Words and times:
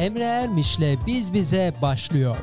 Emre 0.00 0.24
Ermiş'le 0.24 1.06
Biz 1.06 1.32
Bize 1.34 1.72
başlıyor. 1.82 2.36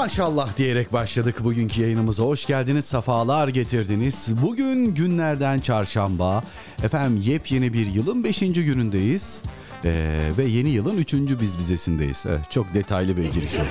Maşallah 0.00 0.56
diyerek 0.56 0.92
başladık 0.92 1.44
bugünkü 1.44 1.82
yayınımıza. 1.82 2.22
Hoş 2.22 2.46
geldiniz, 2.46 2.84
sefalar 2.84 3.48
getirdiniz. 3.48 4.28
Bugün 4.42 4.94
günlerden 4.94 5.58
çarşamba. 5.58 6.42
Efendim 6.82 7.22
yepyeni 7.24 7.72
bir 7.72 7.86
yılın 7.86 8.24
5. 8.24 8.38
günündeyiz. 8.40 9.42
Ee, 9.84 10.20
ve 10.38 10.44
yeni 10.44 10.68
yılın 10.68 10.96
3. 10.96 11.14
biz 11.14 11.58
bizesindeyiz. 11.58 12.24
Evet, 12.28 12.40
çok 12.50 12.74
detaylı 12.74 13.16
bir 13.16 13.24
giriş 13.24 13.54
oldu. 13.54 13.68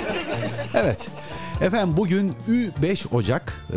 Evet. 0.74 1.10
Efendim 1.62 1.98
bugün 1.98 2.34
Ü5 2.50 3.16
Ocak 3.16 3.66
e, 3.70 3.76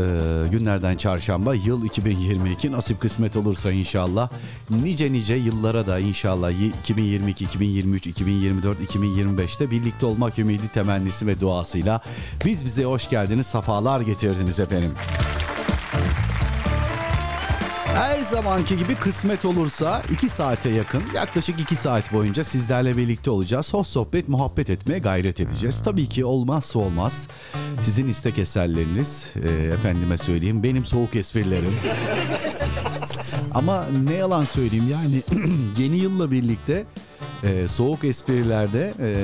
günlerden 0.51 0.97
çarşamba 0.97 1.55
yıl 1.55 1.85
2022 1.85 2.73
nasip 2.73 3.01
kısmet 3.01 3.37
olursa 3.37 3.73
inşallah 3.73 4.31
nice 4.71 5.13
nice 5.13 5.35
yıllara 5.35 5.87
da 5.87 5.99
inşallah 5.99 6.51
y- 6.61 6.67
2022, 6.67 7.45
2023, 7.45 8.07
2024, 8.07 8.81
2025'te 8.81 9.71
birlikte 9.71 10.07
olmak 10.07 10.39
ümidi 10.39 10.69
temennisi 10.69 11.27
ve 11.27 11.41
duasıyla 11.41 12.01
biz 12.45 12.65
bize 12.65 12.85
hoş 12.85 13.09
geldiniz, 13.09 13.47
safalar 13.47 14.01
getirdiniz 14.01 14.61
efendim. 14.61 14.93
Her 17.95 18.21
zamanki 18.21 18.79
gibi 18.79 18.95
kısmet 18.95 19.45
olursa 19.45 20.03
2 20.13 20.29
saate 20.29 20.69
yakın 20.69 21.03
yaklaşık 21.15 21.61
2 21.61 21.75
saat 21.75 22.13
boyunca 22.13 22.45
sizlerle 22.45 22.97
birlikte 22.97 23.31
olacağız. 23.31 23.75
Hoş 23.75 23.87
sohbet, 23.87 24.29
muhabbet 24.29 24.71
etmeye 24.71 24.99
gayret 24.99 25.41
edeceğiz. 25.41 25.83
Tabii 25.85 26.09
ki 26.09 26.25
olmazsa 26.25 26.79
olmaz 26.79 27.29
sizin 27.81 28.09
istek 28.09 28.39
eserleriniz, 28.39 29.33
e, 29.45 29.49
efendime 29.49 30.19
söyleyeyim 30.19 30.63
benim 30.63 30.85
soğuk 30.85 31.17
esprilerim. 31.17 31.75
Ama 33.55 33.87
ne 34.09 34.15
yalan 34.15 34.45
söyleyeyim 34.45 34.89
yani 34.93 35.23
yeni 35.79 35.99
yılla 35.99 36.31
birlikte 36.31 36.85
e, 37.43 37.69
soğuk 37.69 38.05
esprilerde 38.05 38.93
e, 39.01 39.15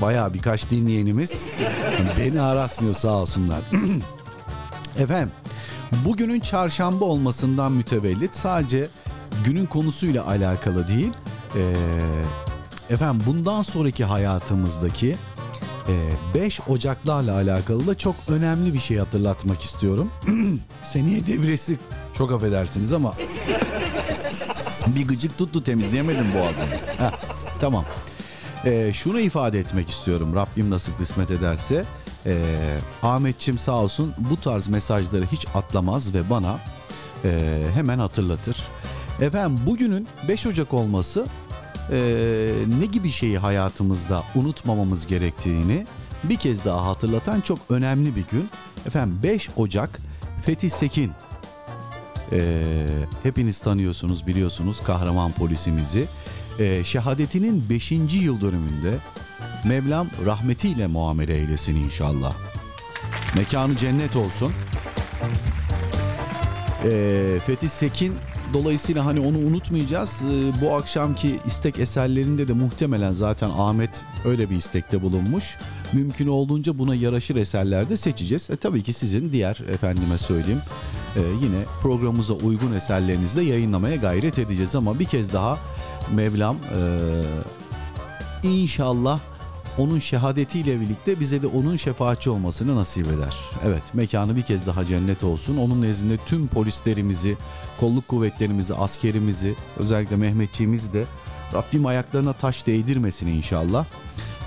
bayağı 0.00 0.34
birkaç 0.34 0.70
dinleyenimiz 0.70 1.42
beni 2.18 2.40
aratmıyor 2.40 2.94
sağ 2.94 3.12
olsunlar. 3.12 3.60
Efendim 4.98 5.30
bugünün 6.04 6.40
çarşamba 6.40 7.04
olmasından 7.04 7.72
mütevellit 7.72 8.36
sadece 8.36 8.88
günün 9.44 9.66
konusuyla 9.66 10.26
alakalı 10.26 10.88
değil. 10.88 11.12
e, 11.54 11.62
efendim 12.94 13.22
bundan 13.26 13.62
sonraki 13.62 14.04
hayatımızdaki 14.04 15.16
5 16.34 16.60
Ocaklarla 16.68 17.34
alakalı 17.34 17.86
da 17.86 17.98
çok 17.98 18.14
önemli 18.28 18.74
bir 18.74 18.78
şey 18.78 18.96
hatırlatmak 18.98 19.62
istiyorum. 19.62 20.10
Seneye 20.82 21.26
devresi 21.26 21.78
çok 22.14 22.32
affedersiniz 22.32 22.92
ama 22.92 23.14
bir 24.86 25.08
gıcık 25.08 25.38
tuttu 25.38 25.64
temizleyemedim 25.64 26.34
boğazımı. 26.34 26.70
Heh, 26.96 27.12
tamam. 27.60 27.84
Ee, 28.64 28.90
şunu 28.94 29.20
ifade 29.20 29.58
etmek 29.58 29.90
istiyorum 29.90 30.34
Rabbim 30.34 30.70
nasıl 30.70 30.92
kısmet 30.92 31.30
ederse. 31.30 31.84
Ee, 32.28 32.78
Ahmetçim 33.02 33.58
sağ 33.58 33.76
olsun 33.76 34.14
bu 34.18 34.36
tarz 34.36 34.68
mesajları 34.68 35.26
hiç 35.26 35.46
atlamaz 35.54 36.14
ve 36.14 36.30
bana 36.30 36.58
e, 37.24 37.60
hemen 37.74 37.98
hatırlatır. 37.98 38.56
Efendim 39.20 39.60
bugünün 39.66 40.08
5 40.28 40.46
Ocak 40.46 40.74
olması 40.74 41.26
e, 41.92 41.98
ne 42.80 42.86
gibi 42.86 43.10
şeyi 43.10 43.38
hayatımızda 43.38 44.24
unutmamamız 44.34 45.06
gerektiğini 45.06 45.86
bir 46.24 46.36
kez 46.36 46.64
daha 46.64 46.86
hatırlatan 46.86 47.40
çok 47.40 47.58
önemli 47.70 48.16
bir 48.16 48.24
gün. 48.30 48.48
Efendim 48.86 49.20
5 49.22 49.50
Ocak 49.56 50.00
Fethi 50.42 50.70
Sekin 50.70 51.12
ee, 52.32 52.86
hepiniz 53.22 53.60
tanıyorsunuz, 53.60 54.26
biliyorsunuz 54.26 54.80
kahraman 54.80 55.32
polisimizi. 55.32 56.04
Ee, 56.58 56.84
şehadetinin 56.84 57.64
5. 57.70 57.92
yıl 57.92 58.40
dönümünde 58.40 58.94
Mevlam 59.64 60.06
rahmetiyle 60.26 60.86
muamele 60.86 61.36
eylesin 61.36 61.76
inşallah. 61.76 62.34
Mekanı 63.36 63.76
cennet 63.76 64.16
olsun. 64.16 64.52
Ee, 66.84 67.38
Fethi 67.46 67.68
Sekin 67.68 68.14
dolayısıyla 68.52 69.06
hani 69.06 69.20
onu 69.20 69.38
unutmayacağız. 69.38 70.22
Ee, 70.22 70.62
bu 70.62 70.74
akşamki 70.74 71.38
istek 71.46 71.78
eserlerinde 71.78 72.48
de 72.48 72.52
muhtemelen 72.52 73.12
zaten 73.12 73.50
Ahmet 73.50 74.04
öyle 74.24 74.50
bir 74.50 74.56
istekte 74.56 75.02
bulunmuş. 75.02 75.56
Mümkün 75.92 76.26
olduğunca 76.26 76.78
buna 76.78 76.94
yaraşır 76.94 77.36
eserler 77.36 77.90
de 77.90 77.96
seçeceğiz. 77.96 78.50
E, 78.50 78.56
tabii 78.56 78.82
ki 78.82 78.92
sizin 78.92 79.32
diğer 79.32 79.62
efendime 79.72 80.18
söyleyeyim 80.18 80.62
e, 81.16 81.20
yine 81.42 81.64
programımıza 81.82 82.34
uygun 82.34 82.72
eserlerinizi 82.72 83.36
de 83.36 83.42
yayınlamaya 83.42 83.96
gayret 83.96 84.38
edeceğiz 84.38 84.74
ama 84.74 84.98
bir 84.98 85.04
kez 85.04 85.32
daha 85.32 85.58
Mevlam 86.14 86.56
e, 86.56 86.80
inşallah 88.48 89.20
onun 89.78 89.98
şehadetiyle 89.98 90.80
birlikte 90.80 91.20
bize 91.20 91.42
de 91.42 91.46
onun 91.46 91.76
şefaatçi 91.76 92.30
olmasını 92.30 92.76
nasip 92.76 93.06
eder. 93.06 93.34
Evet 93.64 93.82
mekanı 93.94 94.36
bir 94.36 94.42
kez 94.42 94.66
daha 94.66 94.84
cennet 94.84 95.24
olsun. 95.24 95.56
Onun 95.56 95.82
nezdinde 95.82 96.16
tüm 96.26 96.46
polislerimizi, 96.46 97.36
kolluk 97.80 98.08
kuvvetlerimizi, 98.08 98.74
askerimizi, 98.74 99.54
özellikle 99.76 100.16
Mehmetçiğimizi 100.16 100.92
de 100.92 101.04
Rabbim 101.54 101.86
ayaklarına 101.86 102.32
taş 102.32 102.66
değdirmesin 102.66 103.26
inşallah. 103.26 103.84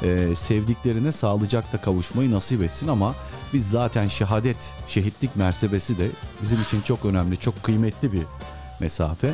Ee, 0.04 0.36
sevdiklerine 0.36 1.12
sağlıcakla 1.12 1.82
kavuşmayı 1.82 2.32
nasip 2.32 2.64
etsin 2.64 2.88
ama 2.88 3.16
biz 3.54 3.70
zaten 3.70 4.08
şehadet, 4.08 4.74
şehitlik 4.88 5.36
mertebesi 5.36 5.98
de 5.98 6.08
bizim 6.42 6.62
için 6.62 6.82
çok 6.82 7.06
önemli, 7.06 7.38
çok 7.38 7.64
kıymetli 7.64 8.12
bir 8.12 8.22
mesafe, 8.80 9.34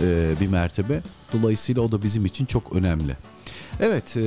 e, 0.00 0.34
bir 0.40 0.48
mertebe. 0.48 1.00
Dolayısıyla 1.32 1.82
o 1.82 1.92
da 1.92 2.02
bizim 2.02 2.24
için 2.24 2.46
çok 2.46 2.72
önemli. 2.72 3.16
Evet, 3.80 4.16
e, 4.16 4.22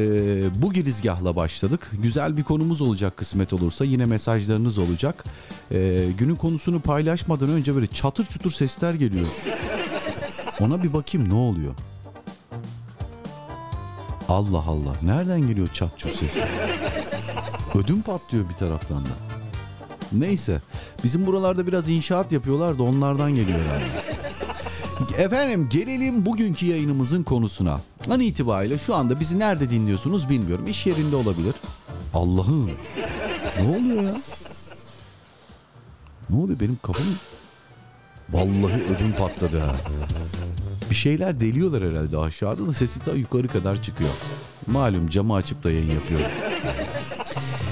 bu 0.62 0.74
girizgahla 0.74 1.36
başladık. 1.36 1.92
Güzel 2.02 2.38
bir 2.38 2.44
konumuz 2.44 2.82
olacak 2.82 3.18
kısmet 3.18 3.54
olursa. 3.54 3.86
Yine 3.86 4.06
mesajlarınız 4.06 4.78
olacak. 4.78 5.24
E, 5.72 6.06
günün 6.18 6.36
konusunu 6.36 6.80
paylaşmadan 6.80 7.50
önce 7.50 7.76
böyle 7.76 7.88
çatır 7.88 8.26
çutur 8.26 8.52
sesler 8.52 8.94
geliyor. 8.94 9.26
Ona 10.60 10.84
bir 10.84 10.94
bakayım 10.94 11.30
ne 11.30 11.34
oluyor. 11.34 11.74
Allah 14.30 14.64
Allah. 14.68 14.94
Nereden 15.02 15.48
geliyor 15.48 15.68
çat 15.74 15.98
çut 16.00 16.16
ses? 16.16 16.32
Ödüm 17.76 18.02
patlıyor 18.02 18.50
bir 18.50 18.54
taraftan 18.54 18.98
da. 18.98 19.10
Neyse. 20.12 20.62
Bizim 21.04 21.26
buralarda 21.26 21.68
biraz 21.68 21.90
inşaat 21.90 22.32
yapıyorlar 22.32 22.78
da 22.78 22.84
onlardan 22.84 23.36
geliyor 23.36 23.60
herhalde. 23.60 23.92
Efendim 25.18 25.70
gelelim 25.72 26.26
bugünkü 26.26 26.66
yayınımızın 26.66 27.24
konusuna. 27.24 27.80
An 28.10 28.20
itibariyle 28.20 28.78
şu 28.78 28.96
anda 28.96 29.20
bizi 29.20 29.40
nerede 29.40 29.70
dinliyorsunuz 29.70 30.30
bilmiyorum. 30.30 30.68
İş 30.68 30.88
yerinde 30.88 31.16
olabilir. 31.16 31.56
Allah'ım. 32.14 32.72
Ne 33.62 33.78
oluyor 33.78 34.04
ya? 34.04 34.22
Ne 36.30 36.38
oluyor 36.38 36.60
benim 36.60 36.78
kafam? 36.84 37.06
Vallahi 38.30 38.84
ödüm 38.84 39.14
patladı 39.18 39.60
ha. 39.60 39.72
Bir 40.90 40.96
şeyler 40.96 41.40
deliyorlar 41.40 41.84
herhalde 41.84 42.18
aşağıda 42.18 42.68
da 42.68 42.74
sesi 42.74 43.00
ta 43.00 43.12
yukarı 43.12 43.48
kadar 43.48 43.82
çıkıyor. 43.82 44.10
Malum 44.68 45.10
camı 45.10 45.36
açıp 45.36 45.64
da 45.64 45.72
yayın 45.72 45.92
yapıyorum. 45.92 46.32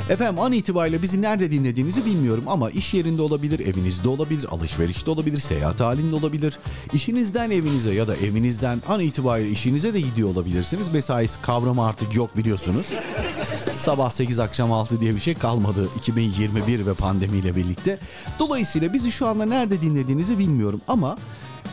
Efendim 0.09 0.39
an 0.39 0.51
itibariyle 0.51 1.01
bizi 1.01 1.21
nerede 1.21 1.51
dinlediğinizi 1.51 2.05
bilmiyorum 2.05 2.43
ama 2.47 2.69
iş 2.69 2.93
yerinde 2.93 3.21
olabilir, 3.21 3.59
evinizde 3.59 4.09
olabilir, 4.09 4.47
alışverişte 4.51 5.11
olabilir, 5.11 5.37
seyahat 5.37 5.79
halinde 5.79 6.15
olabilir. 6.15 6.59
İşinizden 6.93 7.51
evinize 7.51 7.93
ya 7.93 8.07
da 8.07 8.15
evinizden 8.15 8.81
an 8.87 8.99
itibariyle 8.99 9.49
işinize 9.49 9.93
de 9.93 10.01
gidiyor 10.01 10.29
olabilirsiniz. 10.29 10.93
Mesaisi 10.93 11.41
kavramı 11.41 11.85
artık 11.85 12.15
yok 12.15 12.37
biliyorsunuz. 12.37 12.87
Sabah 13.77 14.11
8 14.11 14.39
akşam 14.39 14.71
6 14.71 14.99
diye 14.99 15.15
bir 15.15 15.19
şey 15.19 15.33
kalmadı 15.33 15.89
2021 15.97 16.85
ve 16.85 16.93
pandemiyle 16.93 17.55
birlikte. 17.55 17.99
Dolayısıyla 18.39 18.93
bizi 18.93 19.11
şu 19.11 19.27
anda 19.27 19.45
nerede 19.45 19.81
dinlediğinizi 19.81 20.39
bilmiyorum 20.39 20.81
ama 20.87 21.17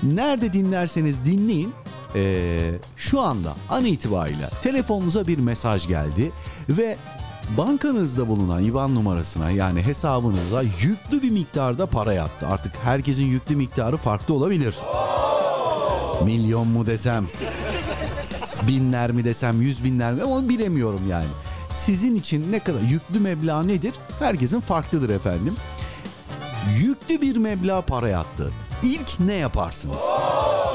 nerede 0.02 0.52
dinlerseniz 0.52 1.24
dinleyin 1.24 1.72
ee, 2.14 2.70
şu 2.96 3.20
anda 3.20 3.54
an 3.70 3.84
itibariyle 3.84 4.48
telefonunuza 4.62 5.26
bir 5.26 5.38
mesaj 5.38 5.88
geldi 5.88 6.32
ve 6.68 6.96
bankanızda 7.58 8.28
bulunan 8.28 8.64
IBAN 8.64 8.94
numarasına 8.94 9.50
yani 9.50 9.82
hesabınıza 9.82 10.62
yüklü 10.62 11.22
bir 11.22 11.30
miktarda 11.30 11.86
para 11.86 12.12
yattı. 12.12 12.46
Artık 12.46 12.72
herkesin 12.84 13.24
yüklü 13.24 13.56
miktarı 13.56 13.96
farklı 13.96 14.34
olabilir. 14.34 14.74
Milyon 16.24 16.68
mu 16.68 16.86
desem, 16.86 17.26
binler 18.68 19.12
mi 19.12 19.24
desem, 19.24 19.62
yüz 19.62 19.84
binler 19.84 20.12
mi 20.12 20.22
ama 20.22 20.48
bilemiyorum 20.48 21.00
yani. 21.08 21.26
Sizin 21.70 22.16
için 22.16 22.52
ne 22.52 22.58
kadar 22.58 22.80
yüklü 22.80 23.20
meblağ 23.20 23.62
nedir? 23.62 23.94
Herkesin 24.18 24.60
farklıdır 24.60 25.10
efendim. 25.10 25.54
Yüklü 26.78 27.20
bir 27.20 27.36
meblağ 27.36 27.80
para 27.80 28.08
yattı. 28.08 28.50
İlk 28.82 29.20
ne 29.20 29.34
yaparsınız? 29.34 29.96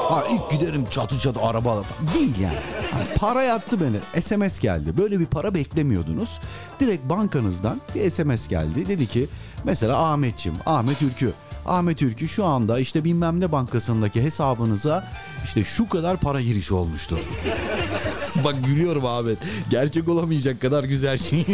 Ha 0.09 0.24
ilk 0.31 0.51
giderim 0.51 0.86
çatı 0.92 1.19
çatı 1.19 1.42
araba 1.42 1.71
alır. 1.71 1.86
Değil 2.13 2.39
yani. 2.39 2.57
Hani 2.92 3.06
para 3.15 3.44
yattı 3.44 3.77
beni. 3.81 4.21
SMS 4.24 4.59
geldi. 4.59 4.98
Böyle 4.98 5.19
bir 5.19 5.25
para 5.25 5.54
beklemiyordunuz. 5.54 6.39
Direkt 6.80 7.09
bankanızdan 7.09 7.82
bir 7.96 8.10
SMS 8.10 8.48
geldi. 8.48 8.88
Dedi 8.88 9.08
ki 9.08 9.27
mesela 9.63 10.12
Ahmetçim, 10.12 10.53
Ahmet 10.65 11.01
Ülkü. 11.01 11.34
Ahmet 11.65 12.01
Ülkü 12.01 12.27
şu 12.27 12.46
anda 12.46 12.79
işte 12.79 13.03
bilmem 13.03 13.39
ne 13.39 13.51
bankasındaki 13.51 14.24
hesabınıza 14.24 15.08
işte 15.43 15.63
şu 15.63 15.89
kadar 15.89 16.17
para 16.17 16.41
girişi 16.41 16.74
olmuştur. 16.74 17.20
Bak 18.43 18.55
gülüyorum 18.65 19.05
Ahmet. 19.05 19.38
Gerçek 19.70 20.10
olamayacak 20.10 20.62
kadar 20.62 20.84
güzel 20.84 21.17
şey. 21.17 21.46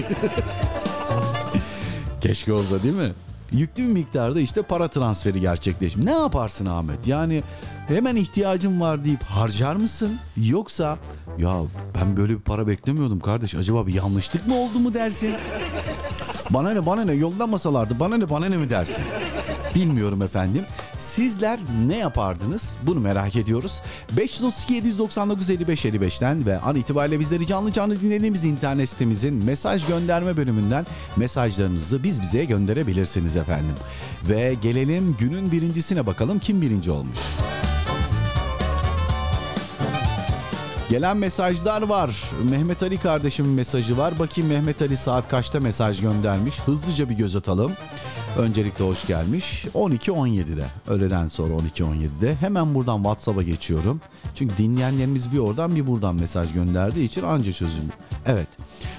Keşke 2.21 2.53
olsa 2.53 2.83
değil 2.83 2.95
mi? 2.95 3.13
Yüklü 3.53 3.83
bir 3.83 3.91
miktarda 3.93 4.39
işte 4.39 4.61
para 4.61 4.87
transferi 4.87 5.41
gerçekleşmiş. 5.41 6.05
Ne 6.05 6.11
yaparsın 6.11 6.65
Ahmet? 6.65 7.07
Yani 7.07 7.43
hemen 7.87 8.15
ihtiyacım 8.15 8.81
var 8.81 9.03
deyip 9.05 9.23
harcar 9.23 9.75
mısın? 9.75 10.19
Yoksa 10.37 10.97
ya 11.37 11.61
ben 11.99 12.17
böyle 12.17 12.33
bir 12.33 12.41
para 12.41 12.67
beklemiyordum 12.67 13.19
kardeş. 13.19 13.55
Acaba 13.55 13.87
bir 13.87 13.93
yanlışlık 13.93 14.47
mı 14.47 14.55
oldu 14.55 14.79
mu 14.79 14.93
dersin? 14.93 15.35
Bana 16.49 16.73
ne 16.73 16.85
bana 16.85 17.05
ne 17.05 17.13
yollamasalardı 17.13 17.99
bana 17.99 18.17
ne 18.17 18.29
bana 18.29 18.45
ne 18.45 18.57
mi 18.57 18.69
dersin? 18.69 19.03
Bilmiyorum 19.75 20.21
efendim. 20.21 20.65
Sizler 20.97 21.59
ne 21.87 21.97
yapardınız? 21.97 22.77
Bunu 22.83 22.99
merak 22.99 23.35
ediyoruz. 23.35 23.81
532 24.17 24.73
799 24.73 25.49
55 25.49 25.85
55'ten 25.85 26.45
ve 26.45 26.59
an 26.59 26.75
itibariyle 26.75 27.19
bizleri 27.19 27.47
canlı 27.47 27.71
canlı 27.71 28.01
dinlediğimiz 28.01 28.45
internet 28.45 28.89
sitemizin 28.89 29.45
mesaj 29.45 29.87
gönderme 29.87 30.37
bölümünden 30.37 30.85
mesajlarınızı 31.15 32.03
biz 32.03 32.21
bize 32.21 32.45
gönderebilirsiniz 32.45 33.35
efendim. 33.35 33.75
Ve 34.29 34.55
gelelim 34.61 35.15
günün 35.19 35.51
birincisine 35.51 36.05
bakalım 36.05 36.39
kim 36.39 36.61
birinci 36.61 36.91
olmuş. 36.91 37.19
Gelen 40.89 41.17
mesajlar 41.17 41.81
var. 41.81 42.23
Mehmet 42.51 42.83
Ali 42.83 42.97
kardeşimin 42.97 43.51
mesajı 43.51 43.97
var. 43.97 44.19
Bakayım 44.19 44.49
Mehmet 44.49 44.81
Ali 44.81 44.97
saat 44.97 45.29
kaçta 45.29 45.59
mesaj 45.59 46.01
göndermiş. 46.01 46.59
Hızlıca 46.59 47.09
bir 47.09 47.15
göz 47.15 47.35
atalım. 47.35 47.71
Öncelikle 48.37 48.85
hoş 48.85 49.07
gelmiş. 49.07 49.65
12.17'de. 49.73 50.65
Öğleden 50.87 51.27
sonra 51.27 51.53
12.17'de. 51.53 52.35
Hemen 52.35 52.75
buradan 52.75 52.97
WhatsApp'a 52.97 53.43
geçiyorum. 53.43 54.01
Çünkü 54.35 54.57
dinleyenlerimiz 54.57 55.31
bir 55.31 55.37
oradan 55.37 55.75
bir 55.75 55.87
buradan 55.87 56.15
mesaj 56.15 56.53
gönderdiği 56.53 57.05
için 57.05 57.23
anca 57.23 57.53
çözüm. 57.53 57.83
Evet. 58.25 58.47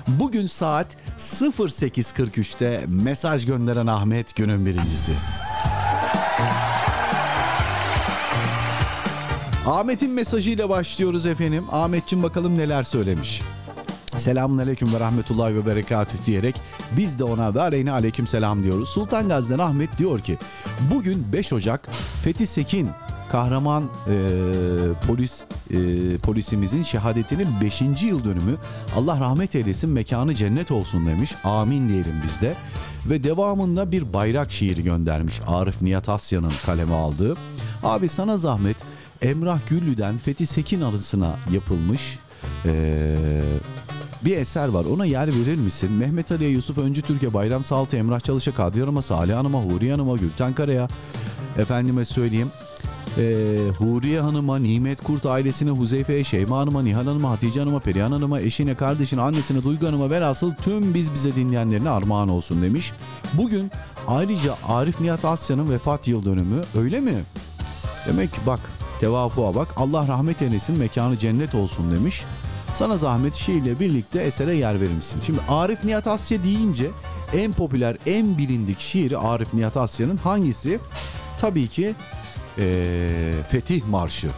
Bugün 0.09 0.47
saat 0.47 0.97
08.43'te 1.19 2.85
mesaj 2.89 3.47
gönderen 3.47 3.87
Ahmet 3.87 4.37
günün 4.37 4.67
birincisi. 4.67 5.13
Ahmet'in 9.67 10.11
mesajıyla 10.11 10.69
başlıyoruz 10.69 11.27
efendim. 11.27 11.65
Ahmetçim 11.73 12.23
bakalım 12.23 12.59
neler 12.59 12.83
söylemiş. 12.83 13.43
Selamun 14.19 14.59
aleyküm 14.59 14.95
ve 14.95 15.01
rahmetullahi 15.01 15.57
ve 15.57 15.67
berekatüh 15.67 16.27
diyerek 16.27 16.61
biz 16.97 17.19
de 17.19 17.25
ona 17.25 17.55
ve 17.55 17.61
aleyhine 17.61 17.93
aleyküm 17.93 18.27
selam 18.27 18.63
diyoruz. 18.63 18.89
Sultan 18.89 19.29
Gazi'den 19.29 19.59
Ahmet 19.59 19.99
diyor 19.99 20.21
ki 20.21 20.39
bugün 20.95 21.33
5 21.33 21.53
Ocak 21.53 21.89
Fethi 22.25 22.47
Sekin 22.47 22.89
kahraman 23.33 23.83
e, 23.83 24.17
polis 25.07 25.43
e, 25.71 25.77
polisimizin 26.19 26.83
şehadetinin 26.83 27.49
5. 27.63 27.81
yıl 28.03 28.25
dönümü. 28.25 28.57
Allah 28.97 29.21
rahmet 29.21 29.55
eylesin 29.55 29.91
mekanı 29.91 30.35
cennet 30.35 30.71
olsun 30.71 31.07
demiş. 31.07 31.35
Amin 31.45 31.89
diyelim 31.89 32.15
biz 32.25 32.41
de. 32.41 32.55
Ve 33.07 33.25
devamında 33.25 33.93
bir 33.93 34.13
bayrak 34.13 34.53
şiiri 34.53 34.83
göndermiş 34.83 35.41
Arif 35.47 35.83
Nihat 35.83 36.09
Asya'nın 36.09 36.53
kaleme 36.67 36.95
aldığı. 36.95 37.37
Abi 37.83 38.09
sana 38.09 38.37
zahmet 38.37 38.77
Emrah 39.23 39.59
Güllü'den 39.69 40.19
Fethi 40.19 40.47
Sekin 40.47 40.81
arasına 40.81 41.37
yapılmış 41.53 42.19
eee 42.65 42.73
bir 44.25 44.37
eser 44.37 44.69
var 44.69 44.85
ona 44.85 45.05
yer 45.05 45.29
verir 45.29 45.57
misin? 45.57 45.93
Mehmet 45.93 46.33
Ali'ye, 46.33 46.51
Yusuf 46.51 46.79
Öncü 46.79 47.03
Türkiye, 47.03 47.35
Bayram 47.35 47.65
Saltı, 47.65 47.97
Emrah 47.97 48.21
Çalış'a, 48.21 48.51
Kadri 48.51 48.81
Hanım'a, 48.81 49.03
Salih 49.03 49.37
Hanım'a, 49.37 49.63
Huriye 49.63 49.93
Hanım'a, 49.93 50.17
Gülten 50.17 50.55
Kara'ya, 50.55 50.89
efendime 51.59 52.05
söyleyeyim, 52.05 52.51
ee, 53.19 53.57
Huriye 53.79 54.21
Hanım'a, 54.21 54.59
Nimet 54.59 55.03
Kurt 55.03 55.27
ailesine, 55.27 55.71
Huzeyfe'ye, 55.71 56.25
Şeyma 56.25 56.59
Hanım'a, 56.59 56.83
Nihan 56.83 57.07
Hanım'a, 57.07 57.31
Hatice 57.31 57.61
Hanım'a, 57.61 57.79
Perihan 57.79 58.13
Hanım'a, 58.13 58.41
eşine, 58.41 58.75
kardeşine, 58.75 59.21
annesine, 59.21 59.63
Duygu 59.63 59.87
Hanım'a 59.87 60.11
velhasıl 60.11 60.55
tüm 60.55 60.95
biz 60.95 61.15
bize 61.15 61.35
dinleyenlerine 61.35 61.89
armağan 61.89 62.29
olsun 62.29 62.63
demiş. 62.63 62.93
Bugün 63.35 63.71
ayrıca 64.09 64.57
Arif 64.69 65.01
Nihat 65.01 65.25
Asya'nın 65.25 65.71
vefat 65.71 66.09
yıl 66.09 66.25
dönümü 66.25 66.61
öyle 66.79 67.01
mi? 67.01 67.15
Demek 68.09 68.33
ki 68.33 68.41
bak 68.47 68.61
tevafuğa 69.01 69.55
bak 69.55 69.69
Allah 69.77 70.09
rahmet 70.09 70.43
eylesin 70.43 70.79
mekanı 70.79 71.19
cennet 71.19 71.55
olsun 71.55 71.93
demiş. 71.93 72.25
Sana 72.75 72.97
zahmet 72.97 73.35
şiirle 73.35 73.81
birlikte 73.81 74.21
esere 74.23 74.57
yer 74.57 74.81
verir 74.81 74.95
misin? 74.97 75.21
Şimdi 75.27 75.41
Arif 75.49 75.85
Nihat 75.85 76.07
Asya 76.07 76.45
deyince 76.45 76.91
en 77.35 77.53
popüler, 77.53 77.97
en 78.07 78.39
bilindik 78.39 78.81
şiiri 78.81 79.19
Arif 79.19 79.55
Nihat 79.55 79.77
Asya'nın 79.77 80.17
hangisi? 80.17 80.81
Tabii 81.39 81.69
ki 81.69 81.95
eee, 82.59 83.33
Fetih 83.49 83.85
Marşı. 83.85 84.29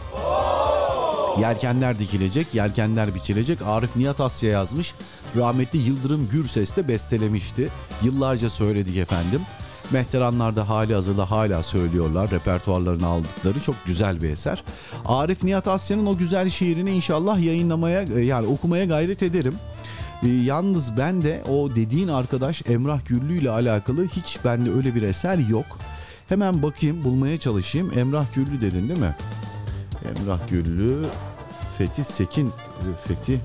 Yelkenler 1.39 1.99
dikilecek, 1.99 2.53
yelkenler 2.55 3.15
biçilecek. 3.15 3.61
Arif 3.61 3.95
Nihat 3.95 4.21
Asya 4.21 4.49
yazmış. 4.49 4.93
Rahmetli 5.35 5.79
Yıldırım 5.79 6.29
Gürses 6.31 6.75
de 6.75 6.87
bestelemişti. 6.87 7.69
Yıllarca 8.03 8.49
söyledik 8.49 8.97
efendim. 8.97 9.41
Mehteranlar 9.91 10.55
da 10.55 10.69
hali 10.69 10.93
hazırda 10.93 11.31
hala 11.31 11.63
söylüyorlar. 11.63 12.31
Repertuarlarını 12.31 13.07
aldıkları 13.07 13.59
çok 13.59 13.75
güzel 13.85 14.21
bir 14.21 14.29
eser. 14.29 14.63
Arif 15.05 15.43
Nihat 15.43 15.67
Asya'nın 15.67 16.05
o 16.05 16.17
güzel 16.17 16.49
şiirini 16.49 16.91
inşallah 16.91 17.39
yayınlamaya 17.39 18.01
yani 18.01 18.47
okumaya 18.47 18.85
gayret 18.85 19.23
ederim. 19.23 19.55
Ee, 20.23 20.29
yalnız 20.29 20.97
ben 20.97 21.21
de 21.21 21.43
o 21.49 21.75
dediğin 21.75 22.07
arkadaş 22.07 22.61
Emrah 22.69 23.05
Güllü 23.05 23.37
ile 23.37 23.49
alakalı 23.49 24.07
hiç 24.07 24.37
bende 24.45 24.71
öyle 24.71 24.95
bir 24.95 25.01
eser 25.01 25.37
yok. 25.37 25.65
Hemen 26.29 26.63
bakayım 26.63 27.03
bulmaya 27.03 27.39
çalışayım. 27.39 27.99
Emrah 27.99 28.25
Güllü 28.35 28.61
dedin 28.61 28.89
değil 28.89 28.99
mi? 28.99 29.15
Emrah 30.05 30.39
Güllü, 30.49 31.05
Fethi 31.77 32.03
Sekin, 32.03 32.51
Fethi, 33.07 33.39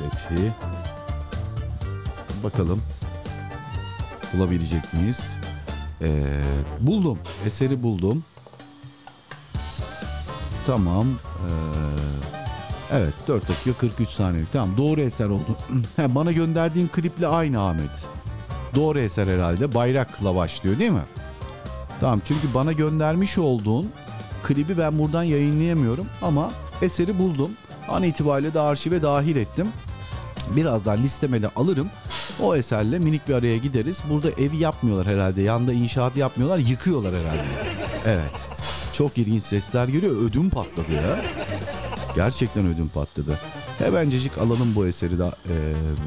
Fethi. 0.00 0.52
Bakalım 2.44 2.82
bulabilecek 4.34 4.94
miyiz? 4.94 5.36
Ee, 6.02 6.22
buldum, 6.80 7.18
eseri 7.46 7.82
buldum. 7.82 8.24
Tamam. 10.66 11.06
ee, 11.10 12.96
evet 12.96 13.14
4 13.28 13.48
dakika 13.48 13.72
43 13.72 14.08
saniyelik. 14.08 14.52
Tamam 14.52 14.76
doğru 14.76 15.00
eser 15.00 15.28
oldu. 15.28 15.56
Bana 15.98 16.32
gönderdiğin 16.32 16.88
kliple 16.88 17.26
aynı 17.26 17.68
Ahmet. 17.68 17.90
Doğru 18.74 18.98
eser 18.98 19.26
herhalde. 19.26 19.74
Bayrakla 19.74 20.34
başlıyor 20.34 20.78
değil 20.78 20.90
mi? 20.90 21.04
Tamam 22.00 22.20
çünkü 22.24 22.54
bana 22.54 22.72
göndermiş 22.72 23.38
olduğun 23.38 23.90
klibi 24.42 24.78
ben 24.78 24.98
buradan 24.98 25.22
yayınlayamıyorum 25.22 26.06
ama 26.22 26.50
eseri 26.82 27.18
buldum. 27.18 27.50
An 27.88 28.02
itibariyle 28.02 28.54
de 28.54 28.60
arşive 28.60 29.02
dahil 29.02 29.36
ettim. 29.36 29.66
Birazdan 30.50 31.02
listeme 31.02 31.42
de 31.42 31.48
alırım. 31.56 31.90
O 32.42 32.56
eserle 32.56 32.98
minik 32.98 33.28
bir 33.28 33.34
araya 33.34 33.56
gideriz. 33.56 34.02
Burada 34.10 34.30
evi 34.30 34.56
yapmıyorlar 34.56 35.06
herhalde. 35.06 35.42
Yanda 35.42 35.72
inşaat 35.72 36.16
yapmıyorlar. 36.16 36.58
Yıkıyorlar 36.58 37.14
herhalde. 37.14 37.44
Evet. 38.06 38.30
Çok 38.92 39.18
ilginç 39.18 39.42
sesler 39.42 39.88
geliyor. 39.88 40.16
Ödüm 40.16 40.50
patladı 40.50 40.92
ya. 40.92 41.24
Gerçekten 42.16 42.66
ödüm 42.66 42.88
patladı. 42.88 43.38
Hemencecik 43.78 44.38
alalım 44.38 44.74
bu 44.74 44.86
eseri 44.86 45.18
de 45.18 45.30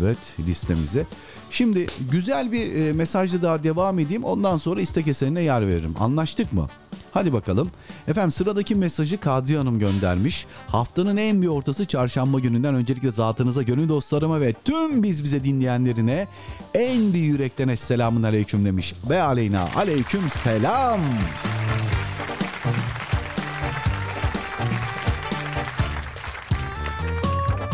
evet 0.02 0.18
listemize. 0.48 1.06
Şimdi 1.52 1.88
güzel 2.12 2.52
bir 2.52 2.76
e, 2.76 2.94
mesajla 2.94 3.42
daha 3.42 3.64
devam 3.64 4.00
edeyim. 4.00 4.24
Ondan 4.24 4.58
sonra 4.58 4.82
istek 4.82 5.08
eserine 5.08 5.44
yer 5.44 5.68
veririm. 5.68 5.96
Anlaştık 6.00 6.54
mı? 6.54 6.68
Hadi 7.12 7.34
bakalım. 7.34 7.72
Efendim 8.08 8.32
sıradaki 8.32 8.76
mesajı 8.76 9.20
Kadriye 9.20 9.58
Hanım 9.58 9.80
göndermiş. 9.80 10.46
Haftanın 10.68 11.18
en 11.18 11.42
bir 11.42 11.48
ortası 11.48 11.86
çarşamba 11.86 12.40
gününden 12.40 12.76
öncelikle 12.76 13.12
zatınıza, 13.12 13.62
gönül 13.62 13.90
dostlarıma 13.90 14.42
ve 14.42 14.54
tüm 14.66 15.04
biz 15.04 15.24
bize 15.24 15.44
dinleyenlerine 15.44 16.28
en 16.74 17.14
bir 17.14 17.20
yürekten 17.20 17.68
esselamun 17.68 18.24
aleyküm 18.24 18.66
demiş. 18.66 18.94
Ve 19.10 19.22
aleyna 19.22 19.68
aleyküm 19.76 20.30
selam. 20.30 21.00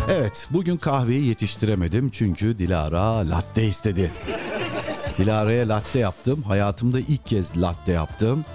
Evet, 0.09 0.47
bugün 0.51 0.77
kahveyi 0.77 1.25
yetiştiremedim 1.25 2.09
çünkü 2.09 2.59
Dilara 2.59 3.29
latte 3.29 3.67
istedi. 3.67 4.11
Dilara'ya 5.17 5.67
latte 5.69 5.99
yaptım. 5.99 6.43
Hayatımda 6.43 6.99
ilk 6.99 7.25
kez 7.25 7.61
latte 7.61 7.91
yaptım. 7.91 8.45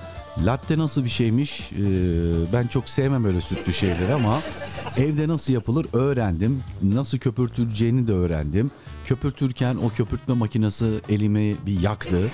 Latte 0.45 0.79
nasıl 0.79 1.05
bir 1.05 1.11
şeymiş? 1.11 1.73
Ee, 1.73 1.77
ben 2.53 2.67
çok 2.67 2.89
sevmem 2.89 3.25
öyle 3.25 3.41
sütlü 3.41 3.73
şeyleri 3.73 4.15
ama 4.15 4.41
evde 4.97 5.29
nasıl 5.29 5.53
yapılır 5.53 5.87
öğrendim. 5.93 6.63
Nasıl 6.83 7.19
köpürtüleceğini 7.19 8.09
de 8.09 8.13
öğrendim. 8.13 8.71
Köpürtürken 9.05 9.77
o 9.77 9.89
köpürtme 9.89 10.35
makinesi 10.35 10.87
elimi 11.09 11.57
bir 11.67 11.81
yaktı. 11.81 12.31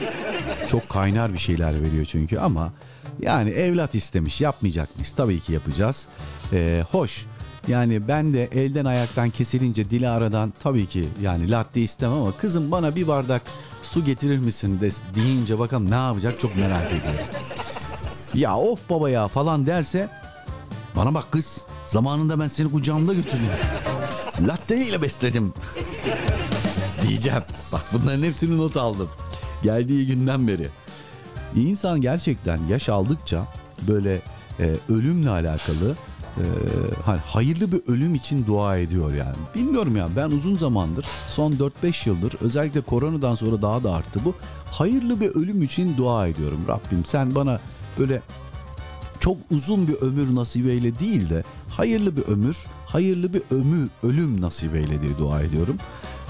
Çok 0.68 0.88
kaynar 0.88 1.32
bir 1.32 1.38
şeyler 1.38 1.82
veriyor 1.82 2.04
çünkü 2.04 2.38
ama 2.38 2.72
yani 3.20 3.50
evlat 3.50 3.94
istemiş 3.94 4.40
yapmayacak 4.40 4.96
mıyız? 4.96 5.12
Tabii 5.16 5.40
ki 5.40 5.52
yapacağız. 5.52 6.08
Ee, 6.52 6.84
hoş. 6.90 7.26
Yani 7.68 8.08
ben 8.08 8.34
de 8.34 8.44
elden 8.44 8.84
ayaktan 8.84 9.30
kesilince 9.30 9.90
Dilara'dan 9.90 10.52
tabii 10.62 10.86
ki 10.86 11.08
yani 11.22 11.50
latte 11.50 11.80
istemem 11.80 12.18
ama 12.18 12.32
kızım 12.32 12.70
bana 12.70 12.96
bir 12.96 13.08
bardak 13.08 13.42
su 13.82 14.04
getirir 14.04 14.38
misin 14.38 14.80
de, 14.80 14.90
deyince 15.14 15.58
bakalım 15.58 15.90
ne 15.90 15.94
yapacak 15.94 16.40
çok 16.40 16.56
merak 16.56 16.86
ediyorum. 16.86 17.26
Ya 18.34 18.56
of 18.56 18.90
baba 18.90 19.10
ya 19.10 19.28
falan 19.28 19.66
derse 19.66 20.08
bana 20.96 21.14
bak 21.14 21.24
kız 21.32 21.66
zamanında 21.86 22.40
ben 22.40 22.48
seni 22.48 22.70
kucağımda 22.70 23.14
götürdüm. 23.14 23.48
Latte 24.46 24.76
ile 24.76 25.02
besledim. 25.02 25.52
Diyeceğim. 27.02 27.42
Bak 27.72 27.82
bunların 27.92 28.22
hepsini 28.22 28.58
not 28.58 28.76
aldım. 28.76 29.08
Geldiği 29.62 30.06
günden 30.06 30.48
beri. 30.48 30.68
İnsan 31.56 32.00
gerçekten 32.00 32.60
yaş 32.68 32.88
aldıkça 32.88 33.46
böyle 33.88 34.20
e, 34.60 34.76
ölümle 34.88 35.30
alakalı 35.30 35.96
e, 36.36 36.44
hani 37.04 37.18
hayırlı 37.18 37.72
bir 37.72 37.80
ölüm 37.88 38.14
için 38.14 38.46
dua 38.46 38.76
ediyor 38.76 39.14
yani. 39.14 39.36
Bilmiyorum 39.54 39.96
ya 39.96 40.08
ben 40.16 40.30
uzun 40.30 40.56
zamandır 40.56 41.06
son 41.28 41.52
4-5 41.52 42.08
yıldır 42.08 42.34
özellikle 42.40 42.80
koronadan 42.80 43.34
sonra 43.34 43.62
daha 43.62 43.84
da 43.84 43.94
arttı 43.94 44.20
bu. 44.24 44.34
Hayırlı 44.72 45.20
bir 45.20 45.28
ölüm 45.28 45.62
için 45.62 45.96
dua 45.96 46.26
ediyorum. 46.26 46.60
Rabbim 46.68 47.04
sen 47.04 47.34
bana 47.34 47.60
böyle 47.98 48.22
çok 49.20 49.36
uzun 49.50 49.88
bir 49.88 49.94
ömür 49.94 50.34
nasip 50.34 50.66
eyle 50.66 50.98
değil 50.98 51.30
de 51.30 51.44
hayırlı 51.70 52.16
bir 52.16 52.22
ömür, 52.22 52.66
hayırlı 52.86 53.34
bir 53.34 53.42
ömür, 53.50 53.88
ölüm 54.02 54.40
nasip 54.40 54.74
eyle 54.74 55.02
diye 55.02 55.18
dua 55.18 55.42
ediyorum. 55.42 55.76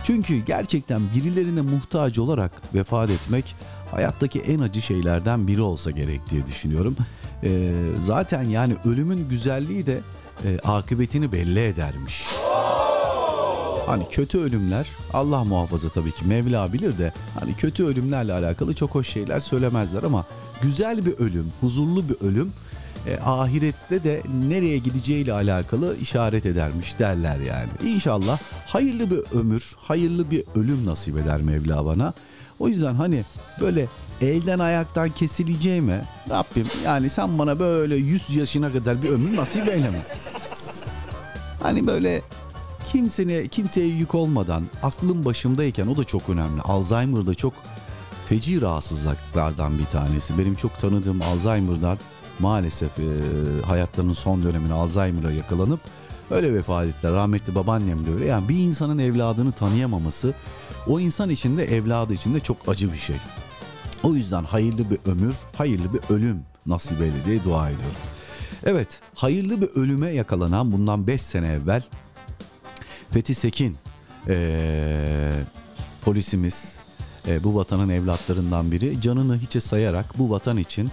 Çünkü 0.04 0.36
gerçekten 0.36 1.00
birilerine 1.14 1.60
muhtaç 1.60 2.18
olarak 2.18 2.74
vefat 2.74 3.10
etmek 3.10 3.54
hayattaki 3.90 4.40
en 4.40 4.60
acı 4.60 4.82
şeylerden 4.82 5.46
biri 5.46 5.60
olsa 5.60 5.90
gerek 5.90 6.30
diye 6.30 6.46
düşünüyorum. 6.46 6.96
Ee, 7.46 7.72
zaten 8.02 8.42
yani 8.42 8.76
ölümün 8.84 9.28
güzelliği 9.28 9.86
de 9.86 10.00
e, 10.44 10.58
akıbetini 10.58 11.32
belli 11.32 11.60
edermiş. 11.60 12.24
Hani 13.86 14.08
kötü 14.08 14.38
ölümler 14.38 14.90
Allah 15.12 15.44
muhafaza 15.44 15.88
tabii 15.88 16.12
ki 16.12 16.24
Mevla 16.24 16.72
bilir 16.72 16.98
de 16.98 17.12
hani 17.40 17.54
kötü 17.56 17.84
ölümlerle 17.84 18.32
alakalı 18.32 18.74
çok 18.74 18.94
hoş 18.94 19.08
şeyler 19.08 19.40
söylemezler 19.40 20.02
ama 20.02 20.24
güzel 20.62 21.06
bir 21.06 21.12
ölüm, 21.18 21.46
huzurlu 21.60 22.08
bir 22.08 22.26
ölüm 22.26 22.52
e, 23.06 23.18
ahirette 23.24 24.04
de 24.04 24.22
nereye 24.48 24.78
gideceğiyle 24.78 25.32
alakalı 25.32 25.96
işaret 25.96 26.46
edermiş 26.46 26.98
derler 26.98 27.40
yani. 27.40 27.94
İnşallah 27.94 28.38
hayırlı 28.66 29.10
bir 29.10 29.38
ömür, 29.38 29.74
hayırlı 29.78 30.30
bir 30.30 30.44
ölüm 30.56 30.86
nasip 30.86 31.16
eder 31.16 31.40
Mevla 31.40 31.86
bana. 31.86 32.12
O 32.58 32.68
yüzden 32.68 32.94
hani 32.94 33.24
böyle 33.60 33.86
elden 34.20 34.58
ayaktan 34.58 35.08
kesileceğime 35.10 36.04
Rabbim 36.30 36.66
yani 36.84 37.10
sen 37.10 37.38
bana 37.38 37.58
böyle 37.58 37.96
100 37.96 38.34
yaşına 38.34 38.72
kadar 38.72 39.02
bir 39.02 39.08
ömür 39.08 39.36
nasip 39.36 39.68
eyleme. 39.68 40.06
Hani 41.62 41.86
böyle 41.86 42.22
kimsene 42.92 43.48
kimseye 43.48 43.86
yük 43.86 44.14
olmadan 44.14 44.64
aklım 44.82 45.24
başımdayken 45.24 45.86
o 45.86 45.96
da 45.96 46.04
çok 46.04 46.28
önemli. 46.28 46.60
Alzheimer 46.62 47.26
da 47.26 47.34
çok 47.34 47.52
feci 48.28 48.62
rahatsızlıklardan 48.62 49.78
bir 49.78 49.84
tanesi. 49.84 50.38
Benim 50.38 50.54
çok 50.54 50.78
tanıdığım 50.78 51.22
Alzheimer'dan 51.22 51.98
maalesef 52.38 52.98
e, 52.98 53.02
hayatlarının 53.66 54.12
son 54.12 54.42
döneminde 54.42 54.72
Alzheimer'a 54.72 55.32
yakalanıp 55.32 55.80
öyle 56.30 56.54
vefat 56.54 56.86
ettiler. 56.86 57.12
Rahmetli 57.12 57.54
babaannem 57.54 58.06
de 58.06 58.12
öyle. 58.12 58.24
Yani 58.24 58.48
bir 58.48 58.58
insanın 58.58 58.98
evladını 58.98 59.52
tanıyamaması 59.52 60.34
o 60.86 61.00
insan 61.00 61.30
için 61.30 61.56
de 61.56 61.76
evladı 61.76 62.14
için 62.14 62.34
de 62.34 62.40
çok 62.40 62.56
acı 62.68 62.92
bir 62.92 62.98
şey. 62.98 63.16
O 64.06 64.14
yüzden 64.14 64.44
hayırlı 64.44 64.90
bir 64.90 64.98
ömür, 65.10 65.34
hayırlı 65.56 65.94
bir 65.94 66.00
ölüm 66.14 66.40
nasip 66.66 67.00
eyle 67.00 67.24
diye 67.26 67.44
dua 67.44 67.66
ediyorum. 67.70 67.96
Evet, 68.64 69.00
hayırlı 69.14 69.60
bir 69.60 69.68
ölüme 69.68 70.10
yakalanan 70.10 70.72
bundan 70.72 71.06
5 71.06 71.22
sene 71.22 71.48
evvel 71.52 71.82
Fethi 73.10 73.34
Sekin 73.34 73.76
eee, 74.28 75.32
polisimiz 76.02 76.76
eee, 77.28 77.44
bu 77.44 77.54
vatanın 77.54 77.88
evlatlarından 77.88 78.72
biri 78.72 79.00
canını 79.00 79.38
hiçe 79.38 79.60
sayarak 79.60 80.18
bu 80.18 80.30
vatan 80.30 80.56
için 80.56 80.90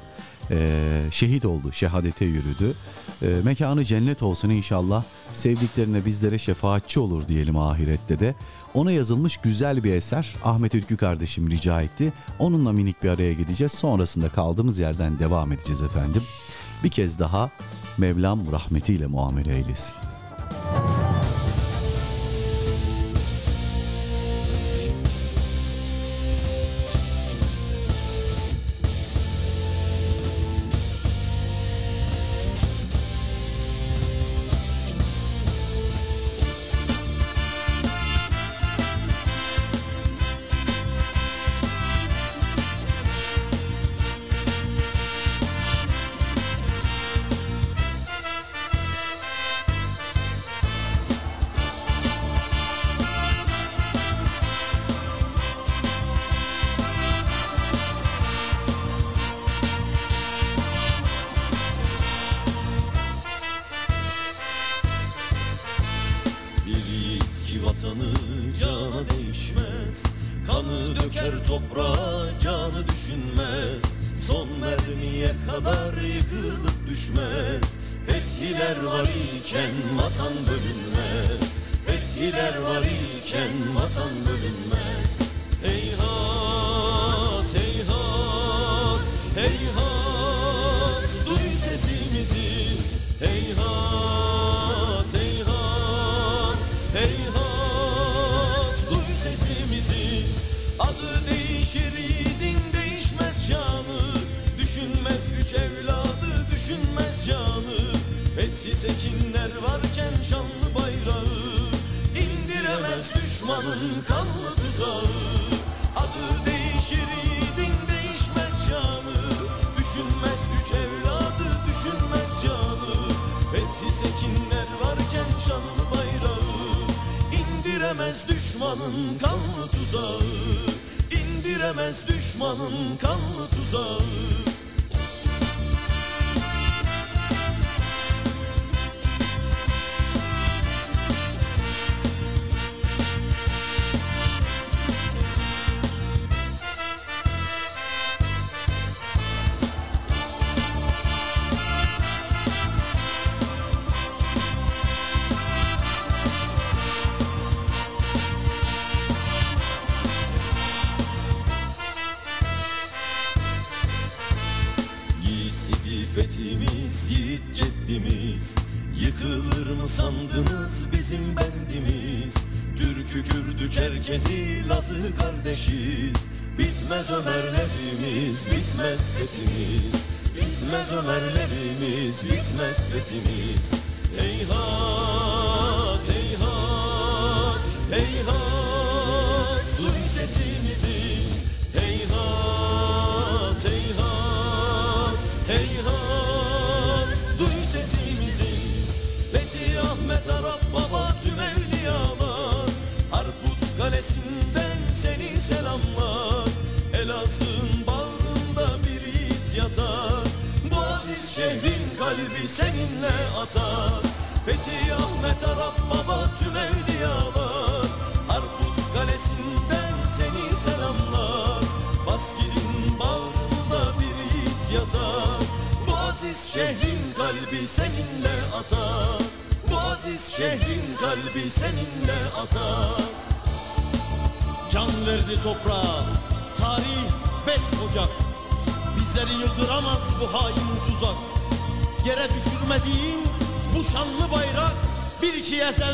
eee, 0.52 1.02
şehit 1.12 1.46
oldu, 1.46 1.72
şehadete 1.72 2.26
yürüdü. 2.26 2.74
Eee, 3.22 3.30
mekanı 3.44 3.86
cennet 3.86 4.24
olsun 4.24 4.50
inşallah. 4.50 5.04
Sevdiklerine 5.34 6.06
bizlere 6.06 6.40
şefaatçi 6.40 7.00
olur 7.00 7.28
diyelim 7.28 7.58
ahirette 7.58 8.20
de. 8.20 8.36
Ona 8.74 8.92
yazılmış 8.92 9.38
güzel 9.38 9.84
bir 9.84 9.94
eser 9.94 10.36
Ahmet 10.44 10.76
Ülkü 10.76 10.98
kardeşim 10.98 11.50
rica 11.50 11.82
etti. 11.82 12.14
Onunla 12.40 12.72
minik 12.72 13.04
bir 13.04 13.10
araya 13.10 13.34
gideceğiz. 13.34 13.72
Sonrasında 13.72 14.30
kaldığımız 14.30 14.80
yerden 14.80 15.20
devam 15.20 15.52
edeceğiz 15.52 15.82
efendim. 15.82 16.24
Bir 16.84 16.90
kez 16.90 17.20
daha 17.20 17.50
Mevlam 17.98 18.52
rahmetiyle 18.52 19.08
muamele 19.08 19.56
eylesin. 19.56 20.13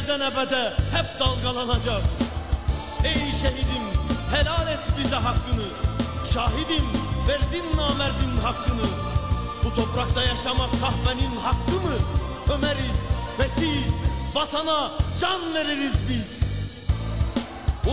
İki 0.10 0.16
ezelden 0.16 0.32
ebede 0.32 0.74
hep 0.94 1.20
dalgalanacak 1.20 2.02
Ey 3.04 3.32
şehidim 3.42 3.86
helal 4.32 4.68
et 4.68 4.98
bize 4.98 5.16
hakkını 5.16 5.68
Şahidim 6.34 6.86
verdin 7.28 7.78
namerdin 7.78 8.38
hakkını 8.44 8.88
Bu 9.64 9.74
toprakta 9.74 10.24
yaşamak 10.24 10.70
kahvenin 10.82 11.36
hakkı 11.36 11.72
mı? 11.72 11.96
Ömeriz, 12.54 13.00
fetiz, 13.38 13.94
vatana 14.34 14.92
can 15.22 15.54
veririz 15.54 15.94
biz. 16.10 16.40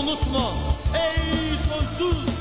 Unutma 0.01 0.51
ey 0.95 1.57
soysuz, 1.69 2.36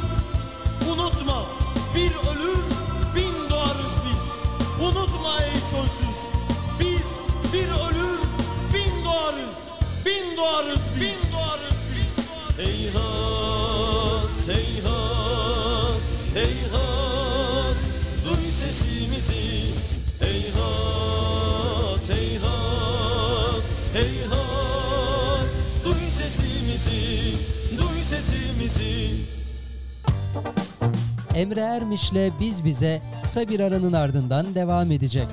Emre 31.46 31.60
Ermiş'le 31.60 32.32
Biz 32.40 32.66
Bize 32.66 33.02
kısa 33.24 33.50
bir 33.50 33.60
aranın 33.60 33.94
ardından 33.94 34.56
devam 34.56 34.92
edecek. 34.92 35.28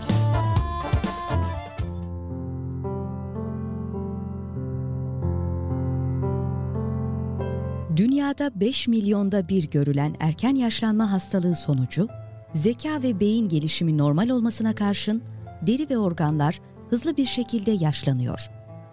Dünyada 7.97 8.61
5 8.61 8.89
milyonda 8.89 9.49
bir 9.49 9.71
görülen 9.71 10.17
erken 10.21 10.55
yaşlanma 10.55 11.13
hastalığı 11.13 11.57
sonucu, 11.57 12.09
zeka 12.55 13.03
ve 13.03 13.21
beyin 13.21 13.49
gelişimi 13.49 13.99
normal 13.99 14.29
olmasına 14.29 14.75
karşın 14.75 15.23
deri 15.63 15.91
ve 15.91 15.99
organlar 15.99 16.59
hızlı 16.91 17.17
bir 17.17 17.27
şekilde 17.27 17.71
yaşlanıyor. 17.71 18.51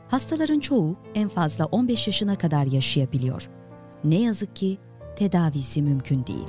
Hastaların 0.08 0.60
çoğu 0.60 0.98
en 1.16 1.30
fazla 1.30 1.66
15 1.66 2.08
yaşına 2.08 2.36
kadar 2.36 2.66
yaşayabiliyor. 2.66 3.50
Ne 4.04 4.22
yazık 4.22 4.56
ki 4.56 4.78
tedavisi 5.16 5.82
mümkün 5.82 6.26
değil. 6.28 6.48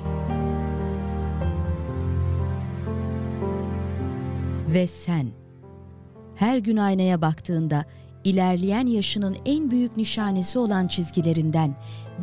Ve 4.75 4.87
sen 4.87 5.31
her 6.35 6.59
gün 6.59 6.77
aynaya 6.77 7.23
baktığında 7.23 7.85
ilerleyen 8.25 8.87
yaşının 8.87 9.37
en 9.47 9.71
büyük 9.71 9.97
nişanesi 9.97 10.59
olan 10.59 10.87
çizgilerinden 10.87 11.77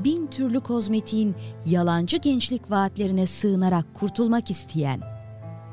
bin 0.04 0.28
türlü 0.28 0.60
kozmetiğin 0.60 1.36
yalancı 1.66 2.18
gençlik 2.18 2.72
vaatlerine 2.72 3.26
sığınarak 3.26 3.86
kurtulmak 3.94 4.52
isteyen, 4.52 5.02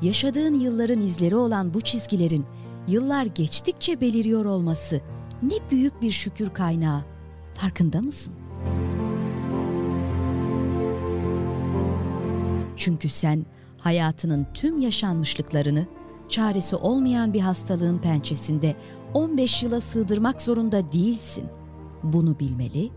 yaşadığın 0.01 0.53
yılların 0.53 1.01
izleri 1.01 1.35
olan 1.35 1.73
bu 1.73 1.81
çizgilerin 1.81 2.45
yıllar 2.87 3.25
geçtikçe 3.25 4.01
beliriyor 4.01 4.45
olması 4.45 5.01
ne 5.43 5.55
büyük 5.71 6.01
bir 6.01 6.11
şükür 6.11 6.49
kaynağı. 6.49 7.01
Farkında 7.53 8.01
mısın? 8.01 8.33
Çünkü 12.75 13.09
sen 13.09 13.45
hayatının 13.77 14.47
tüm 14.53 14.79
yaşanmışlıklarını 14.79 15.85
çaresi 16.29 16.75
olmayan 16.75 17.33
bir 17.33 17.39
hastalığın 17.39 17.97
pençesinde 17.97 18.75
15 19.13 19.63
yıla 19.63 19.81
sığdırmak 19.81 20.41
zorunda 20.41 20.91
değilsin. 20.91 21.45
Bunu 22.03 22.39
bilmeli 22.39 22.91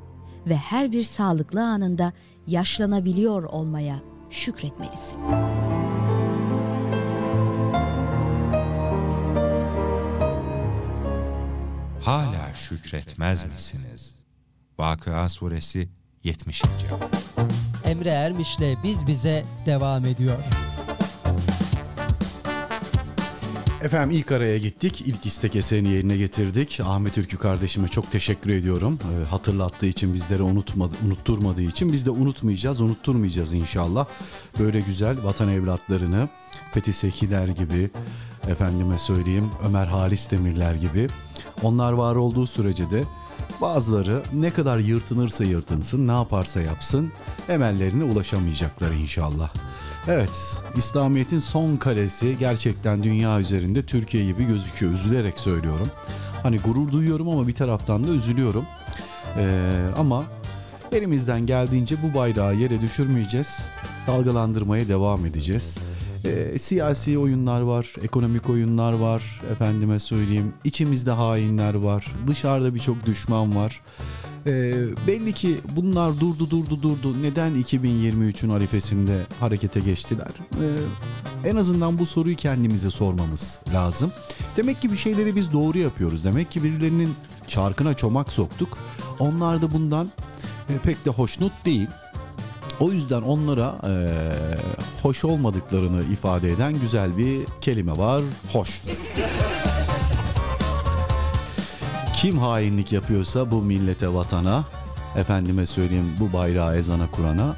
ve 0.46 0.56
her 0.56 0.92
bir 0.92 1.02
sağlıklı 1.02 1.62
anında 1.64 2.12
yaşlanabiliyor 2.46 3.42
olmaya 3.42 4.00
şükretmelisin. 4.30 5.20
Hala 12.02 12.54
şükretmez 12.54 13.44
misiniz? 13.44 14.14
Vakıa 14.78 15.28
suresi 15.28 15.88
70. 16.24 16.62
Emre 17.84 18.10
Ermiş'le 18.10 18.82
Biz 18.84 19.06
Bize 19.06 19.44
devam 19.66 20.04
ediyor. 20.04 20.67
Efendim 23.82 24.16
ilk 24.16 24.32
araya 24.32 24.58
gittik. 24.58 25.02
İlk 25.06 25.26
istek 25.26 25.56
eserini 25.56 25.88
yerine 25.88 26.16
getirdik. 26.16 26.80
Ahmet 26.84 27.18
Ülkü 27.18 27.36
kardeşime 27.36 27.88
çok 27.88 28.12
teşekkür 28.12 28.50
ediyorum. 28.50 28.98
Ee, 29.02 29.24
hatırlattığı 29.24 29.86
için 29.86 30.14
bizlere 30.14 30.42
unutmadı, 30.42 30.94
unutturmadığı 31.06 31.62
için 31.62 31.92
biz 31.92 32.06
de 32.06 32.10
unutmayacağız, 32.10 32.80
unutturmayacağız 32.80 33.52
inşallah. 33.52 34.06
Böyle 34.58 34.80
güzel 34.80 35.24
vatan 35.24 35.48
evlatlarını 35.48 36.28
Fethi 36.72 36.92
Sekiler 36.92 37.48
gibi, 37.48 37.90
efendime 38.48 38.98
söyleyeyim 38.98 39.50
Ömer 39.68 39.86
Halis 39.86 40.30
Demirler 40.30 40.74
gibi. 40.74 41.08
Onlar 41.62 41.92
var 41.92 42.16
olduğu 42.16 42.46
sürece 42.46 42.90
de 42.90 43.04
bazıları 43.60 44.22
ne 44.32 44.50
kadar 44.50 44.78
yırtınırsa 44.78 45.44
yırtınsın, 45.44 46.08
ne 46.08 46.12
yaparsa 46.12 46.60
yapsın 46.60 47.12
emellerine 47.48 48.04
ulaşamayacaklar 48.04 48.90
inşallah. 48.90 49.50
Evet, 50.10 50.62
İslamiyet'in 50.76 51.38
son 51.38 51.76
kalesi 51.76 52.36
gerçekten 52.38 53.02
dünya 53.02 53.40
üzerinde 53.40 53.82
Türkiye 53.82 54.24
gibi 54.24 54.44
gözüküyor. 54.44 54.92
Üzülerek 54.92 55.38
söylüyorum. 55.38 55.90
Hani 56.42 56.58
gurur 56.58 56.92
duyuyorum 56.92 57.28
ama 57.28 57.48
bir 57.48 57.54
taraftan 57.54 58.04
da 58.04 58.08
üzülüyorum. 58.08 58.64
Ee, 59.36 59.60
ama 59.96 60.24
elimizden 60.92 61.46
geldiğince 61.46 61.96
bu 62.02 62.18
bayrağı 62.18 62.54
yere 62.54 62.80
düşürmeyeceğiz. 62.80 63.58
Dalgalandırmaya 64.06 64.88
devam 64.88 65.26
edeceğiz. 65.26 65.78
Ee, 66.24 66.58
siyasi 66.58 67.18
oyunlar 67.18 67.60
var, 67.60 67.92
ekonomik 68.02 68.50
oyunlar 68.50 68.92
var. 68.92 69.40
Efendime 69.52 70.00
söyleyeyim, 70.00 70.52
içimizde 70.64 71.10
hainler 71.10 71.74
var. 71.74 72.12
Dışarıda 72.26 72.74
birçok 72.74 73.06
düşman 73.06 73.56
var. 73.56 73.80
Ee, 74.48 74.72
belli 75.06 75.32
ki 75.32 75.58
bunlar 75.76 76.20
durdu 76.20 76.50
durdu 76.50 76.82
durdu. 76.82 77.22
Neden 77.22 77.62
2023'ün 77.62 78.50
arifesinde 78.50 79.18
harekete 79.40 79.80
geçtiler? 79.80 80.28
Ee, 80.54 81.48
en 81.48 81.56
azından 81.56 81.98
bu 81.98 82.06
soruyu 82.06 82.37
kendimize 82.37 82.90
sormamız 82.90 83.61
lazım. 83.74 84.12
Demek 84.56 84.82
ki 84.82 84.92
bir 84.92 84.96
şeyleri 84.96 85.37
biz 85.37 85.52
doğru 85.52 85.78
yapıyoruz. 85.78 86.24
Demek 86.24 86.50
ki 86.50 86.64
birilerinin 86.64 87.11
çarkına 87.48 87.94
çomak 87.94 88.32
soktuk. 88.32 88.78
Onlar 89.18 89.62
da 89.62 89.70
bundan 89.70 90.11
e, 90.68 90.78
pek 90.78 91.04
de 91.04 91.11
hoşnut 91.11 91.52
değil. 91.64 91.88
O 92.80 92.92
yüzden 92.92 93.22
onlara 93.22 93.78
e, 93.84 93.92
hoş 95.02 95.24
olmadıklarını 95.24 96.02
ifade 96.12 96.52
eden 96.52 96.80
güzel 96.80 97.18
bir 97.18 97.40
kelime 97.61 97.92
var. 97.92 98.22
Hoş. 98.52 98.82
Kim 102.20 102.38
hainlik 102.38 102.92
yapıyorsa 102.92 103.50
bu 103.50 103.62
millete, 103.62 104.14
vatana, 104.14 104.64
efendime 105.16 105.66
söyleyeyim 105.66 106.16
bu 106.20 106.33
bayrağı 106.33 106.76
ezana 106.76 107.11
kurana 107.11 107.57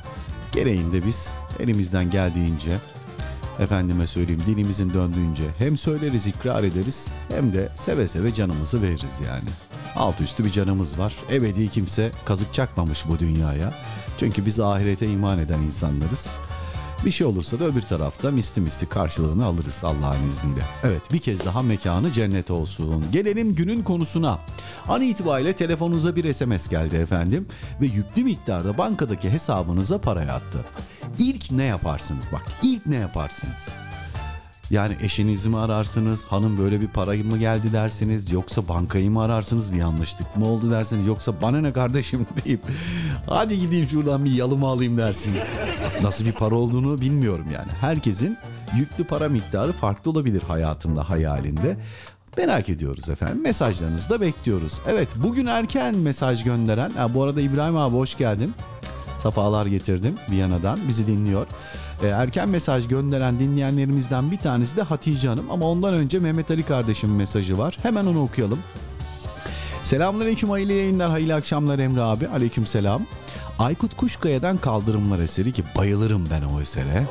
gereğinde 0.53 1.07
biz 1.07 1.33
elimizden 1.61 2.11
geldiğince 2.11 2.71
efendime 3.59 4.07
söyleyeyim 4.07 4.43
dilimizin 4.47 4.95
döndüğünce 4.95 5.45
hem 5.59 5.79
söyleriz 5.79 6.27
ikrar 6.27 6.65
ederiz 6.65 7.09
hem 7.29 7.55
de 7.55 7.69
seve 7.75 8.09
seve 8.09 8.35
canımızı 8.35 8.83
veririz 8.83 9.21
yani. 9.27 9.49
Alt 9.97 10.21
üstü 10.21 10.45
bir 10.45 10.51
canımız 10.51 10.99
var. 10.99 11.15
Ebedi 11.33 11.69
kimse 11.69 12.11
kazık 12.25 12.55
çakmamış 12.55 13.09
bu 13.09 13.19
dünyaya. 13.19 13.75
Çünkü 14.19 14.47
biz 14.47 14.61
ahirete 14.61 15.07
iman 15.07 15.39
eden 15.39 15.59
insanlarız. 15.59 16.31
Bir 17.05 17.11
şey 17.11 17.27
olursa 17.27 17.61
da 17.61 17.65
öbür 17.65 17.83
tarafta 17.83 18.31
misli 18.31 18.61
misli 18.63 18.89
karşılığını 18.89 19.45
alırız 19.47 19.81
Allah'ın 19.85 20.29
izniyle. 20.29 20.63
Evet 20.85 21.13
bir 21.13 21.19
kez 21.19 21.45
daha 21.45 21.63
mekanı 21.63 22.13
cennet 22.13 22.51
olsun. 22.51 23.05
Gelelim 23.13 23.55
günün 23.55 23.83
konusuna. 23.83 24.39
An 24.89 25.03
itibariyle 25.03 25.53
telefonunuza 25.53 26.17
bir 26.17 26.33
SMS 26.33 26.69
geldi 26.69 26.97
efendim 26.97 27.47
ve 27.81 27.87
yüklü 27.87 28.25
miktarda 28.25 28.79
bankadaki 28.79 29.31
hesabınıza 29.31 29.99
para 29.99 30.25
yattı. 30.25 30.65
İlk 31.19 31.51
ne 31.51 31.65
yaparsınız? 31.65 32.25
Bak 32.33 32.43
ilk 32.63 32.87
ne 32.87 32.97
yaparsınız? 32.97 33.90
Yani 34.71 34.97
eşinizi 35.03 35.49
mi 35.49 35.59
ararsınız? 35.59 36.25
Hanım 36.25 36.59
böyle 36.59 36.81
bir 36.81 36.89
para 36.89 37.11
mı 37.11 37.39
geldi 37.39 37.73
dersiniz? 37.73 38.33
Yoksa 38.33 38.69
bankayı 38.69 39.11
mı 39.11 39.23
ararsınız? 39.23 39.73
Bir 39.73 39.79
yanlışlık 39.79 40.37
mı 40.37 40.49
oldu 40.49 40.71
dersiniz? 40.71 41.07
Yoksa 41.07 41.41
bana 41.43 41.61
ne 41.61 41.73
kardeşim 41.73 42.27
deyip 42.45 42.61
hadi 43.27 43.61
gideyim 43.61 43.89
şuradan 43.89 44.25
bir 44.25 44.31
yalımı 44.31 44.67
alayım 44.67 44.97
dersin. 44.97 45.33
Nasıl 46.03 46.25
bir 46.25 46.33
para 46.33 46.55
olduğunu 46.55 47.01
bilmiyorum 47.01 47.47
yani. 47.53 47.69
Herkesin 47.81 48.39
yüklü 48.77 49.05
para 49.05 49.29
miktarı 49.29 49.73
farklı 49.73 50.11
olabilir 50.11 50.43
hayatında, 50.43 51.11
hayalinde. 51.11 51.77
Merak 52.37 52.69
ediyoruz 52.69 53.09
efendim. 53.09 53.43
Mesajlarınızı 53.43 54.11
da 54.11 54.21
bekliyoruz. 54.21 54.81
Evet 54.89 55.09
bugün 55.17 55.47
erken 55.47 55.97
mesaj 55.97 56.45
gönderen, 56.45 56.91
ha, 56.91 57.15
bu 57.15 57.23
arada 57.23 57.41
İbrahim 57.41 57.77
abi 57.77 57.97
hoş 57.97 58.17
geldin. 58.17 58.55
Safalar 59.17 59.67
getirdim 59.67 60.15
Viyana'dan 60.31 60.79
bizi 60.89 61.07
dinliyor. 61.07 61.47
Ee, 62.03 62.07
erken 62.07 62.49
mesaj 62.49 62.89
gönderen 62.89 63.39
dinleyenlerimizden 63.39 64.31
bir 64.31 64.39
tanesi 64.39 64.77
de 64.77 64.83
Hatice 64.83 65.29
Hanım 65.29 65.51
ama 65.51 65.71
ondan 65.71 65.95
önce 65.95 66.19
Mehmet 66.19 66.51
Ali 66.51 66.63
kardeşimin 66.63 67.17
mesajı 67.17 67.59
var. 67.59 67.77
Hemen 67.83 68.07
onu 68.07 68.23
okuyalım. 68.23 68.59
Selamünaleyküm 69.83 70.51
hayırlı 70.51 70.73
yayınlar, 70.73 71.11
hayırlı 71.11 71.35
akşamlar 71.35 71.79
Emre 71.79 72.03
abi. 72.03 72.29
Aleyküm 72.29 72.67
selam. 72.67 73.03
Aykut 73.59 73.97
Kuşkaya'dan 73.97 74.57
Kaldırımlar 74.57 75.19
eseri 75.19 75.53
ki 75.53 75.65
bayılırım 75.77 76.29
ben 76.31 76.43
o 76.57 76.61
esere. 76.61 77.07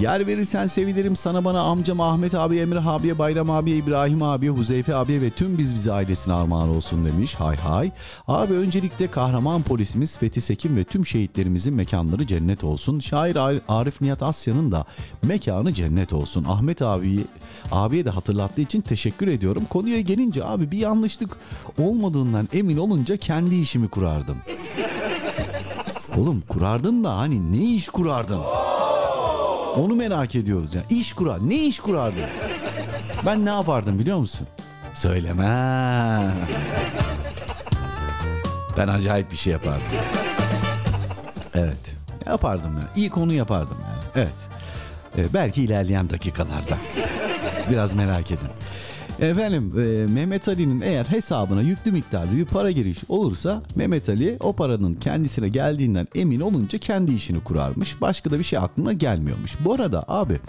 Yer 0.00 0.26
verirsen 0.26 0.66
sevinirim 0.66 1.16
sana 1.16 1.44
bana 1.44 1.60
amcam 1.60 2.00
Ahmet 2.00 2.34
abi, 2.34 2.56
Emre 2.58 2.80
abiye, 2.80 3.18
Bayram 3.18 3.50
abiye, 3.50 3.76
İbrahim 3.76 4.22
abiye, 4.22 4.50
Huzeyfe 4.50 4.94
abiye 4.94 5.20
ve 5.20 5.30
tüm 5.30 5.58
biz 5.58 5.74
bize 5.74 5.92
ailesine 5.92 6.34
armağan 6.34 6.68
olsun 6.76 7.04
demiş. 7.04 7.34
Hay 7.34 7.56
hay. 7.56 7.90
Abi 8.28 8.54
öncelikle 8.54 9.06
kahraman 9.06 9.62
polisimiz 9.62 10.18
Fethi 10.18 10.40
Sekin 10.40 10.76
ve 10.76 10.84
tüm 10.84 11.06
şehitlerimizin 11.06 11.74
mekanları 11.74 12.26
cennet 12.26 12.64
olsun. 12.64 13.00
Şair 13.00 13.36
Ar- 13.36 13.60
Arif 13.68 14.00
Nihat 14.00 14.22
Asya'nın 14.22 14.72
da 14.72 14.84
mekanı 15.22 15.74
cennet 15.74 16.12
olsun. 16.12 16.44
Ahmet 16.48 16.82
abi 16.82 17.20
abiye 17.72 18.04
de 18.04 18.10
hatırlattığı 18.10 18.60
için 18.60 18.80
teşekkür 18.80 19.28
ediyorum. 19.28 19.62
Konuya 19.70 20.00
gelince 20.00 20.44
abi 20.44 20.70
bir 20.70 20.78
yanlışlık 20.78 21.36
olmadığından 21.78 22.48
emin 22.52 22.76
olunca 22.76 23.16
kendi 23.16 23.54
işimi 23.54 23.88
kurardım. 23.88 24.36
Oğlum 26.16 26.42
kurardın 26.48 27.04
da 27.04 27.16
hani 27.18 27.52
ne 27.52 27.64
iş 27.74 27.88
kurardın? 27.88 28.40
Onu 29.76 29.94
merak 29.94 30.34
ediyoruz 30.34 30.74
ya. 30.74 30.82
İş 30.90 31.12
kurar. 31.12 31.48
Ne 31.48 31.54
iş 31.66 31.80
kurardın? 31.80 32.24
Ben 33.26 33.44
ne 33.44 33.50
yapardım 33.50 33.98
biliyor 33.98 34.18
musun? 34.18 34.46
Söylemem. 34.94 36.32
Ben 38.76 38.88
acayip 38.88 39.32
bir 39.32 39.36
şey 39.36 39.52
yapardım. 39.52 39.82
Evet. 41.54 41.96
Yapardım 42.26 42.76
ya. 42.76 42.84
İyi 42.96 43.10
konu 43.10 43.32
yapardım 43.32 43.76
yani. 43.80 44.02
Evet. 44.14 44.34
Ee, 45.18 45.34
belki 45.34 45.62
ilerleyen 45.62 46.10
dakikalarda. 46.10 46.78
Biraz 47.70 47.92
merak 47.92 48.30
edin. 48.30 48.48
Efendim 49.20 49.72
e, 49.78 50.12
Mehmet 50.12 50.48
Ali'nin 50.48 50.80
eğer 50.80 51.04
hesabına 51.04 51.62
yüklü 51.62 51.92
miktarda 51.92 52.36
bir 52.36 52.44
para 52.44 52.70
giriş 52.70 52.98
olursa 53.08 53.62
Mehmet 53.74 54.08
Ali 54.08 54.36
o 54.40 54.52
paranın 54.52 54.94
kendisine 54.94 55.48
geldiğinden 55.48 56.06
emin 56.14 56.40
olunca 56.40 56.78
kendi 56.78 57.12
işini 57.12 57.40
kurarmış. 57.40 58.00
Başka 58.00 58.30
da 58.30 58.38
bir 58.38 58.44
şey 58.44 58.58
aklına 58.58 58.92
gelmiyormuş. 58.92 59.56
Bu 59.64 59.74
arada 59.74 60.04
abi 60.08 60.40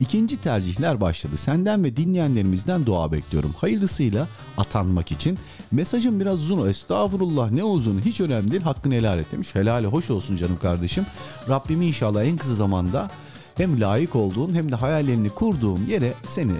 ikinci 0.00 0.36
tercihler 0.36 1.00
başladı. 1.00 1.36
Senden 1.36 1.84
ve 1.84 1.96
dinleyenlerimizden 1.96 2.86
dua 2.86 3.12
bekliyorum. 3.12 3.54
Hayırlısıyla 3.60 4.28
atanmak 4.58 5.12
için. 5.12 5.38
Mesajım 5.72 6.20
biraz 6.20 6.42
uzun. 6.42 6.68
Estağfurullah 6.68 7.50
ne 7.50 7.64
uzun 7.64 8.00
hiç 8.00 8.20
önemli 8.20 8.50
değil. 8.50 8.62
Hakkını 8.62 8.94
helal 8.94 9.18
et 9.18 9.32
demiş. 9.32 9.54
Helali 9.54 9.86
hoş 9.86 10.10
olsun 10.10 10.36
canım 10.36 10.58
kardeşim. 10.62 11.06
Rabbim 11.48 11.82
inşallah 11.82 12.24
en 12.24 12.36
kısa 12.36 12.54
zamanda 12.54 13.08
hem 13.56 13.80
layık 13.80 14.16
olduğun 14.16 14.54
hem 14.54 14.72
de 14.72 14.76
hayallerini 14.76 15.28
kurduğun 15.28 15.80
yere 15.88 16.14
seni 16.26 16.52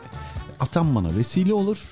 atanmana 0.61 1.17
vesile 1.17 1.55
olur 1.55 1.83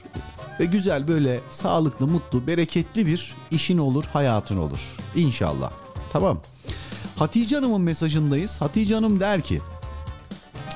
ve 0.61 0.65
güzel 0.65 1.09
böyle 1.09 1.41
sağlıklı, 1.51 2.07
mutlu, 2.07 2.47
bereketli 2.47 3.07
bir 3.07 3.35
işin 3.51 3.79
olur, 3.79 4.05
hayatın 4.13 4.57
olur. 4.57 4.97
İnşallah. 5.17 5.73
Tamam. 6.13 6.39
Hatice 7.17 7.57
Hanım'ın 7.57 7.81
mesajındayız. 7.81 8.61
Hatice 8.61 8.95
Hanım 8.95 9.21
der 9.21 9.41
ki 9.41 9.61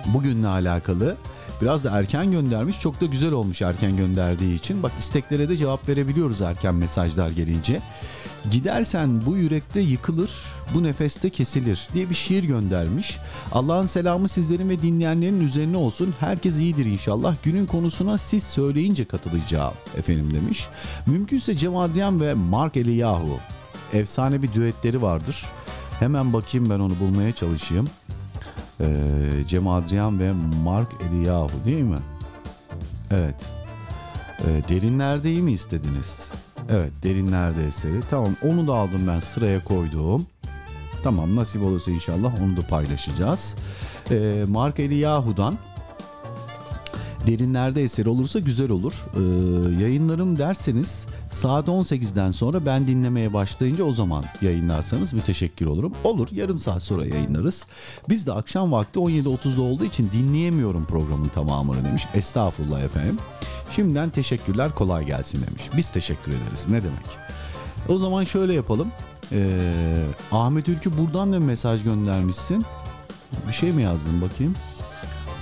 bugünle 0.07 0.49
alakalı 0.49 1.17
biraz 1.63 1.85
da 1.85 1.99
erken 1.99 2.31
göndermiş. 2.31 2.81
Çok 2.81 3.01
da 3.01 3.07
güzel 3.07 3.33
olmuş 3.33 3.63
erken 3.63 3.97
gönderdiği 3.97 4.55
için. 4.55 4.83
Bak 4.83 4.93
isteklere 4.99 5.49
de 5.49 5.57
cevap 5.57 5.89
verebiliyoruz 5.89 6.41
erken 6.41 6.75
mesajlar 6.75 7.31
gelince. 7.31 7.81
Gidersen 8.51 9.27
bu 9.27 9.37
yürekte 9.37 9.81
yıkılır, 9.81 10.31
bu 10.75 10.83
nefeste 10.83 11.31
kesilir 11.31 11.89
diye 11.95 12.11
bir 12.11 12.15
şiir 12.15 12.45
göndermiş. 12.45 13.19
Allah'ın 13.53 13.87
selamı 13.87 14.29
sizlerin 14.29 14.69
ve 14.69 14.83
dinleyenlerin 14.83 15.41
üzerine 15.41 15.77
olsun. 15.77 16.15
Herkes 16.21 16.59
iyidir 16.59 16.87
inşallah. 16.87 17.37
Günün 17.43 17.67
konusuna 17.67 18.19
siz 18.19 18.43
söyleyince 18.43 19.05
katılacağım 19.05 19.75
efendim 19.99 20.35
demiş. 20.35 20.67
Mümkünse 21.07 21.57
Cem 21.57 21.77
Adrian 21.77 22.21
ve 22.21 22.35
Mark 22.35 22.77
Eliyahu. 22.77 23.39
Efsane 23.93 24.43
bir 24.43 24.53
düetleri 24.53 25.03
vardır. 25.03 25.45
Hemen 25.99 26.33
bakayım 26.33 26.71
ben 26.71 26.81
onu 26.81 26.99
bulmaya 27.01 27.33
çalışayım. 27.33 27.89
Ee, 28.81 28.87
Cem 29.49 29.69
Adrian 29.69 30.19
ve 30.19 30.33
Mark 30.65 30.89
Eliyahu 31.09 31.65
değil 31.65 31.83
mi? 31.83 31.99
Evet. 33.11 33.35
Ee, 34.41 34.69
derinlerde 34.69 35.31
iyi 35.31 35.43
mi 35.43 35.53
istediniz? 35.53 36.31
Evet 36.71 36.93
derinlerde 37.03 37.67
eseri. 37.67 38.01
Tamam 38.11 38.37
onu 38.43 38.67
da 38.67 38.75
aldım 38.75 39.01
ben 39.09 39.21
sıraya 39.21 39.65
koydum. 39.65 40.27
Tamam 41.03 41.37
nasip 41.37 41.67
olursa 41.67 41.91
inşallah 41.91 42.43
onu 42.43 42.57
da 42.57 42.61
paylaşacağız. 42.61 43.57
Ee, 44.11 44.45
Mark 44.49 44.81
Eliyahu'dan 44.81 45.59
derinlerde 47.27 47.83
eseri 47.83 48.09
olursa 48.09 48.39
güzel 48.39 48.71
olur. 48.71 49.05
Ee, 49.15 49.83
yayınlarım 49.83 50.39
derseniz 50.39 51.07
saat 51.37 51.69
18'den 51.69 52.31
sonra 52.31 52.67
ben 52.67 52.87
dinlemeye 52.87 53.33
başlayınca 53.33 53.85
o 53.85 53.93
zaman 53.93 54.25
yayınlarsanız 54.43 55.13
müteşekkir 55.13 55.67
olurum. 55.67 55.93
Olur 56.05 56.29
yarım 56.33 56.59
saat 56.59 56.83
sonra 56.83 57.07
yayınlarız. 57.07 57.67
Biz 58.09 58.27
de 58.27 58.33
akşam 58.33 58.73
vakti 58.73 58.99
17.30'da 58.99 59.63
olduğu 59.63 59.85
için 59.85 60.11
dinleyemiyorum 60.13 60.85
programın 60.85 61.29
tamamını 61.29 61.85
demiş. 61.85 62.07
Estağfurullah 62.15 62.81
efendim. 62.81 63.19
Şimdiden 63.77 64.11
teşekkürler 64.11 64.75
kolay 64.75 65.07
gelsin 65.07 65.47
demiş. 65.47 65.63
Biz 65.77 65.91
teşekkür 65.91 66.33
ederiz 66.33 66.67
ne 66.69 66.83
demek. 66.83 67.07
O 67.89 67.99
zaman 67.99 68.25
şöyle 68.25 68.55
yapalım. 68.55 68.89
Ee, 69.33 70.05
Ahmet 70.33 70.69
Ülkü 70.69 70.99
buradan 70.99 71.33
da 71.33 71.41
mesaj 71.41 71.85
göndermişsin. 71.85 72.65
Bir 73.49 73.53
şey 73.53 73.73
mi 73.73 73.83
yazdın 73.83 74.21
bakayım? 74.21 74.55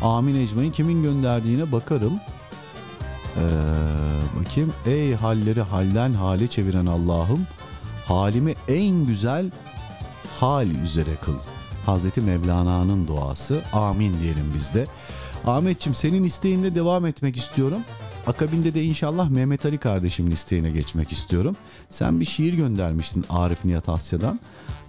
Amin 0.02 0.34
Ecmain 0.34 0.70
kimin 0.70 1.02
gönderdiğine 1.02 1.72
bakarım. 1.72 2.20
Ee, 3.36 4.40
bakayım. 4.40 4.72
Ey 4.86 5.14
halleri 5.14 5.60
halden 5.60 6.12
hale 6.12 6.48
çeviren 6.48 6.86
Allah'ım 6.86 7.46
halimi 8.06 8.54
en 8.68 9.06
güzel 9.06 9.50
hal 10.40 10.70
üzere 10.70 11.14
kıl. 11.22 11.36
Hazreti 11.86 12.20
Mevlana'nın 12.20 13.06
duası. 13.06 13.62
Amin 13.72 14.14
diyelim 14.20 14.52
biz 14.56 14.74
de. 14.74 14.86
Ahmetçim 15.46 15.94
senin 15.94 16.24
isteğinde 16.24 16.74
devam 16.74 17.06
etmek 17.06 17.36
istiyorum. 17.36 17.80
Akabinde 18.26 18.74
de 18.74 18.82
inşallah 18.82 19.28
Mehmet 19.28 19.66
Ali 19.66 19.78
kardeşimin 19.78 20.30
isteğine 20.30 20.70
geçmek 20.70 21.12
istiyorum. 21.12 21.56
Sen 21.90 22.20
bir 22.20 22.24
şiir 22.24 22.54
göndermiştin 22.54 23.24
Arif 23.30 23.64
Nihat 23.64 23.88
Asya'dan. 23.88 24.40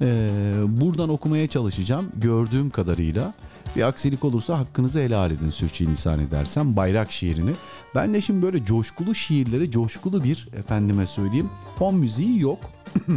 Ee, 0.02 0.30
buradan 0.68 1.10
okumaya 1.10 1.48
çalışacağım 1.48 2.12
gördüğüm 2.16 2.70
kadarıyla. 2.70 3.34
Bir 3.76 3.82
aksilik 3.82 4.26
olursa 4.26 4.60
hakkınızı 4.60 5.00
helal 5.00 5.32
edin 5.32 5.50
sürçülisan 5.50 6.20
edersem 6.20 6.76
bayrak 6.76 7.12
şiirini. 7.12 7.52
Ben 7.96 8.14
de 8.14 8.22
şimdi 8.22 8.42
böyle 8.42 8.66
coşkulu 8.66 9.16
şiirlere 9.16 9.72
coşkulu 9.72 10.24
bir 10.24 10.48
efendime 10.58 11.08
söyleyeyim 11.08 11.50
fon 11.80 11.96
müziği 11.96 12.42
yok. 12.42 12.60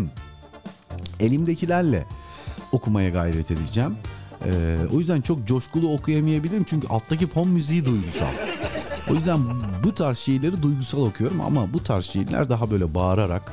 Elimdekilerle 1.21 2.05
okumaya 2.73 3.11
gayret 3.11 3.51
edeceğim. 3.51 3.97
Ee, 4.44 4.79
o 4.94 4.99
yüzden 4.99 5.21
çok 5.21 5.47
coşkulu 5.47 5.94
okuyamayabilirim 5.94 6.64
çünkü 6.64 6.88
alttaki 6.88 7.27
fon 7.27 7.49
müziği 7.49 7.87
duygusal. 7.87 8.33
O 9.11 9.14
yüzden 9.14 9.40
bu 9.85 9.94
tarz 9.94 10.18
şiirleri 10.18 10.62
duygusal 10.62 11.07
okuyorum 11.07 11.40
ama 11.40 11.73
bu 11.73 11.85
tarz 11.85 12.05
şiirler 12.05 12.49
daha 12.49 12.71
böyle 12.71 12.94
bağırarak 12.94 13.53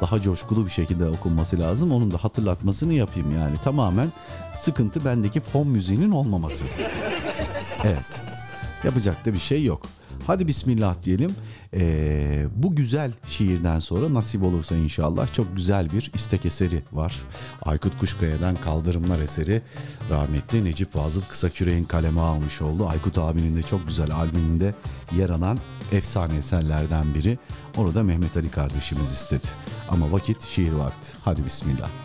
daha 0.00 0.22
coşkulu 0.22 0.66
bir 0.66 0.70
şekilde 0.70 1.06
okunması 1.06 1.58
lazım. 1.58 1.92
Onun 1.92 2.10
da 2.10 2.16
hatırlatmasını 2.16 2.92
yapayım 2.92 3.32
yani. 3.32 3.56
Tamamen 3.64 4.08
sıkıntı 4.64 5.04
bendeki 5.04 5.40
fon 5.40 5.68
müziğinin 5.68 6.10
olmaması. 6.10 6.64
Evet. 7.84 8.20
Yapacak 8.84 9.26
da 9.26 9.34
bir 9.34 9.38
şey 9.38 9.64
yok. 9.64 9.86
Hadi 10.26 10.46
bismillah 10.48 11.02
diyelim. 11.02 11.30
Ee, 11.76 12.46
bu 12.56 12.76
güzel 12.76 13.12
şiirden 13.26 13.78
sonra 13.78 14.14
nasip 14.14 14.42
olursa 14.42 14.76
inşallah 14.76 15.34
çok 15.34 15.56
güzel 15.56 15.92
bir 15.92 16.10
istek 16.14 16.46
eseri 16.46 16.82
var. 16.92 17.22
Aykut 17.62 17.98
Kuşkaya'dan 17.98 18.56
Kaldırımlar 18.56 19.20
eseri 19.20 19.62
rahmetli 20.10 20.64
Necip 20.64 20.92
Fazıl 20.92 21.22
Kısaküre'nin 21.22 21.84
kaleme 21.84 22.20
almış 22.20 22.62
oldu. 22.62 22.86
Aykut 22.88 23.18
abinin 23.18 23.56
de 23.56 23.62
çok 23.62 23.86
güzel 23.86 24.14
albümünde 24.14 24.74
yer 25.16 25.30
alan 25.30 25.58
efsane 25.92 26.36
eserlerden 26.36 27.14
biri. 27.14 27.38
Onu 27.76 27.94
da 27.94 28.02
Mehmet 28.02 28.36
Ali 28.36 28.50
kardeşimiz 28.50 29.12
istedi. 29.12 29.46
Ama 29.88 30.12
vakit 30.12 30.42
şiir 30.42 30.72
vakti. 30.72 31.08
Hadi 31.24 31.44
bismillah. 31.44 32.03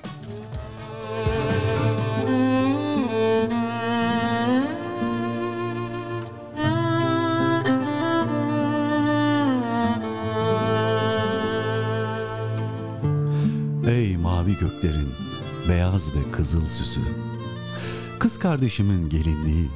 Beyaz 15.99 16.15
ve 16.15 16.31
kızıl 16.31 16.67
süsü. 16.67 16.99
Kız 18.19 18.39
kardeşimin 18.39 19.09
gelinliği, 19.09 19.69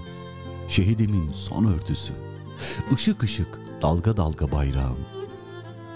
şehidimin 0.68 1.32
son 1.34 1.66
örtüsü. 1.66 2.14
Işık 2.96 3.24
ışık 3.24 3.60
dalga 3.82 4.18
dalga 4.18 4.52
bayrağım. 4.52 4.98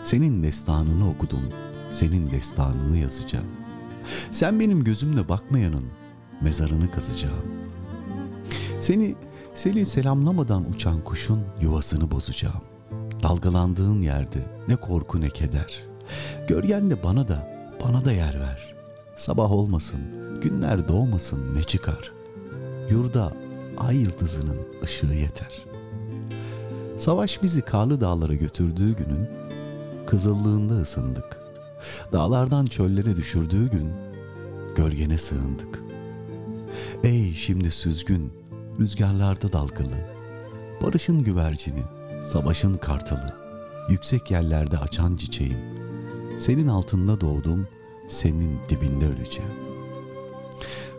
Senin 0.03 0.43
destanını 0.43 1.09
okudum, 1.09 1.43
senin 1.91 2.31
destanını 2.31 2.97
yazacağım. 2.97 3.47
Sen 4.31 4.59
benim 4.59 4.83
gözümle 4.83 5.29
bakmayanın 5.29 5.85
mezarını 6.41 6.91
kazacağım. 6.91 7.45
Seni, 8.79 9.15
seni 9.55 9.85
selamlamadan 9.85 10.69
uçan 10.69 11.01
kuşun 11.01 11.43
yuvasını 11.61 12.11
bozacağım. 12.11 12.61
Dalgalandığın 13.23 14.01
yerde 14.01 14.39
ne 14.67 14.75
korku 14.75 15.21
ne 15.21 15.29
keder. 15.29 15.83
Gölgen 16.47 16.89
de 16.89 17.03
bana 17.03 17.27
da, 17.27 17.47
bana 17.83 18.05
da 18.05 18.11
yer 18.11 18.39
ver. 18.39 18.76
Sabah 19.17 19.51
olmasın, 19.51 19.99
günler 20.41 20.87
doğmasın 20.87 21.55
ne 21.55 21.63
çıkar. 21.63 22.11
Yurda 22.89 23.33
ay 23.77 23.97
yıldızının 23.97 24.57
ışığı 24.83 25.05
yeter. 25.13 25.65
Savaş 26.97 27.43
bizi 27.43 27.61
karlı 27.61 28.01
dağlara 28.01 28.33
götürdüğü 28.33 28.95
günün 28.95 29.29
kızıllığında 30.07 30.73
ısındık. 30.73 31.37
Dağlardan 32.11 32.65
çöllere 32.65 33.15
düşürdüğü 33.15 33.71
gün 33.71 33.91
gölgene 34.75 35.17
sığındık. 35.17 35.83
Ey 37.03 37.33
şimdi 37.33 37.71
süzgün, 37.71 38.33
rüzgarlarda 38.79 39.53
dalgalı, 39.53 40.07
barışın 40.81 41.23
güvercini, 41.23 41.83
savaşın 42.23 42.77
kartalı, 42.77 43.35
yüksek 43.89 44.31
yerlerde 44.31 44.77
açan 44.77 45.15
çiçeğim, 45.15 45.59
senin 46.39 46.67
altında 46.67 47.21
doğdum, 47.21 47.67
senin 48.07 48.59
dibinde 48.69 49.05
öleceğim. 49.05 49.51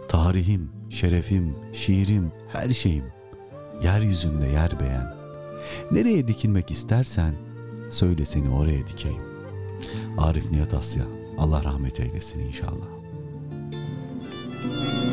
Tarihim, 0.08 0.70
şerefim, 0.90 1.54
şiirim, 1.72 2.32
her 2.52 2.68
şeyim, 2.70 3.04
yeryüzünde 3.82 4.46
yer 4.46 4.80
beğen. 4.80 5.14
Nereye 5.90 6.28
dikinmek 6.28 6.70
istersen, 6.70 7.34
söyle 7.90 8.26
seni 8.26 8.50
oraya 8.50 8.88
dikeyim. 8.88 9.22
Arif 10.18 10.52
Nihat 10.52 10.74
Asya, 10.74 11.04
Allah 11.38 11.64
rahmet 11.64 12.00
eylesin 12.00 12.40
inşallah. 12.40 12.88
Sokaktayım 14.62 15.07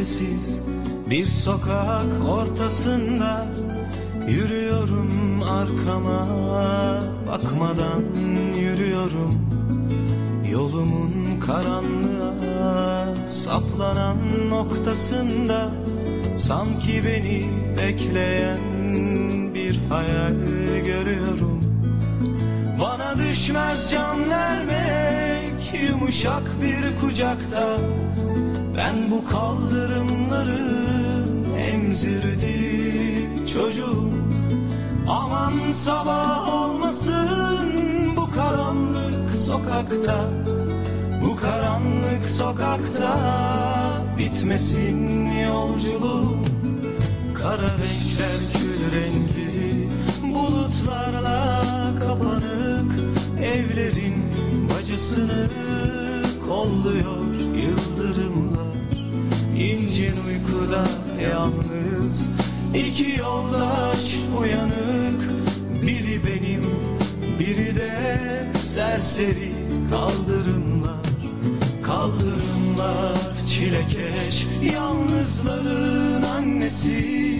kimsesiz 0.00 0.60
bir 1.10 1.26
sokak 1.26 2.24
ortasında 2.28 3.46
Yürüyorum 4.28 5.42
arkama. 5.42 6.26
Bakmadan 7.26 8.02
yürüyorum 8.58 9.34
Yolumun 10.52 11.40
karanlığa 11.46 13.14
saplanan 13.28 14.16
noktasında 14.50 15.70
Sanki 16.36 17.02
beni 17.04 17.44
bekleyen 17.78 18.58
bir 19.54 19.80
hayal 19.88 20.34
görüyorum. 20.84 21.60
Bana 22.80 23.18
düşmez 23.18 23.90
can 23.92 24.30
vermek 24.30 25.74
yumuşak 25.88 26.42
bir 26.62 27.00
kucakta 27.00 27.76
Ben 28.80 29.10
bu 29.10 29.24
kaldırımları 29.24 30.58
emzirdi 31.58 32.56
çocuğum. 33.52 34.10
Aman 35.08 35.52
sabah 35.72 36.54
olmasın 36.54 37.72
bu 38.16 38.30
karanlık 38.30 39.28
sokakta 39.28 40.24
Bu 41.24 41.36
karanlık 41.36 42.26
sokakta 42.26 43.16
bitmesin 44.18 45.26
yolculuğum. 45.26 46.38
Kara 47.34 47.70
renkler 47.82 48.40
kül 48.52 48.80
rengi 48.96 49.88
Bulutlarla 50.34 51.62
kapanık 52.00 52.92
Evlerin 53.42 54.24
bacısını 54.70 55.48
kolluyor 56.46 57.34
yıldırımlar 57.34 58.49
İncin 59.60 60.14
uykuda 60.26 60.84
yalnız. 61.30 62.28
İki 62.74 63.18
yoldaş 63.18 64.14
uyanık. 64.40 65.30
Biri 65.82 66.20
benim 66.26 66.64
biri 67.38 67.76
de 67.76 67.92
serseri. 68.62 69.52
Kaldırımlar 69.90 71.06
Kaldırımlar. 71.82 73.46
Çilekeş 73.48 74.46
Yalnızların 74.74 76.22
annesi. 76.22 77.38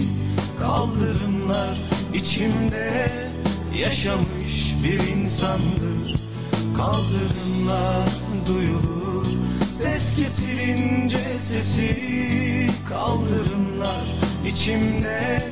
Kaldırımlar 0.59 1.77
içimde 2.13 3.11
Yaşamış 3.77 4.75
bir 4.83 5.17
insandır. 5.17 6.15
Kaldırımlar 6.77 8.09
duyulur 8.47 9.00
Ses 9.91 10.15
kesilince 10.15 11.39
sesi 11.39 12.69
Kaldırımlar 12.89 14.05
içimde 14.47 15.43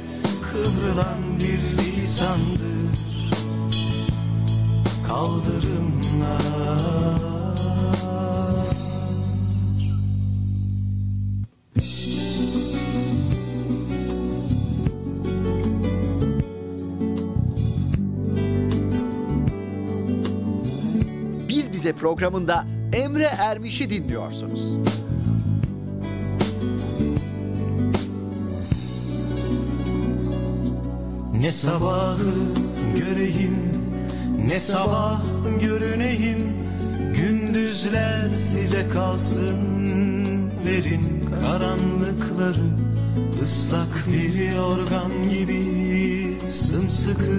Kıvrılan 0.42 1.18
bir 1.40 1.84
lisandır. 1.84 3.30
Kaldırımlar. 5.08 6.80
Biz 21.50 21.74
Bize 21.74 21.94
programında 21.94 22.79
Emre 22.94 23.24
Ermiş'i 23.24 23.90
dinliyorsunuz. 23.90 24.78
Ne 31.42 31.52
sabahı 31.52 32.34
göreyim 32.98 33.70
Ne 34.48 34.60
sabah 34.60 35.22
görüneyim. 35.62 36.38
Gündüzler 37.16 38.30
size 38.30 38.90
kalsın 38.90 39.58
Verin 40.66 41.30
karanlıkları. 41.42 42.66
Islak 43.42 44.06
bir 44.14 44.56
yorgan 44.56 45.12
gibi 45.30 45.64
Sımsıkı 46.50 47.32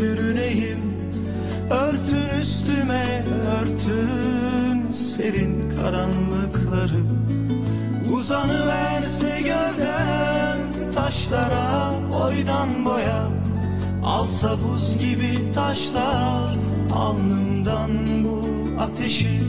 bürüneyim. 0.00 0.78
Örtün 1.70 2.40
üstüme 2.40 3.24
örtün 3.60 4.61
Serin 4.92 5.72
karanlıkları. 5.76 7.02
Uzanıverse 8.12 9.40
gövdem 9.40 10.90
taşlara 10.94 11.92
boydan 12.12 12.84
boya. 12.84 13.28
Alsa 14.04 14.56
buz 14.64 14.98
gibi 14.98 15.52
taşlar 15.54 16.54
alnımdan 16.94 17.90
bu 18.24 18.44
ateşi. 18.80 19.40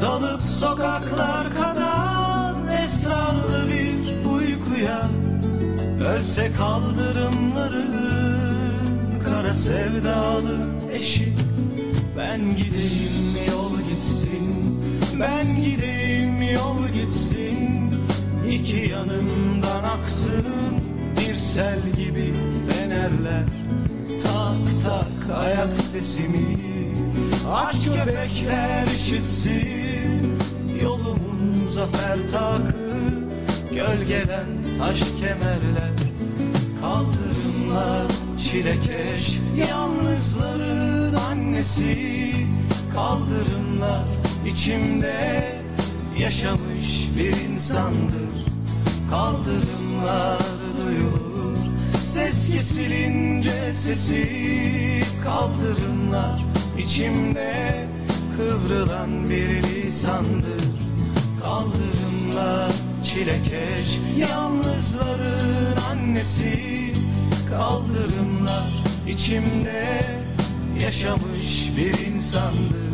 Dalıp 0.00 0.42
sokaklar 0.42 1.54
kadar 1.54 2.54
esrarlı 2.84 3.68
bir 3.68 4.26
uykuya. 4.30 5.02
Ölse 6.00 6.52
kaldırımların 6.52 7.94
kara 9.24 9.54
sevdalı 9.54 10.56
eşi. 10.92 11.34
Ben 12.16 12.40
gideyim 12.40 13.50
yol 13.50 13.67
gitsin. 14.08 14.80
Ben 15.20 15.56
gideyim 15.62 16.42
yol 16.42 16.88
gitsin. 16.88 17.92
İki 18.50 18.90
yanımdan 18.90 19.84
aksın. 19.84 20.44
Bir 21.20 21.36
sel 21.36 21.78
gibi 21.96 22.34
fenerler. 22.68 23.44
Tak 24.22 24.82
tak 24.84 25.36
ayak 25.38 25.78
sesimi. 25.92 26.58
Aç 27.52 27.76
köpekler 27.84 28.86
işitsin. 28.86 30.38
Yolumun 30.82 31.66
zafer 31.66 32.18
takı. 32.32 32.78
Gölgeden 33.74 34.46
taş 34.78 35.00
kemerler. 35.20 35.92
Kaldırımlar 36.80 38.06
çilekeş. 38.38 39.38
Yalnızların 39.70 41.14
annesi 41.14 42.18
Kaldırımlar 43.78 44.04
içimde 44.46 45.60
Yaşamış 46.18 47.08
bir 47.18 47.50
insandır. 47.50 48.46
Kaldırımlar 49.10 50.38
duyulur 50.76 51.56
Ses 52.04 52.50
kesilince 52.50 53.74
sesi 53.74 55.02
Kaldırımlar. 55.24 56.44
İçimde 56.78 57.86
Kıvrılan 58.36 59.30
bir 59.30 59.62
lisandır 59.62 60.64
Kaldırımlar 61.42 62.72
çilekeş 63.04 64.00
Yalnızların 64.16 65.76
annesi. 65.92 66.92
Kaldırımlar 67.50 68.72
içimde 69.08 70.04
Yaşamış 70.82 71.72
bir 71.76 72.06
insandır 72.06 72.87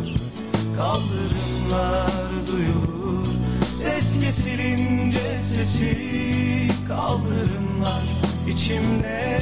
Kaldırımlar 0.77 2.11
duyulur. 2.47 3.27
Ses 3.65 4.19
kesilince 4.19 5.43
sesi 5.43 6.67
kaldırımlar. 6.87 8.03
İçimde 8.49 9.41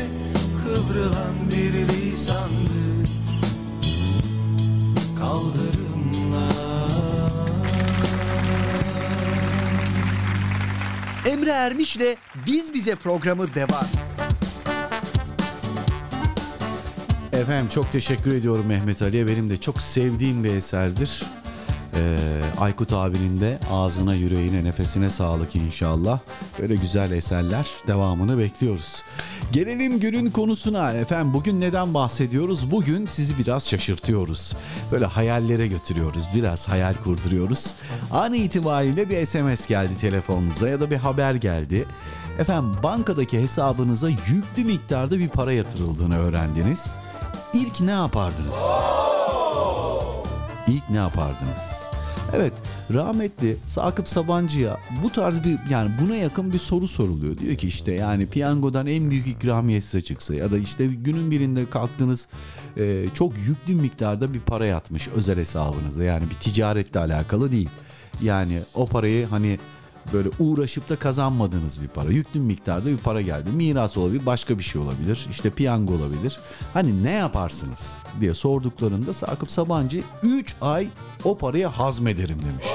kıvrılan 0.64 1.34
bir 1.52 1.74
lisandı. 1.88 2.84
Kaldırımlar. 5.20 6.92
Emre 11.26 11.52
Ermiş'le 11.52 12.18
Biz 12.46 12.74
Bize 12.74 12.96
programı 12.96 13.56
devam. 13.56 14.13
Efendim 17.34 17.70
çok 17.70 17.92
teşekkür 17.92 18.36
ediyorum 18.36 18.66
Mehmet 18.66 19.02
Ali'ye. 19.02 19.28
Benim 19.28 19.50
de 19.50 19.62
çok 19.62 19.82
sevdiğim 19.82 20.44
bir 20.44 20.54
eserdir. 20.54 21.24
Ee, 21.96 22.18
Aykut 22.60 22.94
abinin 22.94 23.40
de 23.40 23.60
ağzına, 23.72 24.16
yüreğine, 24.16 24.64
nefesine 24.64 25.10
sağlık 25.10 25.56
inşallah. 25.56 26.20
Böyle 26.60 26.76
güzel 26.76 27.12
eserler 27.12 27.68
devamını 27.88 28.38
bekliyoruz. 28.38 29.04
Gelelim 29.52 30.00
günün 30.00 30.32
konusuna 30.32 30.94
efendim. 30.94 31.34
Bugün 31.34 31.62
neden 31.62 31.94
bahsediyoruz? 31.94 32.72
Bugün 32.72 33.06
sizi 33.06 33.38
biraz 33.38 33.70
şaşırtıyoruz. 33.70 34.54
Böyle 34.92 35.06
hayallere 35.06 35.68
götürüyoruz. 35.68 36.28
Biraz 36.36 36.70
hayal 36.70 36.94
kurduruyoruz. 36.94 37.74
An 38.12 38.34
itibariyle 38.34 39.10
bir 39.10 39.26
SMS 39.26 39.68
geldi 39.68 39.94
telefonunuza 40.02 40.70
ya 40.70 40.82
da 40.82 40.92
bir 40.92 40.98
haber 40.98 41.36
geldi. 41.36 41.86
Efendim 42.40 42.72
bankadaki 42.84 43.42
hesabınıza 43.42 44.10
yüklü 44.10 44.64
miktarda 44.66 45.20
bir 45.20 45.30
para 45.30 45.54
yatırıldığını 45.54 46.18
öğrendiniz. 46.18 46.98
İlk 47.54 47.82
ne 47.82 47.92
yapardınız? 47.92 48.56
İlk 50.68 50.90
ne 50.90 50.98
yapardınız? 50.98 51.84
Evet, 52.34 52.54
rahmetli 52.94 53.58
Sakıp 53.68 54.08
Sabancı'ya 54.08 54.80
bu 55.04 55.10
tarz 55.10 55.44
bir 55.44 55.58
yani 55.70 55.92
buna 56.02 56.16
yakın 56.16 56.54
bir 56.54 56.58
soru 56.58 56.88
soruluyor. 56.88 57.38
Diyor 57.38 57.56
ki 57.56 57.68
işte 57.68 57.92
yani 57.92 58.28
piyangodan 58.30 58.88
en 58.88 59.10
büyük 59.10 59.28
ikramiye 59.28 59.82
size 59.82 60.02
çıksa 60.02 60.36
ya 60.36 60.52
da 60.52 60.58
işte 60.58 60.86
günün 60.86 61.32
birinde 61.32 61.70
kalktınız 61.70 62.28
e, 62.78 63.06
çok 63.14 63.34
yüklü 63.38 63.74
miktarda 63.74 64.34
bir 64.34 64.40
para 64.40 64.66
yatmış 64.66 65.08
özel 65.08 65.40
hesabınıza. 65.40 66.04
Yani 66.04 66.24
bir 66.30 66.36
ticaretle 66.36 67.00
alakalı 67.00 67.52
değil. 67.52 67.70
Yani 68.22 68.60
o 68.74 68.86
parayı 68.86 69.26
hani 69.28 69.60
böyle 70.14 70.30
uğraşıp 70.40 70.90
da 70.90 70.96
kazanmadığınız 70.96 71.82
bir 71.82 71.88
para. 71.88 72.10
Yüklü 72.10 72.40
miktarda 72.40 72.86
bir 72.86 72.98
para 72.98 73.22
geldi. 73.22 73.50
Miras 73.52 73.98
olabilir, 73.98 74.26
başka 74.26 74.58
bir 74.58 74.64
şey 74.64 74.82
olabilir. 74.82 75.28
İşte 75.32 75.50
piyango 75.50 75.94
olabilir. 75.94 76.40
Hani 76.74 77.04
ne 77.04 77.12
yaparsınız 77.12 77.94
diye 78.22 78.34
sorduklarında 78.34 79.14
Sakıp 79.14 79.52
Sabancı 79.52 80.02
3 80.24 80.56
ay 80.62 80.88
o 81.24 81.38
parayı 81.38 81.68
hazmederim 81.68 82.38
demiş. 82.40 82.66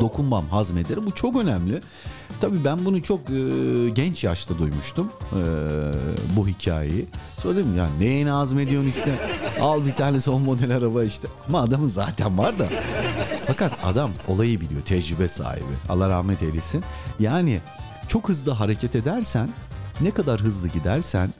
Dokunmam, 0.00 0.48
hazmederim. 0.48 1.06
Bu 1.06 1.10
çok 1.10 1.36
önemli. 1.36 1.80
Tabii 2.40 2.64
ben 2.64 2.84
bunu 2.84 3.02
çok 3.02 3.20
e, 3.30 3.90
genç 3.90 4.24
yaşta 4.24 4.58
duymuştum 4.58 5.10
e, 5.32 5.42
bu 6.36 6.48
hikayeyi. 6.48 7.06
Sonra 7.42 7.56
dedim 7.56 7.76
ya 7.76 7.88
neyini 7.98 8.30
hazmediyorsun 8.30 8.88
işte. 8.88 9.30
Al 9.60 9.86
bir 9.86 9.92
tane 9.94 10.20
son 10.20 10.42
model 10.42 10.76
araba 10.76 11.04
işte. 11.04 11.28
Ama 11.48 11.60
adamın 11.60 11.88
zaten 11.88 12.38
var 12.38 12.58
da. 12.58 12.68
Fakat 13.50 13.72
adam 13.84 14.10
olayı 14.28 14.60
biliyor, 14.60 14.82
tecrübe 14.82 15.28
sahibi. 15.28 15.64
Allah 15.88 16.08
rahmet 16.08 16.42
eylesin. 16.42 16.84
Yani 17.20 17.60
çok 18.08 18.28
hızlı 18.28 18.50
hareket 18.50 18.96
edersen, 18.96 19.48
ne 20.00 20.10
kadar 20.10 20.40
hızlı 20.40 20.68
gidersen, 20.68 21.30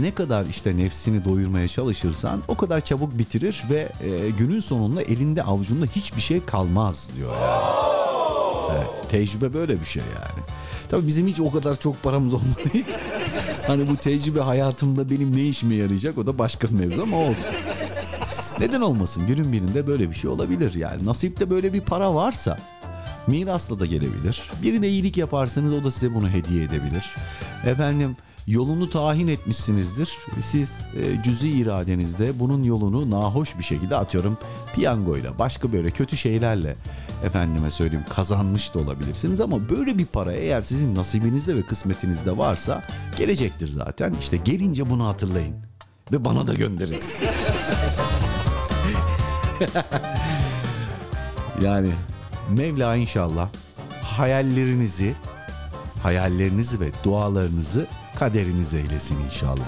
ne 0.00 0.14
kadar 0.14 0.46
işte 0.46 0.76
nefsini 0.76 1.24
doyurmaya 1.24 1.68
çalışırsan 1.68 2.42
o 2.48 2.56
kadar 2.56 2.80
çabuk 2.80 3.18
bitirir 3.18 3.62
ve 3.70 3.88
e, 4.02 4.30
günün 4.30 4.60
sonunda 4.60 5.02
elinde 5.02 5.42
avucunda 5.42 5.86
hiçbir 5.86 6.20
şey 6.20 6.44
kalmaz 6.44 7.10
diyor 7.16 7.32
yani. 7.42 7.62
Evet, 8.76 9.10
tecrübe 9.10 9.54
böyle 9.54 9.80
bir 9.80 9.86
şey 9.86 10.02
yani. 10.14 10.44
Tabii 10.90 11.06
bizim 11.06 11.26
hiç 11.26 11.40
o 11.40 11.50
kadar 11.50 11.76
çok 11.76 12.02
paramız 12.02 12.34
olmadı. 12.34 12.60
Hani 13.66 13.88
bu 13.88 13.96
tecrübe 13.96 14.40
hayatımda 14.40 15.10
benim 15.10 15.36
ne 15.36 15.42
işime 15.42 15.74
yarayacak 15.74 16.18
o 16.18 16.26
da 16.26 16.38
başka 16.38 16.68
mevzu 16.70 17.02
ama 17.02 17.16
olsun. 17.16 17.54
Neden 18.60 18.80
olmasın? 18.80 19.26
Günün 19.26 19.52
birinde 19.52 19.86
böyle 19.86 20.10
bir 20.10 20.14
şey 20.14 20.30
olabilir 20.30 20.74
yani. 20.74 21.06
Nasipte 21.06 21.50
böyle 21.50 21.72
bir 21.72 21.80
para 21.80 22.14
varsa 22.14 22.58
mirasla 23.26 23.78
da 23.78 23.86
gelebilir. 23.86 24.50
Birine 24.62 24.88
iyilik 24.88 25.16
yaparsanız 25.16 25.72
o 25.72 25.84
da 25.84 25.90
size 25.90 26.14
bunu 26.14 26.28
hediye 26.28 26.64
edebilir. 26.64 27.14
Efendim 27.66 28.16
yolunu 28.46 28.90
tahin 28.90 29.28
etmişsinizdir. 29.28 30.16
Siz 30.40 30.78
e, 30.96 31.22
cüzi 31.22 31.50
iradenizde 31.50 32.40
bunun 32.40 32.62
yolunu 32.62 33.10
nahoş 33.10 33.58
bir 33.58 33.64
şekilde 33.64 33.96
atıyorum 33.96 34.38
piyangoyla 34.74 35.38
başka 35.38 35.72
böyle 35.72 35.90
kötü 35.90 36.16
şeylerle 36.16 36.76
efendime 37.24 37.70
söyleyeyim 37.70 38.04
kazanmış 38.08 38.74
da 38.74 38.78
olabilirsiniz 38.78 39.40
ama 39.40 39.68
böyle 39.68 39.98
bir 39.98 40.06
para 40.06 40.32
eğer 40.32 40.62
sizin 40.62 40.94
nasibinizde 40.94 41.56
ve 41.56 41.62
kısmetinizde 41.62 42.38
varsa 42.38 42.82
gelecektir 43.18 43.68
zaten. 43.68 44.14
İşte 44.20 44.36
gelince 44.36 44.90
bunu 44.90 45.06
hatırlayın 45.06 45.56
ve 46.12 46.24
bana 46.24 46.46
da 46.46 46.54
gönderin. 46.54 47.00
yani 51.62 51.90
Mevla 52.50 52.96
inşallah 52.96 53.48
hayallerinizi, 54.02 55.14
hayallerinizi 56.02 56.80
ve 56.80 56.90
dualarınızı 57.04 57.86
kaderiniz 58.18 58.74
eylesin 58.74 59.18
inşallah. 59.26 59.66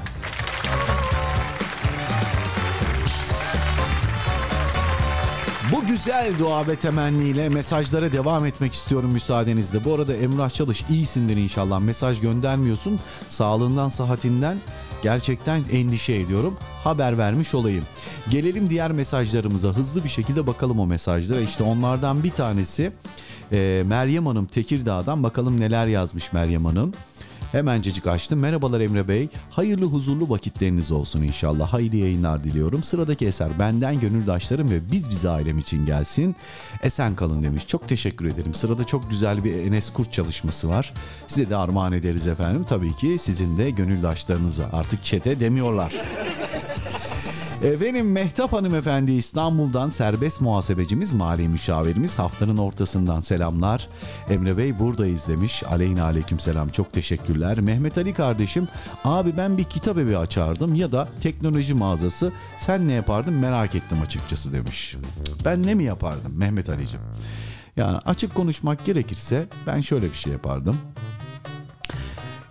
Bu 5.72 5.86
güzel 5.86 6.38
dua 6.38 6.66
ve 6.66 6.76
temenniyle 6.76 7.49
mesajlara 7.49 8.12
devam 8.12 8.47
etmek 8.47 8.74
istiyorum 8.74 9.11
müsaadenizle. 9.11 9.84
Bu 9.84 9.95
arada 9.95 10.16
Emrah 10.16 10.51
Çalış 10.51 10.84
iyisindir 10.91 11.36
inşallah. 11.36 11.80
Mesaj 11.80 12.20
göndermiyorsun. 12.20 13.01
Sağlığından, 13.28 13.88
sıhhatinden 13.88 14.57
gerçekten 15.03 15.62
endişe 15.72 16.14
ediyorum. 16.14 16.57
Haber 16.84 17.18
vermiş 17.18 17.55
olayım. 17.55 17.84
Gelelim 18.30 18.70
diğer 18.70 18.92
mesajlarımıza. 18.92 19.68
Hızlı 19.68 20.05
bir 20.05 20.09
şekilde 20.09 20.46
bakalım 20.46 20.80
o 20.80 20.86
mesajlara. 20.86 21.40
İşte 21.40 21.64
onlardan 21.64 22.22
bir 22.22 22.30
tanesi 22.30 22.92
e, 23.53 23.82
Meryem 23.86 24.26
Hanım 24.26 24.46
Tekirdağ'dan. 24.46 25.22
Bakalım 25.22 25.61
neler 25.61 25.86
yazmış 25.86 26.32
Meryem 26.32 26.64
Hanım. 26.64 26.92
Hemencecik 27.53 28.07
açtım. 28.07 28.40
Merhabalar 28.40 28.80
Emre 28.80 29.09
Bey. 29.09 29.28
Hayırlı 29.51 29.84
huzurlu 29.84 30.30
vakitleriniz 30.30 30.92
olsun 30.92 31.22
inşallah. 31.22 31.72
Hayırlı 31.72 31.96
yayınlar 31.96 32.44
diliyorum. 32.44 32.82
Sıradaki 32.82 33.26
eser 33.26 33.48
benden 33.59 34.01
gönüldaşlarım 34.01 34.70
ve 34.70 34.92
biz 34.92 35.11
bize 35.11 35.28
ailem 35.28 35.59
için 35.59 35.86
gelsin. 35.86 36.36
Esen 36.82 37.14
kalın 37.14 37.42
demiş. 37.42 37.66
Çok 37.66 37.88
teşekkür 37.88 38.24
ederim. 38.24 38.55
Sırada 38.55 38.84
çok 38.84 39.11
güzel 39.11 39.44
bir 39.44 39.55
Enes 39.55 39.92
Kurt 39.92 40.12
çalışması 40.12 40.68
var. 40.68 40.92
Size 41.26 41.51
de 41.51 41.57
armağan 41.57 41.92
ederiz 41.92 42.26
efendim. 42.26 42.66
Tabii 42.68 42.96
ki 42.96 43.16
sizin 43.20 43.59
de 43.59 43.70
gönüldaşlarınıza. 43.70 44.68
Artık 44.72 45.05
çete 45.05 45.40
demiyorlar. 45.40 45.94
Efendim 47.62 48.12
Mehtap 48.12 48.52
Hanımefendi 48.52 49.12
İstanbul'dan 49.12 49.88
serbest 49.88 50.40
muhasebecimiz, 50.40 51.14
mali 51.14 51.48
müşavirimiz 51.48 52.18
haftanın 52.18 52.56
ortasından 52.56 53.20
selamlar. 53.20 53.88
Emre 54.30 54.56
Bey 54.56 54.78
buradayız 54.78 55.28
demiş. 55.28 55.62
Aleyna 55.70 56.04
aleyküm 56.04 56.40
selam 56.40 56.68
çok 56.68 56.92
teşekkürler. 56.92 57.61
Mehmet 57.61 57.98
Ali 57.98 58.14
kardeşim 58.14 58.68
abi 59.04 59.36
ben 59.36 59.58
bir 59.58 59.64
kitap 59.64 59.98
evi 59.98 60.18
açardım 60.18 60.74
ya 60.74 60.92
da 60.92 61.08
teknoloji 61.22 61.74
mağazası 61.74 62.32
sen 62.58 62.88
ne 62.88 62.92
yapardın 62.92 63.34
merak 63.34 63.74
ettim 63.74 63.98
açıkçası 64.02 64.52
demiş. 64.52 64.96
Ben 65.44 65.62
ne 65.62 65.74
mi 65.74 65.84
yapardım 65.84 66.32
Mehmet 66.36 66.68
Ali'cim? 66.68 67.00
Yani 67.76 67.98
açık 67.98 68.34
konuşmak 68.34 68.84
gerekirse 68.84 69.48
ben 69.66 69.80
şöyle 69.80 70.11
bir 70.11 70.16
şey 70.16 70.32
yapardım. 70.32 70.76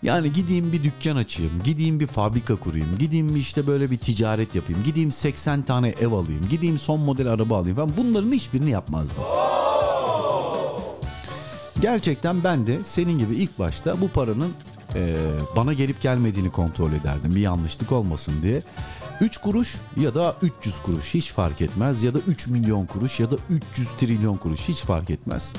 Yani 0.04 0.34
gideyim 0.34 0.72
bir 0.72 0.84
dükkan 0.84 1.16
açayım, 1.16 1.52
gideyim 1.64 2.00
bir 2.00 2.08
fabrika 2.08 2.56
kurayım, 2.56 2.98
gideyim 3.00 3.36
işte 3.36 3.68
böyle 3.68 3.92
bir 3.92 3.98
ticaret 3.98 4.56
yapayım, 4.56 4.84
gideyim 4.84 5.12
80 5.12 5.62
tane 5.62 5.90
ev 5.90 6.12
alayım, 6.12 6.48
gideyim 6.50 6.80
son 6.80 7.00
model 7.00 7.28
araba 7.28 7.58
alayım 7.58 7.76
falan 7.76 7.92
bunların 7.98 8.32
hiçbirini 8.32 8.70
yapmazdım. 8.70 9.24
Gerçekten 11.82 12.44
ben 12.44 12.68
de 12.68 12.80
senin 12.84 13.20
gibi 13.20 13.36
ilk 13.36 13.60
başta 13.60 14.02
bu 14.02 14.08
paranın 14.08 14.52
e, 14.96 15.16
bana 15.56 15.74
gelip 15.74 16.02
gelmediğini 16.02 16.52
kontrol 16.52 16.92
ederdim 16.92 17.32
bir 17.36 17.42
yanlışlık 17.42 17.92
olmasın 17.92 18.34
diye. 18.42 18.62
3 19.22 19.38
kuruş 19.38 19.76
ya 19.98 20.16
da 20.16 20.36
300 20.42 20.80
kuruş 20.80 21.14
hiç 21.14 21.32
fark 21.32 21.62
etmez 21.62 22.04
ya 22.04 22.14
da 22.14 22.20
3 22.20 22.48
milyon 22.48 22.86
kuruş 22.86 23.20
ya 23.20 23.32
da 23.32 23.36
300 23.50 23.90
trilyon 23.90 24.36
kuruş 24.36 24.62
hiç 24.68 24.82
fark 24.82 25.10
etmez. 25.10 25.54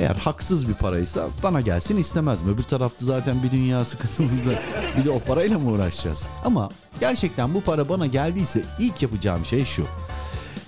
Eğer 0.00 0.14
haksız 0.14 0.68
bir 0.68 0.74
paraysa 0.74 1.28
bana 1.42 1.60
gelsin 1.60 1.96
istemezdim. 1.96 2.48
Öbür 2.48 2.62
tarafta 2.62 3.06
zaten 3.06 3.42
bir 3.42 3.50
dünya 3.50 3.84
sıkıntımızda 3.84 4.50
bir 4.96 5.04
de 5.04 5.10
o 5.10 5.20
parayla 5.20 5.58
mı 5.58 5.70
uğraşacağız? 5.70 6.26
Ama 6.44 6.68
gerçekten 7.00 7.54
bu 7.54 7.60
para 7.60 7.88
bana 7.88 8.06
geldiyse 8.06 8.62
ilk 8.78 9.02
yapacağım 9.02 9.44
şey 9.44 9.64
şu. 9.64 9.86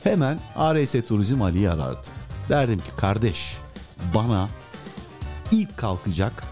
Hemen 0.03 0.41
ARS 0.57 0.93
Turizm 0.93 1.43
Ali'yi 1.43 1.70
arardım. 1.70 2.12
Derdim 2.49 2.78
ki 2.78 2.91
kardeş 2.97 3.57
bana 4.14 4.49
ilk 5.53 5.78
kalkacak 5.78 6.45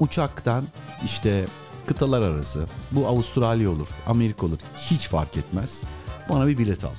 uçaktan 0.00 0.64
işte 1.04 1.44
kıtalar 1.88 2.22
arası 2.22 2.66
bu 2.92 3.06
Avustralya 3.06 3.70
olur 3.70 3.88
Amerika 4.06 4.46
olur 4.46 4.58
hiç 4.78 5.08
fark 5.08 5.36
etmez 5.36 5.82
bana 6.30 6.46
bir 6.46 6.58
bilet 6.58 6.84
al. 6.84 6.90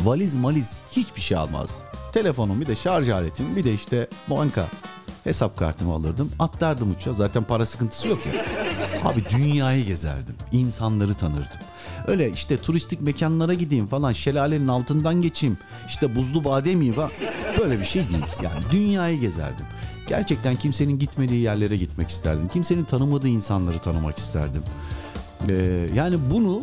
Valiz 0.00 0.36
maliz 0.36 0.80
hiçbir 0.90 1.20
şey 1.20 1.36
almazdım. 1.36 1.86
telefonum 2.12 2.60
bir 2.60 2.66
de 2.66 2.76
şarj 2.76 3.08
aletim 3.08 3.56
bir 3.56 3.64
de 3.64 3.74
işte 3.74 4.08
banka 4.30 4.66
hesap 5.24 5.56
kartımı 5.56 5.92
alırdım. 5.92 6.30
Atlardım 6.38 6.90
uçağa 6.90 7.12
zaten 7.12 7.44
para 7.44 7.66
sıkıntısı 7.66 8.08
yok 8.08 8.18
ya. 8.26 8.32
Abi 9.04 9.24
dünyayı 9.30 9.84
gezerdim. 9.84 10.34
insanları 10.52 11.14
tanırdım. 11.14 11.58
Öyle 12.06 12.30
işte 12.30 12.56
turistik 12.56 13.00
mekanlara 13.00 13.54
gideyim 13.54 13.86
falan 13.86 14.12
şelalenin 14.12 14.68
altından 14.68 15.22
geçeyim. 15.22 15.58
işte 15.88 16.16
buzlu 16.16 16.44
badem 16.44 16.72
yiyeyim 16.82 16.94
falan. 16.94 17.10
Böyle 17.58 17.80
bir 17.80 17.84
şey 17.84 18.08
değil. 18.08 18.24
Yani 18.42 18.62
dünyayı 18.70 19.20
gezerdim. 19.20 19.66
Gerçekten 20.08 20.56
kimsenin 20.56 20.98
gitmediği 20.98 21.40
yerlere 21.40 21.76
gitmek 21.76 22.10
isterdim. 22.10 22.48
Kimsenin 22.48 22.84
tanımadığı 22.84 23.28
insanları 23.28 23.78
tanımak 23.78 24.18
isterdim. 24.18 24.62
Ee, 25.48 25.86
yani 25.94 26.16
bunu 26.30 26.62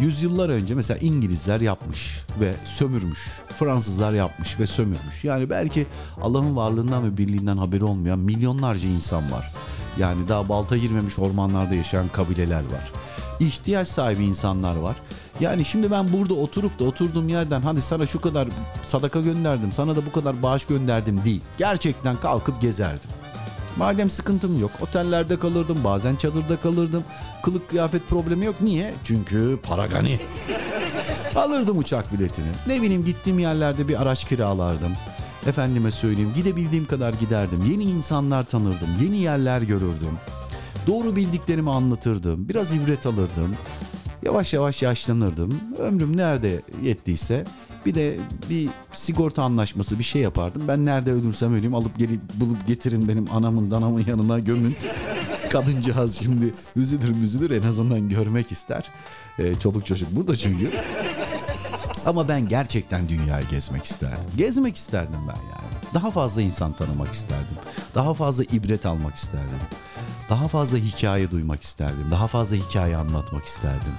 yüzyıllar 0.00 0.48
önce 0.48 0.74
mesela 0.74 0.98
İngilizler 0.98 1.60
yapmış 1.60 2.20
ve 2.40 2.54
sömürmüş. 2.64 3.18
Fransızlar 3.48 4.12
yapmış 4.12 4.60
ve 4.60 4.66
sömürmüş. 4.66 5.24
Yani 5.24 5.50
belki 5.50 5.86
Allah'ın 6.22 6.56
varlığından 6.56 7.04
ve 7.04 7.18
birliğinden 7.18 7.56
haberi 7.56 7.84
olmayan 7.84 8.18
milyonlarca 8.18 8.88
insan 8.88 9.32
var. 9.32 9.52
Yani 9.98 10.28
daha 10.28 10.48
balta 10.48 10.76
girmemiş 10.76 11.18
ormanlarda 11.18 11.74
yaşayan 11.74 12.08
kabileler 12.08 12.56
var. 12.56 12.92
İhtiyaç 13.40 13.88
sahibi 13.88 14.24
insanlar 14.24 14.76
var. 14.76 14.96
Yani 15.40 15.64
şimdi 15.64 15.90
ben 15.90 16.12
burada 16.12 16.34
oturup 16.34 16.78
da 16.78 16.84
oturduğum 16.84 17.28
yerden 17.28 17.60
hadi 17.60 17.82
sana 17.82 18.06
şu 18.06 18.20
kadar 18.20 18.48
sadaka 18.86 19.20
gönderdim, 19.20 19.72
sana 19.72 19.96
da 19.96 20.06
bu 20.06 20.12
kadar 20.12 20.42
bağış 20.42 20.66
gönderdim 20.66 21.20
değil. 21.24 21.40
Gerçekten 21.58 22.16
kalkıp 22.16 22.60
gezerdim. 22.62 23.10
Madem 23.76 24.10
sıkıntım 24.10 24.60
yok 24.60 24.70
otellerde 24.80 25.38
kalırdım 25.38 25.78
bazen 25.84 26.16
çadırda 26.16 26.56
kalırdım. 26.56 27.04
Kılık 27.42 27.68
kıyafet 27.70 28.08
problemi 28.08 28.44
yok. 28.44 28.54
Niye? 28.60 28.94
Çünkü 29.04 29.58
para 29.62 29.86
gani. 29.86 30.20
Alırdım 31.36 31.78
uçak 31.78 32.12
biletini. 32.12 32.46
Ne 32.66 32.82
bileyim 32.82 33.04
gittiğim 33.04 33.38
yerlerde 33.38 33.88
bir 33.88 34.02
araç 34.02 34.24
kiralardım. 34.24 34.92
Efendime 35.46 35.90
söyleyeyim 35.90 36.32
gidebildiğim 36.36 36.86
kadar 36.86 37.14
giderdim. 37.14 37.64
Yeni 37.70 37.84
insanlar 37.84 38.44
tanırdım. 38.44 38.88
Yeni 39.02 39.16
yerler 39.16 39.62
görürdüm. 39.62 40.18
Doğru 40.86 41.16
bildiklerimi 41.16 41.70
anlatırdım. 41.70 42.48
Biraz 42.48 42.74
ibret 42.74 43.06
alırdım. 43.06 43.56
Yavaş 44.22 44.54
yavaş 44.54 44.82
yaşlanırdım. 44.82 45.60
Ömrüm 45.78 46.16
nerede 46.16 46.60
yettiyse 46.82 47.44
bir 47.86 47.94
de 47.94 48.18
bir 48.50 48.68
sigorta 48.94 49.42
anlaşması 49.42 49.98
bir 49.98 50.04
şey 50.04 50.22
yapardım. 50.22 50.68
Ben 50.68 50.84
nerede 50.84 51.12
ölürsem 51.12 51.54
öleyim 51.54 51.74
alıp 51.74 51.98
geri 51.98 52.20
bulup 52.34 52.66
getirin 52.66 53.08
benim 53.08 53.26
anamın 53.32 53.70
danamın 53.70 54.04
yanına 54.06 54.38
gömün. 54.38 54.76
Kadıncağız 55.50 56.18
şimdi 56.18 56.54
üzülür 56.76 57.22
üzülür 57.22 57.50
en 57.50 57.68
azından 57.68 58.08
görmek 58.08 58.52
ister. 58.52 58.90
Ee, 59.38 59.54
çoluk 59.54 59.86
çocuk 59.86 60.16
burada 60.16 60.36
çünkü. 60.36 60.70
Ama 62.06 62.28
ben 62.28 62.48
gerçekten 62.48 63.08
dünyayı 63.08 63.48
gezmek 63.48 63.84
isterdim. 63.84 64.24
Gezmek 64.36 64.76
isterdim 64.76 65.20
ben 65.20 65.40
yani. 65.42 65.94
Daha 65.94 66.10
fazla 66.10 66.42
insan 66.42 66.72
tanımak 66.72 67.12
isterdim. 67.12 67.56
Daha 67.94 68.14
fazla 68.14 68.44
ibret 68.44 68.86
almak 68.86 69.14
isterdim. 69.14 69.58
Daha 70.30 70.48
fazla 70.48 70.78
hikaye 70.78 71.30
duymak 71.30 71.62
isterdim. 71.62 72.04
Daha 72.10 72.26
fazla 72.26 72.56
hikaye 72.56 72.96
anlatmak 72.96 73.44
isterdim. 73.44 73.92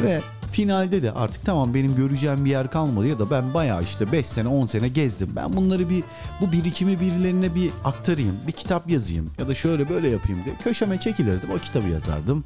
Ve 0.00 0.20
finalde 0.52 1.02
de 1.02 1.12
artık 1.12 1.44
tamam 1.44 1.74
benim 1.74 1.96
göreceğim 1.96 2.44
bir 2.44 2.50
yer 2.50 2.70
kalmadı 2.70 3.06
ya 3.06 3.18
da 3.18 3.30
ben 3.30 3.54
bayağı 3.54 3.82
işte 3.82 4.12
5 4.12 4.26
sene 4.26 4.48
10 4.48 4.66
sene 4.66 4.88
gezdim. 4.88 5.28
Ben 5.36 5.52
bunları 5.56 5.90
bir 5.90 6.04
bu 6.40 6.52
birikimi 6.52 7.00
birilerine 7.00 7.54
bir 7.54 7.70
aktarayım, 7.84 8.36
bir 8.46 8.52
kitap 8.52 8.90
yazayım 8.90 9.30
ya 9.38 9.48
da 9.48 9.54
şöyle 9.54 9.88
böyle 9.88 10.08
yapayım 10.08 10.40
diye 10.44 10.54
köşeme 10.64 11.00
çekilirdim. 11.00 11.50
O 11.54 11.58
kitabı 11.58 11.88
yazardım. 11.88 12.44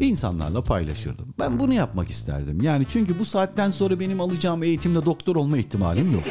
insanlarla 0.00 0.62
paylaşırdım. 0.62 1.26
Ben 1.38 1.60
bunu 1.60 1.72
yapmak 1.72 2.10
isterdim. 2.10 2.62
Yani 2.62 2.86
çünkü 2.88 3.18
bu 3.18 3.24
saatten 3.24 3.70
sonra 3.70 4.00
benim 4.00 4.20
alacağım 4.20 4.62
eğitimde 4.62 5.04
doktor 5.04 5.36
olma 5.36 5.58
ihtimalim 5.58 6.12
yok. 6.12 6.24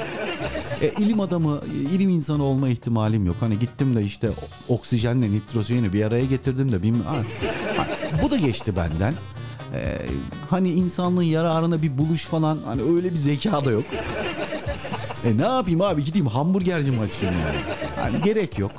E, 0.82 0.90
ilim 1.04 1.20
adamı, 1.20 1.62
ilim 1.92 2.10
insanı 2.10 2.44
olma 2.44 2.70
ihtimalim 2.70 3.26
yok. 3.26 3.36
Hani 3.40 3.60
gittim 3.60 3.96
de 3.96 4.04
işte 4.04 4.30
oksijenle 4.68 5.32
nitrojeni 5.32 5.94
bir 5.94 6.04
araya 6.06 6.26
getirdim 6.26 6.72
de 6.72 6.84
bilmem. 6.84 7.04
Ha, 7.78 7.88
bu 8.24 8.32
da 8.32 8.38
geçti 8.38 8.76
benden. 8.76 9.14
E, 9.74 9.98
hani 10.50 10.70
insanlığın 10.72 11.22
yararına 11.24 11.82
bir 11.82 11.98
buluş 11.98 12.26
falan 12.26 12.60
hani 12.66 12.82
öyle 12.82 13.12
bir 13.12 13.16
zeka 13.16 13.66
da 13.66 13.72
yok. 13.72 13.86
E 15.26 15.38
ne 15.38 15.42
yapayım 15.46 15.82
abi 15.82 16.04
gideyim 16.04 16.28
hamburgerci 16.28 16.92
mi 16.92 17.00
açayım 17.00 17.36
yani? 17.48 17.60
Hani 17.96 18.22
gerek 18.22 18.60
yok. 18.60 18.72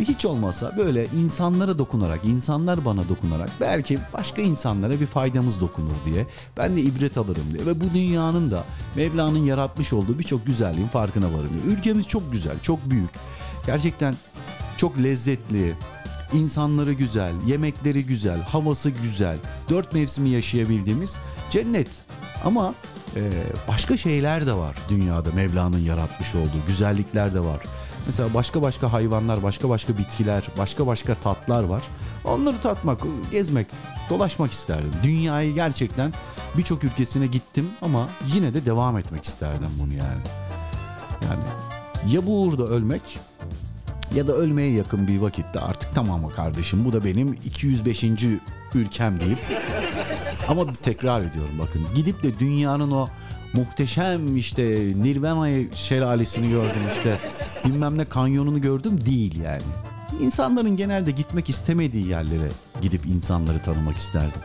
Hiç 0.00 0.24
olmasa 0.24 0.76
böyle 0.76 1.06
insanlara 1.06 1.78
dokunarak, 1.78 2.24
insanlar 2.24 2.84
bana 2.84 3.08
dokunarak 3.08 3.50
belki 3.60 3.98
başka 4.12 4.42
insanlara 4.42 5.00
bir 5.00 5.06
faydamız 5.06 5.60
dokunur 5.60 5.96
diye 6.04 6.26
ben 6.56 6.76
de 6.76 6.80
ibret 6.80 7.18
alırım 7.18 7.44
diye 7.52 7.66
ve 7.66 7.80
bu 7.80 7.94
dünyanın 7.94 8.50
da 8.50 8.64
Mevla'nın 8.96 9.44
yaratmış 9.44 9.92
olduğu 9.92 10.18
birçok 10.18 10.46
güzelliğin 10.46 10.88
farkına 10.88 11.26
varım. 11.26 11.50
Ülkemiz 11.66 12.08
çok 12.08 12.32
güzel, 12.32 12.60
çok 12.62 12.90
büyük. 12.90 13.10
Gerçekten 13.66 14.14
çok 14.76 14.98
lezzetli, 14.98 15.74
insanları 16.32 16.92
güzel, 16.92 17.32
yemekleri 17.46 18.06
güzel, 18.06 18.40
havası 18.42 18.90
güzel, 18.90 19.36
dört 19.68 19.92
mevsimi 19.92 20.28
yaşayabildiğimiz 20.28 21.18
cennet. 21.50 21.88
Ama 22.44 22.74
e, 23.16 23.20
başka 23.68 23.96
şeyler 23.96 24.46
de 24.46 24.52
var 24.52 24.76
dünyada 24.88 25.32
Mevla'nın 25.32 25.78
yaratmış 25.78 26.34
olduğu 26.34 26.66
güzellikler 26.66 27.34
de 27.34 27.40
var. 27.40 27.60
Mesela 28.06 28.34
başka 28.34 28.62
başka 28.62 28.92
hayvanlar, 28.92 29.42
başka 29.42 29.68
başka 29.68 29.98
bitkiler, 29.98 30.48
başka 30.58 30.86
başka 30.86 31.14
tatlar 31.14 31.64
var. 31.64 31.82
Onları 32.24 32.58
tatmak, 32.58 33.00
gezmek, 33.30 33.66
dolaşmak 34.10 34.52
isterdim. 34.52 34.92
Dünyayı 35.02 35.54
gerçekten 35.54 36.12
birçok 36.58 36.84
ülkesine 36.84 37.26
gittim 37.26 37.68
ama 37.82 38.08
yine 38.34 38.54
de 38.54 38.64
devam 38.64 38.98
etmek 38.98 39.24
isterdim 39.24 39.68
bunu 39.78 39.92
yani. 39.92 40.22
Yani 41.22 41.44
ya 42.14 42.26
bu 42.26 42.42
uğurda 42.42 42.64
ölmek 42.64 43.18
ya 44.14 44.28
da 44.28 44.32
ölmeye 44.32 44.72
yakın 44.72 45.06
bir 45.06 45.18
vakitte 45.18 45.60
artık 45.60 45.94
tamam 45.94 46.20
mı 46.20 46.30
kardeşim 46.30 46.84
bu 46.84 46.92
da 46.92 47.04
benim 47.04 47.32
205. 47.32 48.04
ülkem 48.74 49.20
deyip 49.20 49.38
ama 50.48 50.72
tekrar 50.82 51.20
ediyorum 51.20 51.58
bakın 51.58 51.86
gidip 51.94 52.22
de 52.22 52.38
dünyanın 52.38 52.90
o 52.90 53.08
muhteşem 53.52 54.36
işte 54.36 54.64
Nirvana 55.02 55.74
şelalesini 55.74 56.48
gördüm 56.48 56.82
işte 56.88 57.18
bilmem 57.64 57.98
ne 57.98 58.04
kanyonunu 58.04 58.60
gördüm 58.60 58.98
değil 59.06 59.40
yani. 59.40 59.62
İnsanların 60.20 60.76
genelde 60.76 61.10
gitmek 61.10 61.48
istemediği 61.48 62.06
yerlere 62.06 62.48
gidip 62.82 63.06
insanları 63.06 63.62
tanımak 63.62 63.96
isterdim. 63.96 64.40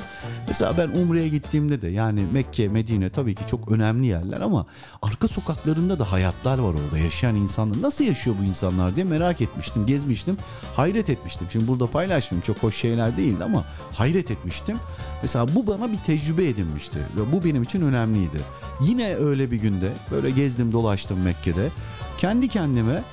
Mesela 0.47 0.78
ben 0.78 0.88
Umre'ye 1.01 1.28
gittiğimde 1.28 1.82
de 1.82 1.88
yani 1.88 2.26
Mekke, 2.34 2.68
Medine 2.68 3.09
tabii 3.09 3.36
ki 3.36 3.43
çok 3.47 3.72
önemli 3.72 4.07
yerler 4.07 4.41
ama 4.41 4.66
arka 5.01 5.28
sokaklarında 5.28 5.99
da 5.99 6.11
hayatlar 6.11 6.59
var 6.59 6.74
orada 6.74 6.97
yaşayan 6.97 7.36
insanlar. 7.36 7.82
Nasıl 7.82 8.03
yaşıyor 8.03 8.36
bu 8.41 8.43
insanlar 8.43 8.95
diye 8.95 9.05
merak 9.05 9.41
etmiştim, 9.41 9.86
gezmiştim, 9.86 10.38
hayret 10.76 11.09
etmiştim. 11.09 11.47
Şimdi 11.51 11.68
burada 11.68 11.88
paylaşmayayım 11.88 12.45
çok 12.45 12.57
hoş 12.57 12.76
şeyler 12.76 13.18
değildi 13.18 13.43
ama 13.43 13.63
hayret 13.93 14.32
etmiştim. 14.32 14.78
Mesela 15.22 15.55
bu 15.55 15.68
bana 15.68 15.91
bir 15.91 15.97
tecrübe 15.97 16.47
edinmişti 16.47 16.97
ve 17.18 17.32
bu 17.32 17.43
benim 17.43 17.63
için 17.63 17.82
önemliydi. 17.82 18.38
Yine 18.82 19.16
öyle 19.16 19.51
bir 19.51 19.57
günde 19.57 19.89
böyle 20.11 20.30
gezdim 20.32 20.72
dolaştım 20.72 21.22
Mekke'de. 21.22 21.70
Kendi 22.18 22.47
kendime 22.47 23.03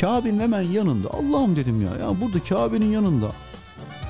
Kabe'nin 0.00 0.40
hemen 0.40 0.62
yanında 0.62 1.08
Allah'ım 1.10 1.56
dedim 1.56 1.82
ya 1.82 2.06
ya 2.06 2.20
burada 2.20 2.42
Kabe'nin 2.42 2.92
yanında 2.92 3.26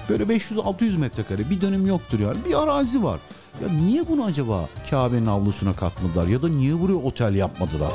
böyle 0.08 0.24
500-600 0.24 0.96
metrekare 0.98 1.50
bir 1.50 1.60
dönüm 1.60 1.86
yoktur 1.86 2.20
yani 2.20 2.36
bir 2.46 2.62
arazi 2.62 3.02
var. 3.02 3.20
Ya 3.62 3.72
niye 3.72 4.08
bunu 4.08 4.24
acaba 4.24 4.68
Kabe'nin 4.90 5.26
avlusuna 5.26 5.72
katmadılar 5.72 6.26
ya 6.26 6.42
da 6.42 6.48
niye 6.48 6.80
buraya 6.80 6.94
otel 6.94 7.34
yapmadılar? 7.34 7.92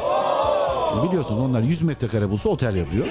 Şimdi 0.90 1.08
biliyorsun 1.08 1.38
onlar 1.38 1.62
100 1.62 1.82
metrekare 1.82 2.30
bulsa 2.30 2.50
otel 2.50 2.76
yapıyor. 2.76 3.06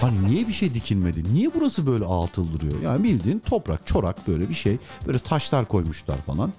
Hani 0.00 0.24
niye 0.30 0.48
bir 0.48 0.52
şey 0.52 0.74
dikilmedi? 0.74 1.34
Niye 1.34 1.50
burası 1.54 1.86
böyle 1.86 2.04
atıl 2.04 2.52
duruyor? 2.52 2.82
Yani 2.82 3.04
bildiğin 3.04 3.38
toprak, 3.38 3.86
çorak 3.86 4.28
böyle 4.28 4.48
bir 4.48 4.54
şey. 4.54 4.78
Böyle 5.06 5.18
taşlar 5.18 5.64
koymuşlar 5.64 6.16
falan. 6.16 6.52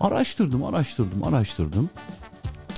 Araştırdım, 0.00 0.64
araştırdım, 0.64 1.24
araştırdım. 1.24 1.90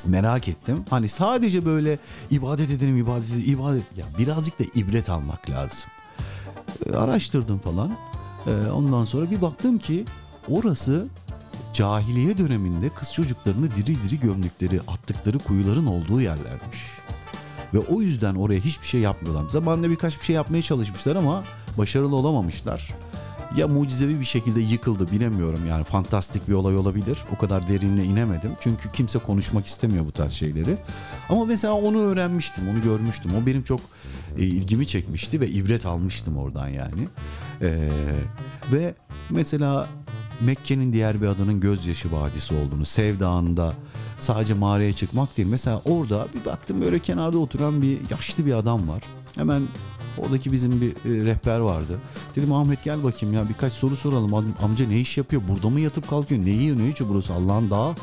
Merak 0.07 0.49
ettim. 0.49 0.85
Hani 0.91 1.09
sadece 1.09 1.65
böyle 1.65 1.99
ibadet 2.31 2.71
edelim, 2.71 2.97
ibadet 2.97 3.31
edelim, 3.31 3.55
ibadet. 3.55 3.83
Ya 3.97 4.05
birazcık 4.19 4.59
da 4.59 4.65
ibret 4.75 5.11
almak 5.11 5.51
lazım. 5.51 5.91
E, 6.87 6.97
araştırdım 6.97 7.59
falan. 7.59 7.97
E, 8.47 8.71
ondan 8.71 9.05
sonra 9.05 9.31
bir 9.31 9.43
baktım 9.43 9.79
ki 9.79 10.05
orası 10.49 11.07
cahiliye 11.75 12.39
döneminde 12.39 12.89
kız 12.89 13.13
çocuklarını 13.13 13.71
diri 13.71 13.87
diri 13.87 14.21
gömdükleri, 14.21 14.81
attıkları 14.89 15.39
kuyuların 15.39 15.87
olduğu 15.87 16.21
yerlermiş. 16.21 16.81
Ve 17.75 17.79
o 17.79 18.03
yüzden 18.03 18.35
oraya 18.35 18.61
hiçbir 18.61 18.87
şey 18.87 19.01
yapmıyorlar. 19.01 19.51
Zamanında 19.51 19.91
birkaç 19.91 20.21
bir 20.21 20.25
şey 20.25 20.37
yapmaya 20.37 20.63
çalışmışlar 20.63 21.17
ama 21.17 21.45
başarılı 21.79 22.17
olamamışlar. 22.17 22.91
Ya 23.57 23.69
mucizevi 23.69 24.21
bir 24.21 24.25
şekilde 24.25 24.61
yıkıldı 24.61 25.11
bilemiyorum 25.13 25.67
yani 25.69 25.85
fantastik 25.85 26.49
bir 26.49 26.53
olay 26.55 26.77
olabilir. 26.77 27.19
O 27.37 27.39
kadar 27.39 27.69
derinine 27.69 28.05
inemedim. 28.05 28.51
Çünkü 28.61 28.93
kimse 28.93 29.19
konuşmak 29.19 29.67
istemiyor 29.67 30.07
bu 30.07 30.13
tarz 30.13 30.33
şeyleri. 30.33 30.77
Ama 31.29 31.45
mesela 31.45 31.75
onu 31.75 32.01
öğrenmiştim, 32.01 32.69
onu 32.69 32.83
görmüştüm. 32.83 33.33
O 33.43 33.47
benim 33.47 33.63
çok 33.63 33.81
e, 34.39 34.43
ilgimi 34.43 34.87
çekmişti 34.87 35.41
ve 35.41 35.49
ibret 35.49 35.87
almıştım 35.87 36.37
oradan 36.37 36.69
yani. 36.69 37.09
Ee, 37.63 37.89
ve 38.73 38.95
mesela 39.31 39.89
Mekke'nin 40.41 40.93
diğer 40.93 41.23
bir 41.23 41.27
adının 41.27 41.61
gözyaşı 41.61 42.13
vadisi 42.13 42.55
olduğunu, 42.55 42.85
Sevdağı'nda 42.85 43.75
sadece 44.19 44.55
mağaraya 44.55 44.93
çıkmak 44.93 45.37
değil. 45.37 45.49
Mesela 45.49 45.83
orada 45.85 46.29
bir 46.35 46.45
baktım 46.45 46.81
böyle 46.81 46.99
kenarda 46.99 47.39
oturan 47.39 47.83
bir 47.83 47.99
yaşlı 48.11 48.47
bir 48.47 48.53
adam 48.53 48.89
var. 48.89 49.03
Hemen 49.35 49.63
oradaki 50.19 50.53
bizim 50.53 50.81
bir 50.81 50.91
e, 50.91 51.25
rehber 51.25 51.59
vardı. 51.59 52.01
Dedim 52.37 52.53
Ahmet 52.53 52.85
gel 52.85 53.05
bakayım 53.05 53.35
ya 53.35 53.49
birkaç 53.49 53.73
soru 53.73 53.97
soralım. 53.97 54.31
Am- 54.31 54.63
Amca 54.63 54.87
ne 54.87 55.01
iş 55.01 55.19
yapıyor? 55.19 55.43
Burada 55.49 55.69
mı 55.69 55.81
yatıp 55.81 56.09
kalkıyor? 56.11 56.45
Ne 56.45 56.51
yiyor 56.51 56.77
ne 56.79 56.89
içiyor 56.89 57.11
burası? 57.11 57.33
Allah'ın 57.33 57.71
dağı. 57.71 57.95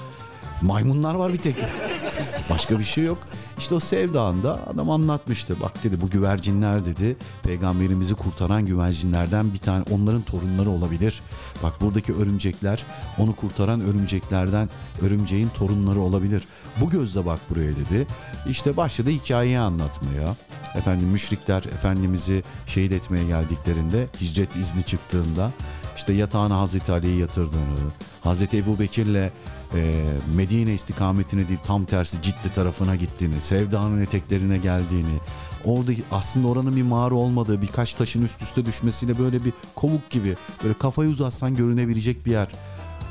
Maymunlar 0.62 1.16
var 1.16 1.34
bir 1.34 1.38
tek. 1.38 1.56
Başka 2.50 2.80
bir 2.80 2.84
şey 2.84 3.04
yok. 3.04 3.18
İşte 3.58 3.76
o 3.76 3.80
Sevdağı'nda 3.80 4.68
adam 4.68 4.90
anlatmıştı. 4.90 5.56
Bak 5.62 5.84
dedi 5.84 6.02
bu 6.02 6.10
güvercinler 6.10 6.86
dedi 6.86 7.18
peygamberimizi 7.44 8.16
kurtaran 8.16 8.66
güvercinlerden 8.66 9.54
bir 9.54 9.58
tane 9.58 9.84
onların 9.92 10.22
torunları 10.22 10.70
olabilir. 10.70 11.22
Bak 11.64 11.82
buradaki 11.82 12.14
örümcekler 12.14 12.86
onu 13.18 13.36
kurtaran 13.36 13.82
örümceklerden 13.82 14.70
örümceğin 15.02 15.50
torunları 15.50 16.00
olabilir. 16.00 16.44
Bu 16.82 16.90
gözle 16.90 17.26
bak 17.26 17.40
buraya 17.50 17.72
dedi. 17.72 18.08
İşte 18.48 18.78
başladı 18.78 19.10
hikayeyi 19.10 19.60
anlatmaya. 19.60 20.36
Efendim 20.76 21.08
müşrikler 21.08 21.64
Efendimiz'i 21.64 22.44
şehit 22.68 22.92
etmeye 22.92 23.28
geldiklerinde 23.28 24.08
hicret 24.22 24.56
izni 24.56 24.84
çıktığında 24.84 25.52
işte 25.98 26.14
yatağına 26.14 26.60
Hazreti 26.60 26.92
Ali'yi 26.92 27.20
yatırdığını, 27.20 27.78
Hazreti 28.22 28.58
Ebu 28.58 28.80
Bekir'le 28.80 29.32
e, 29.76 30.04
Medine 30.36 30.74
istikametine 30.74 31.48
değil 31.48 31.60
tam 31.64 31.86
tersi 31.86 32.22
Cidde 32.22 32.54
tarafına 32.56 32.96
gittiğini, 32.96 33.42
Sevda'nın 33.42 34.02
eteklerine 34.02 34.58
geldiğini, 34.58 35.18
orada 35.66 35.92
aslında 36.12 36.48
oranın 36.48 36.76
bir 36.76 36.84
mağara 36.84 37.16
olmadığı 37.16 37.62
birkaç 37.62 37.94
taşın 37.94 38.26
üst 38.26 38.42
üste 38.42 38.66
düşmesiyle 38.66 39.20
böyle 39.20 39.46
bir 39.46 39.54
kovuk 39.76 40.10
gibi 40.10 40.36
böyle 40.64 40.74
kafayı 40.74 41.10
uzatsan 41.10 41.56
görünebilecek 41.56 42.26
bir 42.26 42.32
yer 42.32 42.48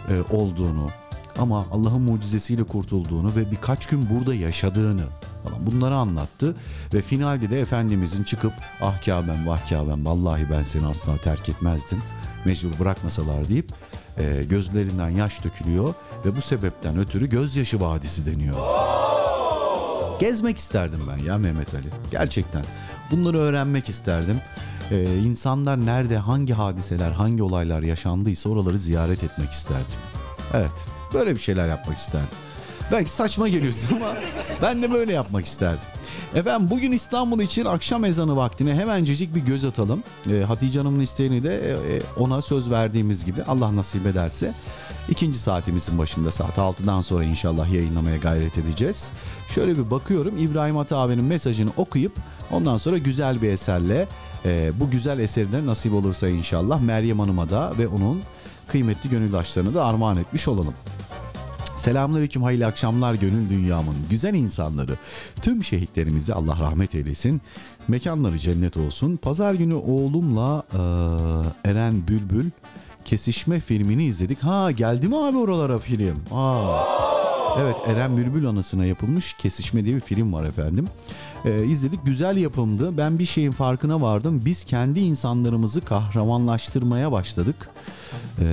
e, 0.08 0.34
olduğunu 0.34 0.86
ama 1.40 1.66
Allah'ın 1.72 2.00
mucizesiyle 2.00 2.64
kurtulduğunu 2.64 3.36
ve 3.36 3.50
birkaç 3.50 3.86
gün 3.86 4.08
burada 4.10 4.34
yaşadığını 4.34 5.04
falan 5.44 5.66
bunları 5.66 5.96
anlattı 5.96 6.56
ve 6.94 7.02
finalde 7.02 7.50
de 7.50 7.60
Efendimizin 7.60 8.24
çıkıp 8.24 8.52
ah 8.82 9.04
Kabe'm 9.04 9.46
vah 9.46 9.68
Kabe'm 9.68 10.06
vallahi 10.06 10.50
ben 10.50 10.62
seni 10.62 10.86
asla 10.86 11.16
terk 11.16 11.48
etmezdim 11.48 11.98
mecbur 12.44 12.78
bırakmasalar 12.80 13.48
deyip 13.48 13.72
e, 14.18 14.44
gözlerinden 14.44 15.10
yaş 15.10 15.44
dökülüyor 15.44 15.94
ve 16.24 16.36
bu 16.36 16.40
sebepten 16.40 16.98
ötürü 16.98 17.28
gözyaşı 17.28 17.80
vadisi 17.80 18.26
deniyor. 18.26 18.56
Gezmek 20.20 20.58
isterdim 20.58 21.00
ben 21.10 21.24
ya 21.24 21.38
Mehmet 21.38 21.74
Ali. 21.74 21.86
Gerçekten. 22.10 22.64
Bunları 23.10 23.38
öğrenmek 23.38 23.88
isterdim. 23.88 24.40
Ee, 24.90 25.16
insanlar 25.16 25.86
nerede, 25.86 26.18
hangi 26.18 26.52
hadiseler, 26.52 27.10
hangi 27.10 27.42
olaylar 27.42 27.82
yaşandıysa 27.82 28.50
oraları 28.50 28.78
ziyaret 28.78 29.24
etmek 29.24 29.50
isterdim. 29.50 29.98
Evet, 30.54 30.70
böyle 31.14 31.34
bir 31.34 31.40
şeyler 31.40 31.68
yapmak 31.68 31.98
isterdim. 31.98 32.28
Belki 32.92 33.10
saçma 33.10 33.48
geliyorsun 33.48 33.96
ama 33.96 34.14
ben 34.62 34.82
de 34.82 34.92
böyle 34.92 35.12
yapmak 35.12 35.46
isterdim. 35.46 35.80
Efendim 36.34 36.70
bugün 36.70 36.92
İstanbul 36.92 37.40
için 37.40 37.64
akşam 37.64 38.04
ezanı 38.04 38.36
vaktine 38.36 38.74
hemencecik 38.74 39.34
bir 39.34 39.40
göz 39.40 39.64
atalım. 39.64 40.02
Ee, 40.30 40.42
Hatice 40.42 40.78
Hanım'ın 40.78 41.00
isteğini 41.00 41.42
de 41.42 41.60
e, 41.60 41.96
e, 41.96 42.00
ona 42.16 42.42
söz 42.42 42.70
verdiğimiz 42.70 43.24
gibi 43.24 43.42
Allah 43.42 43.76
nasip 43.76 44.06
ederse 44.06 44.54
ikinci 45.08 45.38
saatimizin 45.38 45.98
başında 45.98 46.32
saat 46.32 46.58
6'dan 46.58 47.00
sonra 47.00 47.24
inşallah 47.24 47.72
yayınlamaya 47.72 48.16
gayret 48.16 48.58
edeceğiz. 48.58 49.10
Şöyle 49.54 49.78
bir 49.78 49.90
bakıyorum 49.90 50.38
İbrahim 50.38 50.78
Ata 50.78 50.98
abinin 50.98 51.24
mesajını 51.24 51.70
okuyup 51.76 52.12
ondan 52.50 52.76
sonra 52.76 52.98
güzel 52.98 53.42
bir 53.42 53.48
eserle 53.48 54.08
e, 54.44 54.70
bu 54.80 54.90
güzel 54.90 55.18
eserine 55.18 55.66
nasip 55.66 55.94
olursa 55.94 56.28
inşallah 56.28 56.80
Meryem 56.80 57.18
Hanım'a 57.18 57.50
da 57.50 57.72
ve 57.78 57.88
onun 57.88 58.20
kıymetli 58.68 59.10
gönüldaşlarına 59.10 59.74
da 59.74 59.84
armağan 59.84 60.18
etmiş 60.18 60.48
olalım. 60.48 60.74
Selamünaleyküm 61.80 62.42
hayırlı 62.42 62.66
akşamlar 62.66 63.14
gönül 63.14 63.50
dünyamın 63.50 63.94
güzel 64.10 64.34
insanları. 64.34 64.96
Tüm 65.42 65.64
şehitlerimizi 65.64 66.34
Allah 66.34 66.56
rahmet 66.60 66.94
eylesin. 66.94 67.40
Mekanları 67.88 68.38
cennet 68.38 68.76
olsun. 68.76 69.16
Pazar 69.16 69.54
günü 69.54 69.74
oğlumla 69.74 70.62
eee, 70.74 71.70
Eren 71.70 72.08
Bülbül 72.08 72.50
kesişme 73.04 73.60
filmini 73.60 74.04
izledik. 74.04 74.38
Ha 74.42 74.70
geldi 74.70 75.08
mi 75.08 75.16
abi 75.16 75.36
oralara 75.36 75.78
film? 75.78 76.16
Aa. 76.32 76.84
Evet 77.60 77.76
Eren 77.86 78.16
Bülbül 78.16 78.46
anısına 78.46 78.84
yapılmış 78.84 79.32
Kesişme 79.32 79.84
diye 79.84 79.96
bir 79.96 80.00
film 80.00 80.32
var 80.32 80.44
efendim. 80.44 80.84
Ee, 81.44 81.64
izledik 81.64 82.00
güzel 82.04 82.36
yapımdı. 82.36 82.96
Ben 82.98 83.18
bir 83.18 83.26
şeyin 83.26 83.50
farkına 83.50 84.00
vardım. 84.02 84.42
Biz 84.44 84.64
kendi 84.64 85.00
insanlarımızı 85.00 85.80
kahramanlaştırmaya 85.80 87.12
başladık. 87.12 87.68
Ee, 88.40 88.44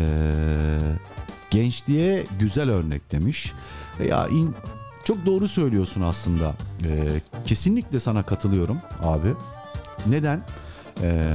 gençliğe 1.51 2.23
güzel 2.39 2.69
örnek 2.69 3.11
demiş. 3.11 3.53
E 3.99 4.07
Ya 4.07 4.27
in- 4.27 4.55
çok 5.03 5.25
doğru 5.25 5.47
söylüyorsun 5.47 6.01
aslında. 6.01 6.53
Ee, 6.85 7.21
kesinlikle 7.45 7.99
sana 7.99 8.23
katılıyorum 8.23 8.77
abi. 9.03 9.27
Neden? 10.07 10.41
Ee, 11.01 11.33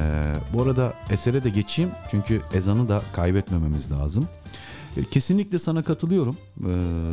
bu 0.52 0.62
arada 0.62 0.92
esere 1.10 1.44
de 1.44 1.50
geçeyim 1.50 1.90
çünkü 2.10 2.40
ezanı 2.54 2.88
da 2.88 3.02
kaybetmememiz 3.12 3.92
lazım. 3.92 4.28
E, 4.96 5.04
Kesinlikle 5.04 5.58
sana 5.58 5.82
katılıyorum 5.82 6.36
e, 6.60 6.70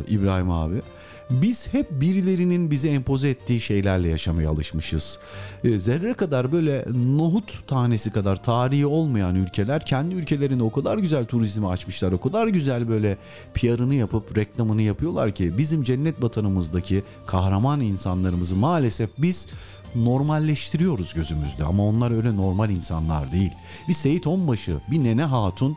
İbrahim 0.08 0.50
abi. 0.50 0.82
Biz 1.30 1.74
hep 1.74 1.90
birilerinin 1.90 2.70
bize 2.70 2.88
empoze 2.88 3.28
ettiği 3.30 3.60
şeylerle 3.60 4.08
yaşamaya 4.08 4.50
alışmışız. 4.50 5.18
E, 5.64 5.78
Zerre 5.78 6.14
kadar 6.14 6.52
böyle 6.52 6.84
nohut 7.16 7.68
tanesi 7.68 8.12
kadar 8.12 8.42
tarihi 8.42 8.86
olmayan 8.86 9.34
ülkeler 9.34 9.86
kendi 9.86 10.14
ülkelerinde 10.14 10.64
o 10.64 10.72
kadar 10.72 10.98
güzel 10.98 11.24
turizmi 11.24 11.68
açmışlar. 11.68 12.12
O 12.12 12.20
kadar 12.20 12.46
güzel 12.46 12.88
böyle 12.88 13.16
PR'ını 13.54 13.94
yapıp 13.94 14.36
reklamını 14.36 14.82
yapıyorlar 14.82 15.34
ki 15.34 15.58
bizim 15.58 15.82
cennet 15.82 16.22
vatanımızdaki 16.22 17.02
kahraman 17.26 17.80
insanlarımızı 17.80 18.56
maalesef 18.56 19.10
biz 19.18 19.46
normalleştiriyoruz 19.94 21.14
gözümüzde. 21.14 21.64
Ama 21.64 21.86
onlar 21.86 22.10
öyle 22.10 22.36
normal 22.36 22.70
insanlar 22.70 23.32
değil. 23.32 23.52
Bir 23.88 23.92
Seyit 23.92 24.26
Onbaşı, 24.26 24.76
bir 24.90 25.04
Nene 25.04 25.24
Hatun 25.24 25.76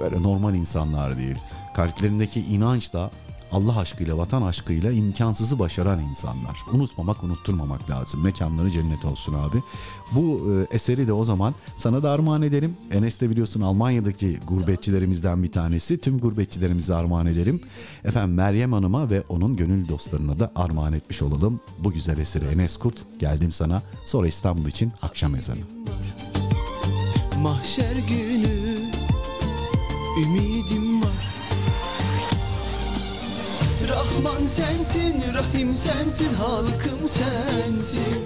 böyle 0.00 0.22
normal 0.22 0.54
insanlar 0.54 1.16
değil. 1.16 1.36
Kalplerindeki 1.74 2.40
inanç 2.40 2.92
da 2.92 3.10
Allah 3.54 3.78
aşkıyla, 3.78 4.18
vatan 4.18 4.42
aşkıyla 4.42 4.92
imkansızı 4.92 5.58
başaran 5.58 6.00
insanlar. 6.00 6.64
Unutmamak, 6.72 7.24
unutturmamak 7.24 7.90
lazım. 7.90 8.24
Mekanları 8.24 8.70
cennet 8.70 9.04
olsun 9.04 9.34
abi. 9.34 9.62
Bu 10.12 10.52
e, 10.70 10.74
eseri 10.74 11.08
de 11.08 11.12
o 11.12 11.24
zaman 11.24 11.54
sana 11.76 12.02
da 12.02 12.10
armağan 12.10 12.42
edelim. 12.42 12.76
Enes 12.90 13.20
de 13.20 13.30
biliyorsun 13.30 13.60
Almanya'daki 13.60 14.40
gurbetçilerimizden 14.46 15.42
bir 15.42 15.52
tanesi. 15.52 16.00
Tüm 16.00 16.18
gurbetçilerimize 16.18 16.94
armağan 16.94 17.26
ederim. 17.26 17.60
Efendim 18.04 18.34
Meryem 18.34 18.72
Hanım'a 18.72 19.10
ve 19.10 19.22
onun 19.28 19.56
gönül 19.56 19.88
dostlarına 19.88 20.38
da 20.38 20.52
armağan 20.54 20.92
etmiş 20.92 21.22
olalım. 21.22 21.60
Bu 21.78 21.92
güzel 21.92 22.18
eseri 22.18 22.44
Enes 22.44 22.76
Kurt. 22.76 23.20
Geldim 23.20 23.52
sana. 23.52 23.82
Sonra 24.04 24.26
İstanbul 24.26 24.68
için 24.68 24.92
akşam 25.02 25.36
ezanı. 25.36 25.60
Mahşer 27.42 27.96
günü 28.08 28.78
ümidim 30.22 30.83
Rahman 33.88 34.46
sensin, 34.46 35.22
Rahim 35.34 35.74
sensin, 35.74 36.34
halkım 36.34 37.08
sensin. 37.08 38.24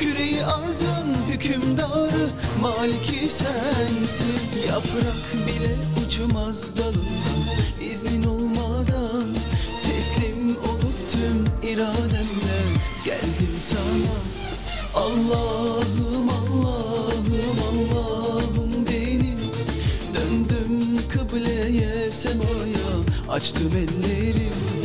Küreyi 0.00 0.44
arzın 0.44 1.14
hükümdarı, 1.28 2.28
maliki 2.62 3.30
sensin. 3.30 4.66
Yaprak 4.68 5.46
bile 5.46 5.76
uçmaz 6.06 6.76
dalından, 6.76 7.90
iznin 7.90 8.24
olmadan 8.24 9.34
Teslim 9.82 10.56
olup 10.56 11.08
tüm 11.08 11.70
irademle 11.70 12.60
geldim 13.04 13.56
sana. 13.58 14.16
Allah'ım 14.94 16.28
Allah'ım 16.28 17.58
Allah'ım 17.70 18.86
benim. 18.86 19.38
Döndüm 20.14 20.98
kıbleye 21.08 22.10
semaya 22.10 22.92
açtım 23.28 23.72
ellerim 23.76 24.81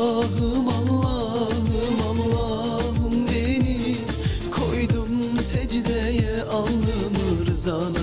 Allah'ım 0.00 0.68
Allah'ım 0.68 1.98
Allah'ım 2.10 3.26
beni 3.26 3.96
Koydum 4.50 5.08
secdeye 5.42 6.42
alnımı 6.42 7.46
rızana 7.46 7.99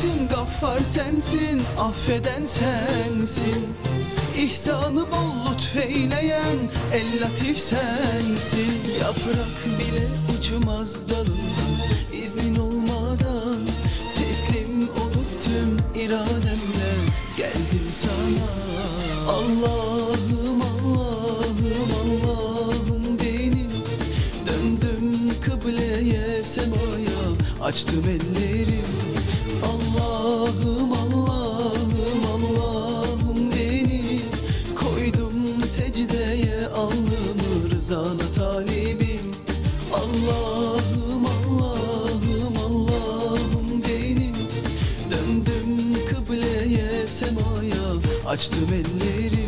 sensin, 0.00 0.28
gaffar 0.28 0.80
sensin 0.84 1.62
Affeden 1.80 2.46
sensin. 2.46 3.66
İhsanı 4.36 5.00
bol 5.00 5.52
lütfeyleyen 5.52 6.58
El 6.92 7.20
latif 7.20 7.58
sensin. 7.58 8.98
Yaprak 9.00 9.78
bile 9.78 10.08
uçmaz 10.38 11.08
dalından 11.08 12.22
İznin 12.22 12.56
olmadan 12.56 13.66
Teslim 14.14 14.82
olup 14.82 15.42
tüm 15.42 16.02
irademle 16.02 16.92
Geldim 17.36 17.88
sana. 17.90 18.50
Allah'ım 19.28 20.62
Allah'ım 20.62 21.90
Allah'ım 22.02 23.18
benim. 23.18 23.70
Döndüm 24.46 25.30
kıbleye 25.40 26.44
semaya 26.44 27.20
Açtım 27.62 28.04
ellerim 28.08 29.19
Allah'ım 30.50 30.92
Allah'ım 30.92 32.22
Allah'ım 32.34 33.50
beni. 33.52 34.20
Koydum 34.74 35.32
secdeye 35.66 36.66
alnımı 36.66 37.70
rızana 37.70 38.32
talibim. 38.34 39.34
Allah'ım 39.92 41.26
Allah'ım 41.26 42.54
Allah'ım 42.66 43.82
benim. 43.88 44.34
Döndüm 45.10 45.94
kıbleye 46.08 47.08
semaya 47.08 47.90
Açtım 48.26 48.68
ellerim 48.72 49.39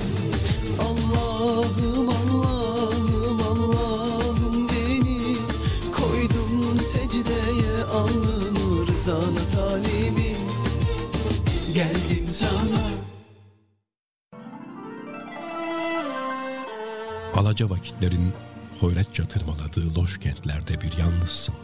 Alaca 17.63 17.75
vakitlerin 17.75 18.33
hoyratça 18.81 19.25
tırmaladığı 19.25 19.95
loş 19.95 20.19
kentlerde 20.19 20.81
bir 20.81 20.97
yalnızsın. 20.97 21.55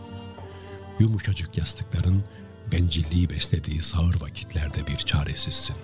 Yumuşacık 0.98 1.58
yastıkların 1.58 2.24
bencilliği 2.72 3.30
beslediği 3.30 3.82
sağır 3.82 4.20
vakitlerde 4.20 4.86
bir 4.86 4.96
çaresizsin. 4.96 5.76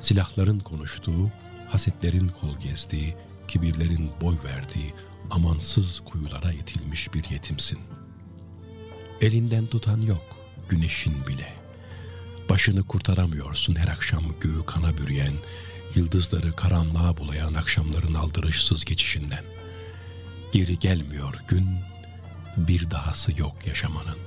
Silahların 0.00 0.60
konuştuğu, 0.60 1.30
hasetlerin 1.68 2.32
kol 2.40 2.56
gezdiği, 2.58 3.16
kibirlerin 3.48 4.10
boy 4.20 4.36
verdiği 4.44 4.94
amansız 5.30 6.00
kuyulara 6.00 6.52
itilmiş 6.52 7.14
bir 7.14 7.30
yetimsin. 7.30 7.78
Elinden 9.20 9.66
tutan 9.66 10.00
yok, 10.00 10.36
güneşin 10.68 11.26
bile. 11.26 11.52
Başını 12.50 12.82
kurtaramıyorsun 12.82 13.74
her 13.74 13.88
akşam 13.88 14.22
göğü 14.40 14.66
kana 14.66 14.98
bürüyen, 14.98 15.34
yıldızları 15.94 16.56
karanlığa 16.56 17.16
bulayan 17.16 17.54
akşamların 17.54 18.14
aldırışsız 18.14 18.84
geçişinden. 18.84 19.44
Geri 20.52 20.78
gelmiyor 20.78 21.34
gün, 21.48 21.68
bir 22.56 22.90
dahası 22.90 23.40
yok 23.40 23.66
yaşamanın. 23.66 24.18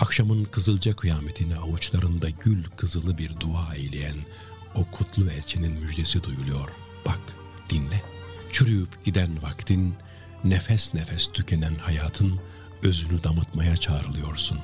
Akşamın 0.00 0.44
kızılca 0.44 0.92
kıyametini 0.92 1.56
avuçlarında 1.56 2.30
gül 2.30 2.64
kızılı 2.76 3.18
bir 3.18 3.40
dua 3.40 3.74
eyleyen 3.74 4.16
o 4.74 4.84
kutlu 4.90 5.30
elçinin 5.30 5.72
müjdesi 5.72 6.22
duyuluyor. 6.22 6.68
Bak, 7.06 7.20
dinle. 7.70 8.02
Çürüyüp 8.52 9.04
giden 9.04 9.42
vaktin, 9.42 9.94
nefes 10.44 10.94
nefes 10.94 11.32
tükenen 11.32 11.74
hayatın 11.74 12.40
özünü 12.82 13.24
damıtmaya 13.24 13.76
çağrılıyorsun. 13.76 14.58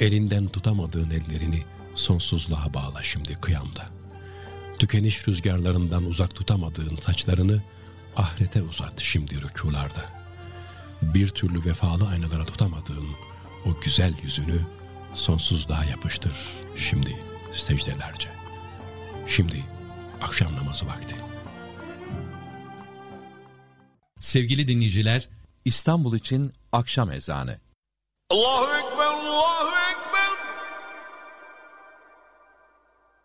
Elinden 0.00 0.48
tutamadığın 0.48 1.10
ellerini 1.10 1.64
sonsuzluğa 1.94 2.74
bağla 2.74 3.02
şimdi 3.02 3.34
kıyamda. 3.34 3.93
Tükeniş 4.78 5.28
rüzgarlarından 5.28 6.04
uzak 6.04 6.34
tutamadığın 6.34 6.96
saçlarını 6.96 7.62
ahirete 8.16 8.62
uzat 8.62 9.00
şimdi 9.00 9.42
rükularda. 9.42 10.04
Bir 11.02 11.28
türlü 11.28 11.64
vefalı 11.64 12.08
aynalara 12.08 12.44
tutamadığın 12.44 13.08
o 13.66 13.80
güzel 13.80 14.14
yüzünü 14.22 14.60
sonsuzluğa 15.14 15.84
yapıştır 15.84 16.32
şimdi 16.76 17.16
secdelerce. 17.52 18.28
Şimdi 19.26 19.64
akşam 20.22 20.56
namazı 20.56 20.86
vakti. 20.86 21.16
Sevgili 24.20 24.68
dinleyiciler, 24.68 25.28
İstanbul 25.64 26.16
için 26.16 26.52
akşam 26.72 27.12
ezanı. 27.12 27.58
Allahu 28.30 28.64
Ekber, 28.76 29.04
Allahu 29.04 29.68
Ekber. 29.90 30.13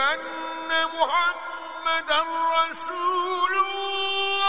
أن 0.00 0.86
محمدا 0.86 2.20
رسول 2.56 3.52
الله. 3.52 4.40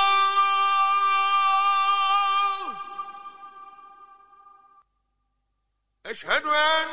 أشهد 6.05 6.45
أن 6.45 6.87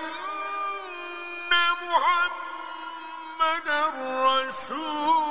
رسول 4.25 5.28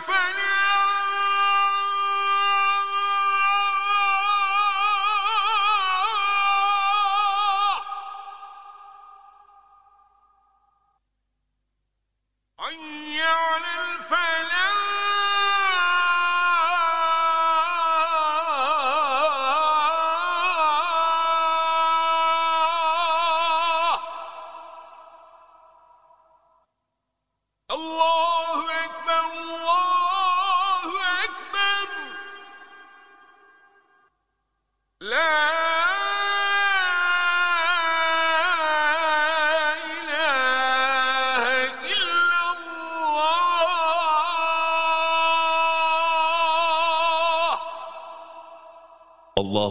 على 0.00 0.49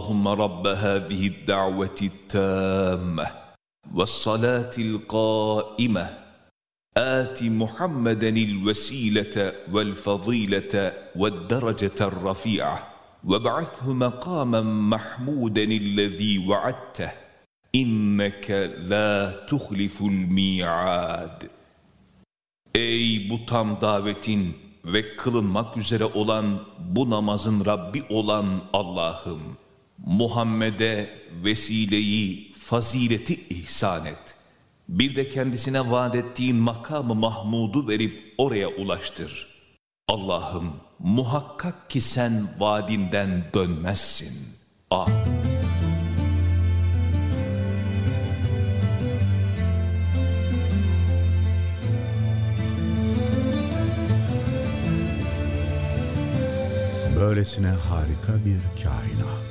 اللهم 0.00 0.28
رب 0.28 0.66
هذه 0.66 1.26
الدعوة 1.26 1.98
التامة 2.02 3.26
والصلاة 3.94 4.70
القائمة 4.78 6.06
آت 6.96 7.42
محمدا 7.42 8.28
الوسيلة 8.28 9.52
والفضيلة 9.72 10.92
والدرجة 11.16 11.98
الرفيعة 12.00 12.78
وابعثه 13.24 13.92
مقاما 13.92 14.62
محمودا 14.92 15.64
الذي 15.64 16.48
وعدته 16.48 17.10
إنك 17.74 18.50
لا 18.90 19.30
تخلف 19.50 20.02
الميعاد 20.02 21.38
Ey 22.74 23.30
bu 23.30 23.46
tam 23.46 23.80
davetin 23.80 24.56
ve 24.84 25.16
kılınmak 25.16 25.76
üzere 25.76 26.04
olan 26.04 26.60
bu 26.78 27.10
namazın 27.10 27.64
Rabbi 27.64 28.04
olan 28.10 28.46
Allah'ım, 28.72 29.56
Muhammed'e 30.05 31.09
vesileyi, 31.43 32.53
fazileti 32.53 33.35
ihsan 33.49 34.05
et. 34.05 34.37
Bir 34.89 35.15
de 35.15 35.29
kendisine 35.29 35.91
vaat 35.91 36.15
ettiğin 36.15 36.55
makamı 36.55 37.15
Mahmud'u 37.15 37.87
verip 37.87 38.33
oraya 38.37 38.67
ulaştır. 38.67 39.47
Allah'ım 40.07 40.73
muhakkak 40.99 41.89
ki 41.89 42.01
sen 42.01 42.47
vaadinden 42.59 43.43
dönmezsin. 43.53 44.33
Amin. 44.89 45.15
Böylesine 57.19 57.67
harika 57.67 58.45
bir 58.45 58.83
kainat 58.83 59.50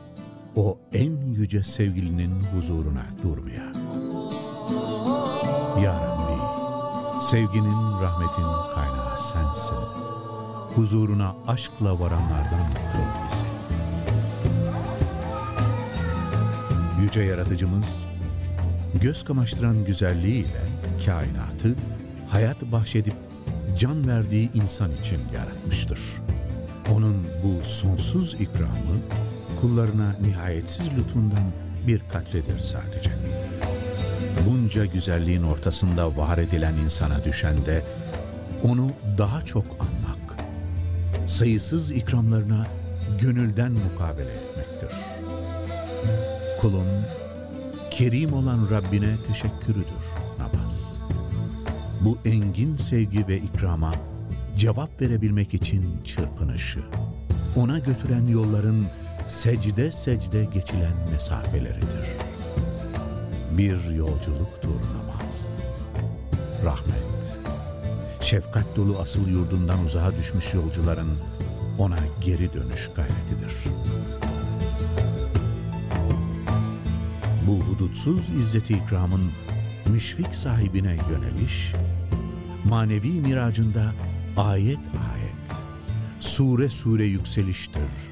o 0.55 0.77
en 0.93 1.11
yüce 1.31 1.63
sevgilinin 1.63 2.31
huzuruna 2.55 3.05
durmaya. 3.23 3.71
Ya 5.83 5.93
Rabbi, 5.93 6.41
sevginin, 7.21 8.01
rahmetin 8.01 8.73
kaynağı 8.75 9.19
sensin. 9.19 9.75
Huzuruna 10.75 11.35
aşkla 11.47 11.99
varanlardan 11.99 12.73
kıl 12.73 13.27
bizi. 13.27 13.45
Yüce 17.01 17.21
Yaratıcımız, 17.21 18.05
göz 19.01 19.23
kamaştıran 19.23 19.85
güzelliğiyle 19.85 20.61
kainatı 21.05 21.75
hayat 22.29 22.61
bahşedip 22.61 23.15
can 23.77 24.07
verdiği 24.07 24.49
insan 24.53 24.91
için 25.01 25.19
yaratmıştır. 25.35 25.99
Onun 26.95 27.15
bu 27.43 27.65
sonsuz 27.65 28.33
ikramı 28.33 28.97
kullarına 29.61 30.15
nihayetsiz 30.21 30.89
lütfundan 30.97 31.43
bir 31.87 32.01
katredir 32.13 32.59
sadece. 32.59 33.11
Bunca 34.49 34.85
güzelliğin 34.85 35.43
ortasında 35.43 36.17
var 36.17 36.37
edilen 36.37 36.73
insana 36.73 37.23
düşen 37.23 37.65
de 37.65 37.83
onu 38.63 38.91
daha 39.17 39.41
çok 39.45 39.65
anmak, 39.79 40.37
sayısız 41.27 41.91
ikramlarına 41.91 42.67
gönülden 43.21 43.71
mukabele 43.71 44.31
etmektir. 44.31 44.89
Kulun, 46.61 46.87
kerim 47.91 48.33
olan 48.33 48.67
Rabbine 48.71 49.15
teşekkürüdür 49.27 50.05
namaz. 50.39 50.95
Bu 52.01 52.17
engin 52.25 52.75
sevgi 52.75 53.27
ve 53.27 53.37
ikrama 53.37 53.91
cevap 54.57 55.01
verebilmek 55.01 55.53
için 55.53 55.85
çırpınışı, 56.05 56.79
ona 57.55 57.79
götüren 57.79 58.27
yolların 58.27 58.85
secde 59.31 59.91
secde 59.91 60.45
geçilen 60.45 60.93
mesafeleridir. 61.11 62.05
Bir 63.51 63.95
yolculuktur 63.95 64.81
namaz. 64.97 65.57
Rahmet, 66.65 67.37
şefkat 68.21 68.75
dolu 68.75 68.97
asıl 68.99 69.27
yurdundan 69.27 69.85
uzağa 69.85 70.11
düşmüş 70.17 70.53
yolcuların 70.53 71.17
ona 71.77 71.97
geri 72.21 72.53
dönüş 72.53 72.89
gayretidir. 72.95 73.53
Bu 77.47 77.59
hudutsuz 77.59 78.29
izzeti 78.29 78.73
ikramın 78.73 79.31
müşfik 79.85 80.35
sahibine 80.35 80.97
yöneliş, 81.09 81.73
manevi 82.69 83.11
miracında 83.11 83.93
ayet 84.37 84.79
ayet, 84.79 85.63
sure 86.19 86.69
sure 86.69 87.03
yükseliştir 87.03 88.11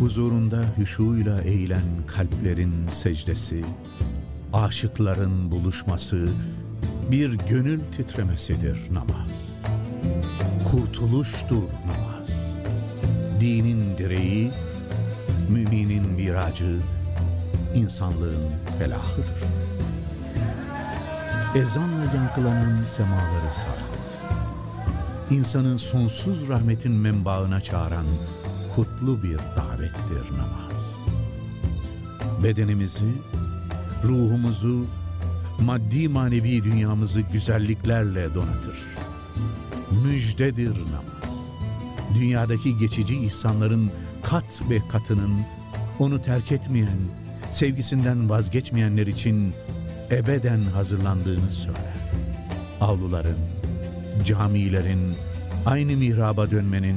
Huzurunda 0.00 0.64
hüşuyla 0.78 1.42
eğilen 1.42 1.82
kalplerin 2.06 2.88
secdesi, 2.88 3.64
aşıkların 4.52 5.50
buluşması, 5.50 6.28
bir 7.10 7.32
gönül 7.32 7.80
titremesidir 7.96 8.78
namaz. 8.92 9.62
Kurtuluştur 10.70 11.62
namaz. 11.86 12.54
Dinin 13.40 13.98
direği, 13.98 14.50
müminin 15.48 16.10
miracı, 16.10 16.78
insanlığın 17.74 18.50
felahıdır. 18.78 19.26
Ezanla 21.54 22.04
yankılanan 22.14 22.82
semaları 22.82 23.52
saran, 23.52 23.90
insanın 25.30 25.76
sonsuz 25.76 26.48
rahmetin 26.48 26.92
menbaına 26.92 27.60
çağıran 27.60 28.06
kutlu 28.74 29.22
bir 29.22 29.38
davettir 29.56 30.32
namaz. 30.38 30.94
Bedenimizi, 32.42 33.12
ruhumuzu, 34.04 34.84
maddi 35.60 36.08
manevi 36.08 36.64
dünyamızı 36.64 37.20
güzelliklerle 37.20 38.34
donatır. 38.34 38.78
Müjdedir 40.04 40.70
namaz. 40.70 41.50
Dünyadaki 42.14 42.78
geçici 42.78 43.16
ihsanların 43.16 43.90
kat 44.22 44.62
ve 44.70 44.80
katının 44.88 45.40
onu 45.98 46.22
terk 46.22 46.52
etmeyen, 46.52 46.98
sevgisinden 47.50 48.30
vazgeçmeyenler 48.30 49.06
için 49.06 49.52
ebeden 50.10 50.60
hazırlandığını 50.60 51.50
söyler. 51.50 51.94
Avluların, 52.80 53.38
camilerin, 54.24 55.14
aynı 55.66 55.96
mihraba 55.96 56.50
dönmenin, 56.50 56.96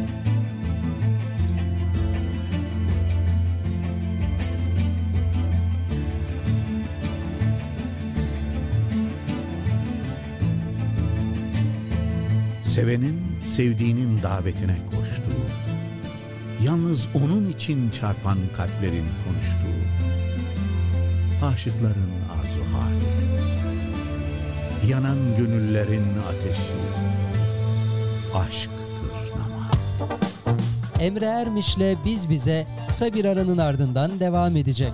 Sevenin 12.71 13.21
sevdiğinin 13.43 14.21
davetine 14.23 14.75
koştuğu, 14.85 15.45
yalnız 16.63 17.07
onun 17.15 17.49
için 17.49 17.89
çarpan 17.89 18.37
kalplerin 18.57 19.05
konuştuğu, 19.25 19.81
aşıkların 21.45 22.11
arzu 22.39 22.59
hali, 22.73 23.11
yanan 24.91 25.17
gönüllerin 25.37 26.03
ateşi, 26.29 26.73
aşktır 28.35 29.31
namaz. 29.39 29.71
Emre 30.99 31.25
Ermiş'le 31.25 31.97
Biz 32.05 32.29
Bize 32.29 32.67
kısa 32.87 33.13
bir 33.13 33.25
aranın 33.25 33.57
ardından 33.57 34.19
devam 34.19 34.57
edecek. 34.57 34.93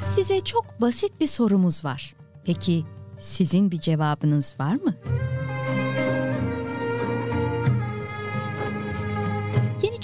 Size 0.00 0.40
çok 0.40 0.80
basit 0.80 1.20
bir 1.20 1.26
sorumuz 1.26 1.84
var. 1.84 2.14
Peki 2.44 2.84
sizin 3.18 3.70
bir 3.70 3.80
cevabınız 3.80 4.56
var 4.60 4.74
mı? 4.74 4.94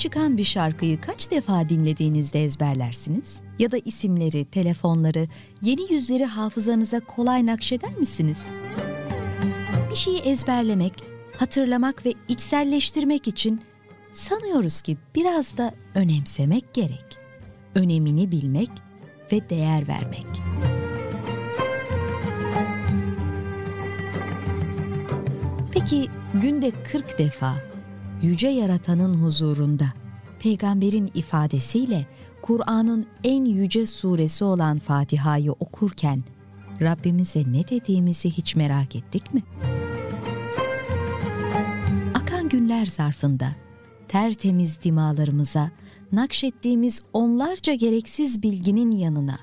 Çıkan 0.02 0.38
bir 0.38 0.44
şarkıyı 0.44 1.00
kaç 1.00 1.30
defa 1.30 1.68
dinlediğinizde 1.68 2.44
ezberlersiniz? 2.44 3.40
Ya 3.58 3.70
da 3.70 3.78
isimleri, 3.84 4.44
telefonları, 4.44 5.28
yeni 5.62 5.92
yüzleri 5.92 6.24
hafızanıza 6.24 7.00
kolay 7.00 7.46
nakşeder 7.46 7.94
misiniz? 7.94 8.46
Bir 9.90 9.94
şeyi 9.94 10.18
ezberlemek, 10.18 10.92
hatırlamak 11.36 12.06
ve 12.06 12.14
içselleştirmek 12.28 13.28
için 13.28 13.60
sanıyoruz 14.12 14.80
ki 14.80 14.96
biraz 15.14 15.56
da 15.56 15.74
önemsemek 15.94 16.74
gerek. 16.74 17.18
Önemini 17.74 18.30
bilmek 18.30 18.70
ve 19.32 19.50
değer 19.50 19.88
vermek. 19.88 20.26
Peki 25.72 26.08
günde 26.34 26.72
40 26.84 27.18
defa 27.18 27.71
yüce 28.22 28.48
yaratanın 28.48 29.14
huzurunda 29.14 29.92
peygamberin 30.38 31.10
ifadesiyle 31.14 32.06
Kur'an'ın 32.42 33.06
en 33.24 33.44
yüce 33.44 33.86
suresi 33.86 34.44
olan 34.44 34.78
Fatiha'yı 34.78 35.52
okurken 35.52 36.22
Rabbimize 36.80 37.44
ne 37.52 37.68
dediğimizi 37.68 38.30
hiç 38.30 38.56
merak 38.56 38.96
ettik 38.96 39.34
mi? 39.34 39.42
Akan 42.14 42.48
günler 42.48 42.86
zarfında 42.86 43.52
tertemiz 44.08 44.82
dimalarımıza 44.82 45.70
nakşettiğimiz 46.12 47.00
onlarca 47.12 47.74
gereksiz 47.74 48.42
bilginin 48.42 48.90
yanına 48.90 49.38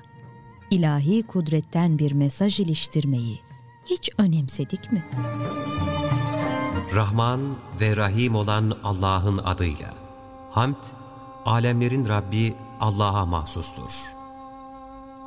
ilahi 0.70 1.22
kudretten 1.22 1.98
bir 1.98 2.12
mesaj 2.12 2.60
iliştirmeyi 2.60 3.40
hiç 3.90 4.10
önemsedik 4.18 4.92
mi? 4.92 5.04
Rahman 6.94 7.56
ve 7.80 7.96
Rahim 7.96 8.34
olan 8.34 8.78
Allah'ın 8.84 9.38
adıyla. 9.38 9.94
Hamd, 10.50 10.76
alemlerin 11.44 12.08
Rabbi 12.08 12.54
Allah'a 12.80 13.26
mahsustur. 13.26 14.12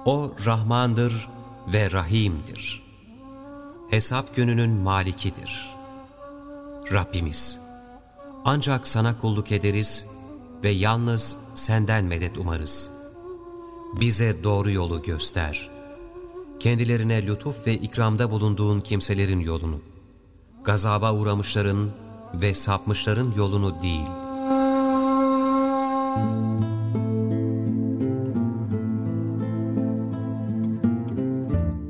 O 0.05 0.32
Rahmandır 0.45 1.30
ve 1.68 1.91
Rahim'dir. 1.91 2.84
Hesap 3.89 4.36
gününün 4.36 4.72
malikidir. 4.72 5.70
Rabbimiz, 6.91 7.59
ancak 8.45 8.88
sana 8.88 9.20
kulluk 9.20 9.51
ederiz 9.51 10.05
ve 10.64 10.70
yalnız 10.70 11.38
senden 11.55 12.05
medet 12.05 12.38
umarız. 12.38 12.89
Bize 13.99 14.43
doğru 14.43 14.72
yolu 14.72 15.01
göster. 15.01 15.70
Kendilerine 16.59 17.28
lütuf 17.28 17.68
ve 17.68 17.74
ikramda 17.74 18.32
bulunduğun 18.32 18.80
kimselerin 18.80 19.39
yolunu, 19.39 19.82
gazaba 20.64 21.14
uğramışların 21.14 21.89
ve 22.34 22.53
sapmışların 22.53 23.34
yolunu 23.38 23.84
değil. 23.84 24.05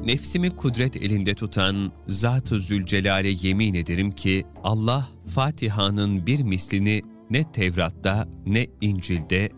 Nefsimi 0.06 0.50
kudret 0.50 0.98
elinde 0.98 1.34
tutan 1.34 1.92
Zat-ı 2.08 2.60
Zülcelal'e 2.60 3.34
yemin 3.42 3.74
ederim 3.74 4.12
ki 4.12 4.46
Allah 4.64 5.08
Fatiha'nın 5.28 6.28
bir 6.28 6.44
mislini 6.44 7.02
ne 7.30 7.52
Tevrat'ta, 7.52 8.28
ne 8.46 8.68
İncil'de, 8.82 9.50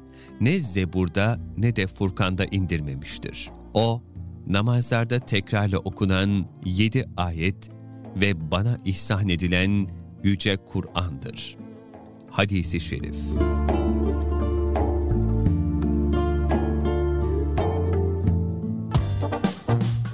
ne 0.42 0.60
Zebur'da, 0.60 1.40
ne 1.58 1.76
de 1.76 1.88
Furkan'da 1.88 2.46
indirmemiştir. 2.46 3.50
O, 3.74 4.02
namazlarda 4.48 5.20
tekrarla 5.20 5.78
okunan 5.78 6.46
yedi 6.66 7.10
ayet 7.18 7.75
ve 8.16 8.52
bana 8.52 8.78
ihsan 8.86 9.30
edilen 9.30 9.88
Yüce 10.24 10.58
Kur'an'dır. 10.58 11.58
Hadisi 12.30 12.80
Şerif 12.80 13.16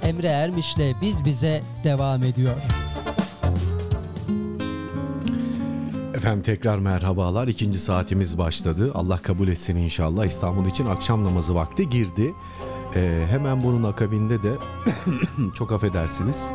Emre 0.02 0.26
Ermiş'le 0.26 1.00
Biz 1.02 1.24
Bize 1.24 1.62
devam 1.84 2.22
ediyor. 2.22 2.56
Efendim 6.14 6.42
tekrar 6.42 6.78
merhabalar. 6.78 7.48
İkinci 7.48 7.78
saatimiz 7.78 8.38
başladı. 8.38 8.90
Allah 8.94 9.18
kabul 9.18 9.48
etsin 9.48 9.76
inşallah. 9.76 10.26
İstanbul 10.26 10.66
için 10.66 10.86
akşam 10.86 11.24
namazı 11.24 11.54
vakti 11.54 11.88
girdi. 11.88 12.34
Ee, 12.96 13.26
hemen 13.30 13.64
bunun 13.64 13.82
akabinde 13.82 14.42
de 14.42 14.52
çok 15.54 15.72
affedersiniz. 15.72 16.46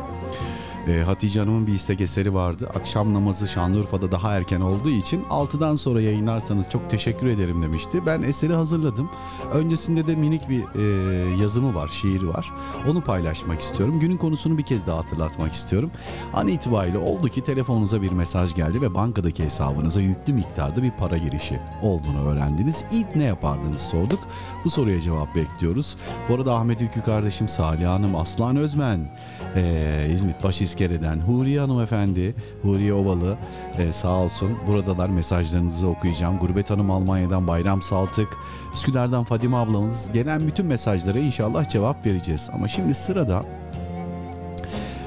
Ee, 0.88 1.02
Hatice 1.02 1.40
Hanım'ın 1.40 1.66
bir 1.66 1.72
istek 1.72 2.00
eseri 2.00 2.34
vardı. 2.34 2.70
Akşam 2.74 3.14
namazı 3.14 3.48
Şanlıurfa'da 3.48 4.12
daha 4.12 4.36
erken 4.36 4.60
olduğu 4.60 4.90
için 4.90 5.22
6'dan 5.30 5.74
sonra 5.74 6.00
yayınlarsanız 6.00 6.66
çok 6.70 6.90
teşekkür 6.90 7.26
ederim 7.26 7.62
demişti. 7.62 8.06
Ben 8.06 8.22
eseri 8.22 8.52
hazırladım. 8.52 9.10
Öncesinde 9.52 10.06
de 10.06 10.16
minik 10.16 10.48
bir 10.48 10.60
e, 10.60 11.42
yazımı 11.42 11.74
var, 11.74 11.88
şiiri 11.88 12.28
var. 12.28 12.52
Onu 12.88 13.00
paylaşmak 13.00 13.60
istiyorum. 13.60 14.00
Günün 14.00 14.16
konusunu 14.16 14.58
bir 14.58 14.62
kez 14.62 14.86
daha 14.86 14.98
hatırlatmak 14.98 15.52
istiyorum. 15.52 15.90
An 16.34 16.48
itibariyle 16.48 16.98
oldu 16.98 17.28
ki 17.28 17.44
telefonunuza 17.44 18.02
bir 18.02 18.12
mesaj 18.12 18.54
geldi 18.54 18.80
ve 18.80 18.94
bankadaki 18.94 19.44
hesabınıza 19.44 20.00
yüklü 20.00 20.32
miktarda 20.32 20.82
bir 20.82 20.90
para 20.90 21.18
girişi 21.18 21.60
olduğunu 21.82 22.28
öğrendiniz. 22.28 22.84
İlk 22.92 23.16
ne 23.16 23.24
yapardınız 23.24 23.80
sorduk. 23.80 24.20
Bu 24.64 24.70
soruya 24.70 25.00
cevap 25.00 25.34
bekliyoruz. 25.34 25.96
Bu 26.28 26.34
arada 26.34 26.54
Ahmet 26.54 26.80
Ülkü 26.80 27.02
kardeşim, 27.02 27.48
Salih 27.48 27.86
Hanım, 27.86 28.16
Aslan 28.16 28.56
Özmen, 28.56 29.08
e, 29.56 30.10
İzmit 30.12 30.44
Başiskele'den 30.44 31.16
Huriye 31.20 31.60
Hanımefendi, 31.60 32.34
Huriye 32.62 32.92
Ovalı 32.92 33.36
e, 33.78 33.92
sağ 33.92 34.16
olsun. 34.16 34.50
Buradalar 34.66 35.08
mesajlarınızı 35.08 35.88
okuyacağım. 35.88 36.38
Gurbet 36.38 36.70
Hanım 36.70 36.90
Almanya'dan 36.90 37.46
Bayram 37.46 37.82
Saltık, 37.82 38.28
Üsküdar'dan 38.74 39.24
Fadime 39.24 39.56
ablamız 39.56 40.12
gelen 40.12 40.46
bütün 40.46 40.66
mesajlara 40.66 41.18
inşallah 41.18 41.68
cevap 41.68 42.06
vereceğiz. 42.06 42.50
Ama 42.54 42.68
şimdi 42.68 42.94
sırada 42.94 43.44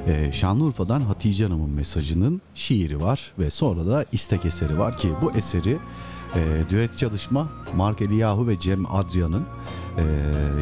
e, 0.08 0.32
Şanlıurfa'dan 0.32 1.00
Hatice 1.00 1.44
Hanım'ın 1.44 1.70
mesajının 1.70 2.42
şiiri 2.56 3.02
var 3.02 3.32
ve 3.40 3.50
sonra 3.50 3.88
da 3.88 4.06
istek 4.12 4.46
eseri 4.46 4.80
var 4.80 4.98
ki 4.98 5.10
bu 5.22 5.32
eseri 5.32 5.78
e, 6.36 6.70
düet 6.70 6.98
çalışma 6.98 7.48
Mark 7.76 8.02
Eliyahu 8.02 8.48
ve 8.48 8.60
Cem 8.60 8.94
Adrian'ın 8.94 9.46
e, 9.98 10.04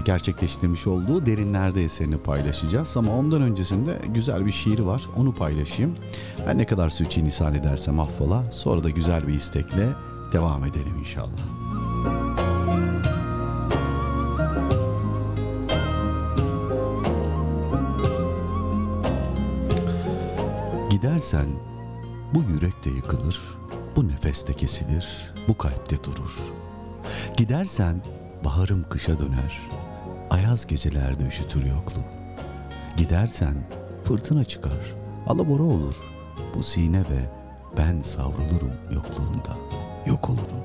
gerçekleştirmiş 0.06 0.88
olduğu 0.88 1.26
Derinlerde 1.26 1.84
eserini 1.84 2.18
paylaşacağız. 2.18 2.98
Ama 2.98 3.18
ondan 3.18 3.42
öncesinde 3.42 4.02
güzel 4.08 4.46
bir 4.46 4.52
şiiri 4.52 4.86
var 4.86 5.04
onu 5.18 5.34
paylaşayım. 5.36 5.96
Ben 6.48 6.58
ne 6.58 6.66
kadar 6.66 6.90
sürçülisan 6.90 7.54
edersem 7.54 8.00
affola 8.00 8.52
sonra 8.52 8.84
da 8.84 8.90
güzel 8.90 9.28
bir 9.28 9.34
istekle 9.34 9.90
devam 10.34 10.66
edelim 10.66 10.98
inşallah. 11.00 11.30
Gidersen 20.90 21.48
bu 22.34 22.44
yürekte 22.54 22.90
yıkılır, 22.90 23.59
bu 23.96 24.08
nefeste 24.08 24.54
kesilir, 24.54 25.34
bu 25.48 25.58
kalpte 25.58 26.04
durur. 26.04 26.38
Gidersen 27.38 28.02
baharım 28.46 28.86
kışa 28.90 29.20
döner, 29.20 29.62
ayaz 30.30 30.68
gecelerde 30.68 31.28
üşütür 31.28 31.66
yokluğum. 31.66 32.06
Gidersen 32.98 33.56
fırtına 34.04 34.44
çıkar, 34.44 34.96
alabora 35.28 35.64
olur, 35.64 35.96
bu 36.56 36.64
sine 36.64 37.00
ve 37.00 37.30
ben 37.78 38.02
savrulurum 38.02 38.72
yokluğunda, 38.94 39.58
yok 40.06 40.30
olurum. 40.30 40.64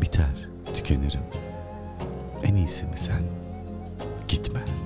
Biter, 0.00 0.48
tükenirim. 0.74 1.22
En 2.42 2.54
iyisi 2.54 2.84
mi 2.84 2.96
sen? 2.96 3.22
Gitme. 4.28 4.77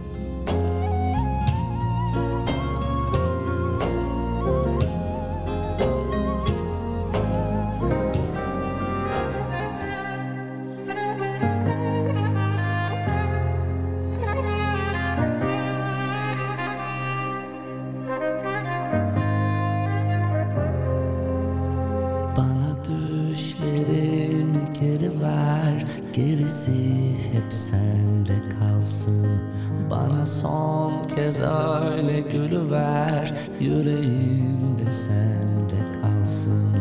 Gülüver 32.32 33.34
Yüreğimde 33.60 34.92
sende 34.92 36.00
kalsın. 36.02 36.72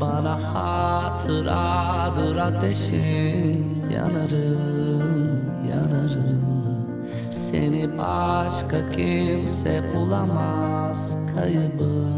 Bana 0.00 0.54
hatıradır 0.54 2.36
ateşin 2.36 3.76
Yanarım, 3.94 5.40
yanarım. 5.70 6.46
Seni 7.30 7.98
başka 7.98 8.90
kimse 8.90 9.82
bulamaz 9.94 11.16
kaybım 11.34 12.15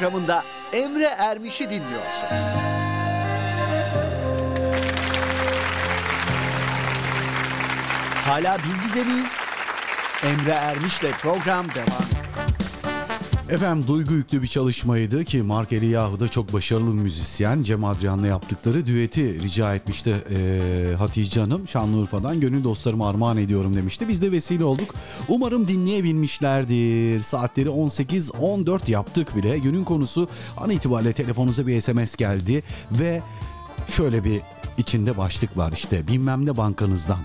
programında 0.00 0.44
Emre 0.72 1.04
Ermiş'i 1.04 1.70
dinliyorsunuz. 1.70 2.40
Hala 8.24 8.58
Biz 8.58 8.84
Bize 8.84 9.04
miyiz? 9.04 9.30
Emre 10.24 10.50
Ermiş'le 10.50 11.10
program 11.22 11.68
devam 11.68 11.86
ediyor. 11.86 12.20
Efendim 13.50 13.88
duygu 13.88 14.14
yüklü 14.14 14.42
bir 14.42 14.46
çalışmaydı 14.46 15.24
ki 15.24 15.42
Mark 15.42 15.72
Eliyahu 15.72 16.20
da 16.20 16.28
çok 16.28 16.52
başarılı 16.52 16.94
bir 16.96 17.00
müzisyen. 17.02 17.62
Cem 17.62 17.84
Adrian'la 17.84 18.26
yaptıkları 18.26 18.86
düeti 18.86 19.40
rica 19.40 19.74
etmişti 19.74 20.14
ee, 20.30 20.94
Hatice 20.98 21.40
Hanım. 21.40 21.68
Şanlıurfa'dan 21.68 22.40
gönül 22.40 22.64
dostlarıma 22.64 23.08
armağan 23.08 23.36
ediyorum 23.36 23.76
demişti. 23.76 24.08
Biz 24.08 24.22
de 24.22 24.32
vesile 24.32 24.64
olduk. 24.64 24.94
Umarım 25.30 25.68
dinleyebilmişlerdir. 25.68 27.20
Saatleri 27.20 27.68
18-14 27.68 28.90
yaptık 28.90 29.36
bile. 29.36 29.58
Günün 29.58 29.84
konusu 29.84 30.28
an 30.56 30.70
itibariyle 30.70 31.12
telefonunuza 31.12 31.66
bir 31.66 31.80
SMS 31.80 32.16
geldi 32.16 32.62
ve 32.92 33.22
şöyle 33.88 34.24
bir 34.24 34.40
içinde 34.78 35.18
başlık 35.18 35.56
var 35.56 35.72
işte 35.72 36.08
bilmem 36.08 36.46
ne 36.46 36.56
bankanızdan. 36.56 37.18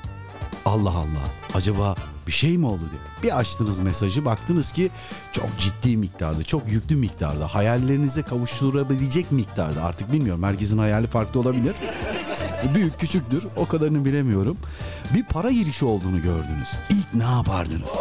Allah 0.65 0.89
Allah 0.89 1.25
acaba 1.53 1.95
bir 2.27 2.31
şey 2.31 2.57
mi 2.57 2.65
oldu 2.65 2.81
diye. 2.91 3.01
Bir 3.23 3.39
açtınız 3.39 3.79
mesajı 3.79 4.25
baktınız 4.25 4.71
ki 4.71 4.89
çok 5.31 5.59
ciddi 5.59 5.97
miktarda 5.97 6.43
çok 6.43 6.71
yüklü 6.71 6.95
miktarda 6.95 7.55
hayallerinize 7.55 8.21
kavuşturabilecek 8.21 9.31
miktarda 9.31 9.83
artık 9.83 10.11
bilmiyorum 10.11 10.43
herkesin 10.43 10.77
hayali 10.77 11.07
farklı 11.07 11.39
olabilir. 11.39 11.75
Büyük 12.75 12.99
küçüktür 12.99 13.47
o 13.55 13.67
kadarını 13.67 14.05
bilemiyorum. 14.05 14.57
Bir 15.13 15.23
para 15.23 15.51
girişi 15.51 15.85
olduğunu 15.85 16.21
gördünüz. 16.21 16.69
İlk 16.89 17.13
ne 17.13 17.23
yapardınız? 17.23 17.91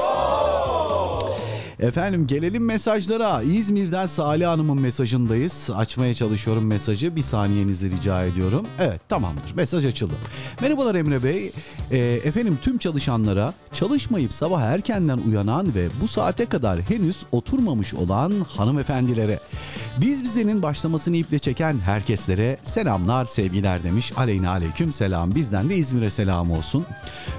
Efendim 1.81 2.27
gelelim 2.27 2.65
mesajlara. 2.65 3.43
İzmir'den 3.43 4.07
Salih 4.07 4.47
Hanım'ın 4.47 4.81
mesajındayız. 4.81 5.71
Açmaya 5.75 6.15
çalışıyorum 6.15 6.67
mesajı. 6.67 7.17
Bir 7.17 7.23
saniyenizi 7.23 7.91
rica 7.91 8.25
ediyorum. 8.25 8.67
Evet 8.79 9.01
tamamdır. 9.09 9.55
Mesaj 9.55 9.85
açıldı. 9.85 10.15
Merhabalar 10.61 10.95
Emre 10.95 11.23
Bey. 11.23 11.53
Ee, 11.91 11.99
efendim 11.99 12.59
tüm 12.63 12.79
çalışanlara 12.79 13.55
çalışmayıp 13.73 14.33
sabah 14.35 14.61
erkenden 14.63 15.19
uyanan 15.19 15.75
ve 15.75 15.89
bu 16.03 16.09
saate 16.09 16.47
kadar 16.47 16.81
henüz 16.81 17.17
oturmamış 17.33 17.95
olan 17.95 18.33
hanımefendilere 18.49 19.39
biz 20.01 20.23
bizenin 20.23 20.63
başlamasını 20.63 21.17
iple 21.17 21.39
çeken 21.39 21.79
herkeslere 21.79 22.59
selamlar 22.65 23.25
sevgiler 23.25 23.83
demiş. 23.83 24.13
Aleyna 24.17 24.51
aleyküm 24.51 24.93
selam. 24.93 25.35
Bizden 25.35 25.71
de 25.71 25.77
İzmir'e 25.77 26.11
selam 26.11 26.51
olsun. 26.51 26.85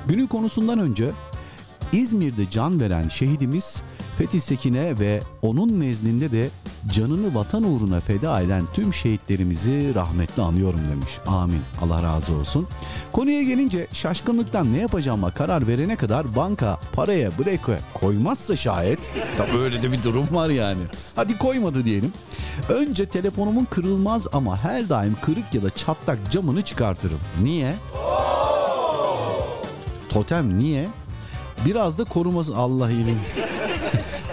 Günün 0.08 0.28
konusundan 0.28 0.80
önce 0.80 1.12
İzmir'de 1.92 2.50
can 2.50 2.80
veren 2.80 3.08
şehidimiz 3.08 3.82
Fethi 4.18 4.42
Sekin'e 4.42 5.00
ve 5.00 5.20
onun 5.42 5.80
nezdinde 5.80 6.32
de 6.32 6.50
canını 6.94 7.36
vatan 7.36 7.64
uğruna 7.64 8.00
feda 8.00 8.42
eden 8.42 8.64
tüm 8.74 8.94
şehitlerimizi 8.94 9.96
rahmetle 9.96 10.44
anıyorum 10.44 10.80
demiş. 10.92 11.20
Amin. 11.28 11.62
Allah 11.82 12.04
razı 12.04 12.34
olsun. 12.34 12.68
Konuya 13.12 13.44
gelince 13.44 13.88
şaşkınlıktan 13.94 14.74
ne 14.74 14.78
yapacağıma 14.78 15.32
karar 15.32 15.68
verene 15.68 15.96
kadar 15.96 16.36
banka 16.36 16.80
paraya 16.94 17.30
breke 17.40 17.80
koymazsa 17.94 18.56
şayet 18.56 19.00
tabii 19.38 19.58
öyle 19.58 19.82
de 19.82 19.92
bir 19.92 20.04
durum 20.04 20.28
var 20.32 20.50
yani. 20.50 20.82
Hadi 21.16 21.38
koymadı 21.38 21.86
diyelim. 21.86 22.14
Önce 22.70 23.06
telefonumun 23.06 23.66
kırılmaz 23.66 24.28
ama 24.34 24.58
her 24.58 24.90
daim 24.90 25.18
kırık 25.22 25.54
ya 25.54 25.64
da 25.64 25.70
çatlak 25.70 26.32
camını 26.32 26.62
çıkartırım. 26.62 27.20
Niye? 27.44 27.74
Totem 30.10 30.60
niye? 30.60 30.88
Biraz 31.66 31.98
da 31.98 32.04
koruması 32.04 32.56
Allah 32.56 32.92
iyilik. 32.92 33.18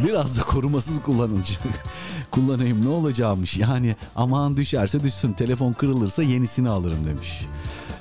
Biraz 0.04 0.38
da 0.38 0.42
korumasız 0.42 1.02
kullanıcı. 1.02 1.54
Kullanayım 2.30 2.84
ne 2.84 2.88
olacakmış 2.88 3.56
yani 3.56 3.96
aman 4.16 4.56
düşerse 4.56 5.02
düşsün 5.02 5.32
telefon 5.32 5.72
kırılırsa 5.72 6.22
yenisini 6.22 6.68
alırım 6.68 7.06
demiş. 7.06 7.46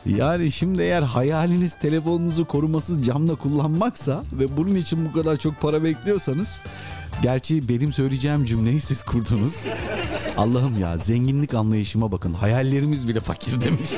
Yani 0.05 0.51
şimdi 0.51 0.81
eğer 0.81 1.01
hayaliniz 1.01 1.79
telefonunuzu 1.79 2.45
korumasız 2.45 3.05
camla 3.05 3.35
kullanmaksa 3.35 4.23
ve 4.33 4.57
bunun 4.57 4.75
için 4.75 5.05
bu 5.05 5.13
kadar 5.13 5.37
çok 5.37 5.61
para 5.61 5.83
bekliyorsanız 5.83 6.61
Gerçi 7.21 7.69
benim 7.69 7.93
söyleyeceğim 7.93 8.45
cümleyi 8.45 8.79
siz 8.79 9.03
kurdunuz. 9.03 9.53
Allah'ım 10.37 10.79
ya 10.79 10.97
zenginlik 10.97 11.53
anlayışıma 11.53 12.11
bakın. 12.11 12.33
Hayallerimiz 12.33 13.07
bile 13.07 13.19
fakir 13.19 13.61
demiş. 13.61 13.89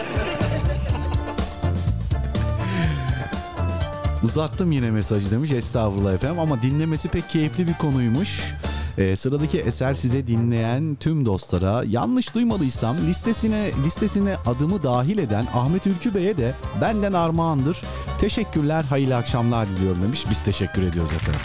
Uzattım 4.24 4.72
yine 4.72 4.92
mesajı 4.92 5.32
demiş. 5.32 5.52
Estağfurullah 5.52 6.14
efendim 6.14 6.40
ama 6.40 6.62
dinlemesi 6.62 7.10
pek 7.10 7.30
keyifli 7.30 7.68
bir 7.68 7.74
konuymuş. 7.74 8.54
Ee, 8.98 9.16
sıradaki 9.16 9.60
eser 9.60 9.94
size 9.94 10.28
dinleyen 10.28 10.98
tüm 11.00 11.26
dostlara 11.26 11.84
yanlış 11.88 12.36
duymadıysam 12.36 12.96
listesine 13.08 13.72
listesine 13.86 14.36
adımı 14.46 14.84
dahil 14.84 15.18
eden 15.18 15.48
Ahmet 15.54 15.88
Ülkü 15.88 16.16
Bey'e 16.16 16.38
de 16.38 16.56
benden 16.82 17.14
armağandır. 17.14 17.82
Teşekkürler, 18.20 18.84
hayırlı 18.84 19.16
akşamlar 19.16 19.68
diliyorum 19.68 20.04
demiş. 20.04 20.26
Biz 20.30 20.44
teşekkür 20.44 20.82
ediyoruz 20.82 21.12
efendim. 21.14 21.42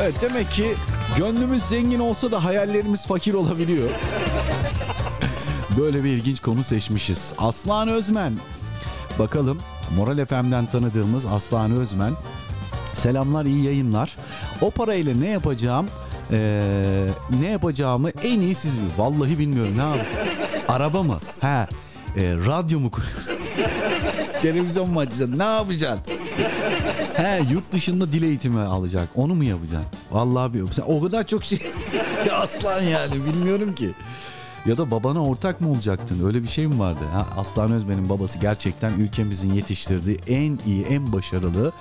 Evet 0.00 0.14
demek 0.22 0.50
ki 0.50 0.66
gönlümüz 1.18 1.62
zengin 1.62 2.00
olsa 2.00 2.32
da 2.32 2.44
hayallerimiz 2.44 3.06
fakir 3.06 3.34
olabiliyor. 3.34 3.90
Böyle 5.78 6.04
bir 6.04 6.08
ilginç 6.08 6.40
konu 6.40 6.64
seçmişiz. 6.64 7.32
Aslan 7.38 7.88
Özmen. 7.88 8.32
Bakalım 9.18 9.58
Moral 9.96 10.24
FM'den 10.24 10.66
tanıdığımız 10.66 11.26
Aslan 11.26 11.70
Özmen. 11.70 12.12
Selamlar 12.94 13.44
iyi 13.44 13.64
yayınlar. 13.64 14.16
O 14.60 14.70
parayla 14.70 15.14
ne 15.14 15.28
yapacağım? 15.28 15.86
Ee, 16.32 17.06
ne 17.40 17.50
yapacağımı 17.50 18.10
en 18.10 18.40
iyi 18.40 18.54
siz 18.54 18.78
bilirsiniz. 18.78 18.98
Vallahi 18.98 19.38
bilmiyorum 19.38 19.72
ne 19.76 19.82
yap? 19.82 20.06
Araba 20.68 21.02
mı? 21.02 21.18
He. 21.40 21.46
Ee, 22.16 22.34
radyo 22.46 22.80
mu? 22.80 22.90
Televizyon 24.42 24.90
mu 24.90 25.00
açacaksın? 25.00 25.38
Ne 25.38 25.44
yapacaksın? 25.44 26.00
He 27.16 27.40
yurt 27.50 27.72
dışında 27.72 28.12
dil 28.12 28.22
eğitimi 28.22 28.60
alacak. 28.60 29.08
Onu 29.14 29.34
mu 29.34 29.44
yapacaksın? 29.44 29.90
Vallahi 30.12 30.54
bir 30.54 30.72
sen 30.72 30.84
o 30.86 31.02
kadar 31.02 31.26
çok 31.26 31.44
şey 31.44 31.58
ya 32.28 32.36
aslan 32.36 32.82
yani 32.82 33.14
bilmiyorum 33.26 33.74
ki. 33.74 33.90
Ya 34.66 34.76
da 34.76 34.90
babana 34.90 35.24
ortak 35.24 35.60
mı 35.60 35.70
olacaktın? 35.70 36.26
Öyle 36.26 36.42
bir 36.42 36.48
şey 36.48 36.66
mi 36.66 36.78
vardı? 36.78 37.00
Ha, 37.12 37.26
Aslan 37.36 37.72
Özmen'in 37.72 38.08
babası 38.08 38.38
gerçekten 38.38 38.90
ülkemizin 38.90 39.52
yetiştirdiği 39.52 40.18
en 40.26 40.58
iyi, 40.66 40.84
en 40.84 41.12
başarılı 41.12 41.72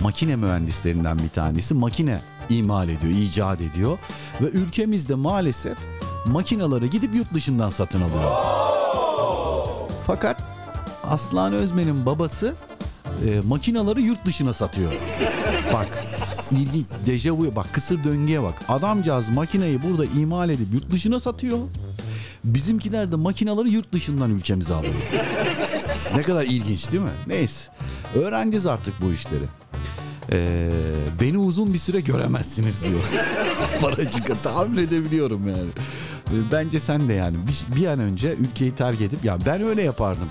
makine 0.00 0.36
mühendislerinden 0.36 1.18
bir 1.18 1.28
tanesi. 1.28 1.74
Makine 1.74 2.20
imal 2.48 2.88
ediyor, 2.88 3.12
icat 3.12 3.60
ediyor. 3.60 3.98
Ve 4.40 4.46
ülkemizde 4.46 5.14
maalesef 5.14 5.78
makinaları 6.26 6.86
gidip 6.86 7.14
yurt 7.14 7.34
dışından 7.34 7.70
satın 7.70 8.00
alıyor. 8.00 8.32
Fakat 10.06 10.42
Aslan 11.04 11.52
Özmen'in 11.52 12.06
babası 12.06 12.54
e, 13.28 13.40
makinaları 13.40 14.00
yurt 14.00 14.26
dışına 14.26 14.52
satıyor. 14.52 14.92
Bak 15.72 16.04
ilginç 16.50 16.86
dejavu 17.06 17.56
bak 17.56 17.66
kısır 17.72 18.04
döngüye 18.04 18.42
bak. 18.42 18.54
Adamcağız 18.68 19.28
makineyi 19.28 19.82
burada 19.82 20.04
imal 20.04 20.50
edip 20.50 20.74
yurt 20.74 20.90
dışına 20.90 21.20
satıyor. 21.20 21.58
Bizimkiler 22.44 23.12
de 23.12 23.16
makinaları 23.16 23.68
yurt 23.68 23.92
dışından 23.92 24.30
ülkemize 24.30 24.74
alıyor. 24.74 24.94
ne 26.16 26.22
kadar 26.22 26.42
ilginç 26.44 26.92
değil 26.92 27.02
mi? 27.02 27.10
Neyse. 27.26 27.70
Öğreneceğiz 28.14 28.66
artık 28.66 28.94
bu 29.02 29.12
işleri. 29.12 29.44
Ee, 30.32 30.68
beni 31.20 31.38
uzun 31.38 31.72
bir 31.74 31.78
süre 31.78 32.00
göremezsiniz 32.00 32.84
diyor. 32.88 33.04
Paracık'a 33.80 34.34
tahmin 34.34 34.76
edebiliyorum 34.76 35.48
yani. 35.48 35.70
Ee, 36.30 36.52
Bence 36.52 36.80
sen 36.80 37.08
de 37.08 37.12
yani 37.12 37.36
bir, 37.48 37.76
bir 37.80 37.86
an 37.86 38.00
önce 38.00 38.34
ülkeyi 38.34 38.74
terk 38.74 39.00
edip 39.00 39.24
ya 39.24 39.38
ben 39.46 39.62
öyle 39.62 39.82
yapardım. 39.82 40.28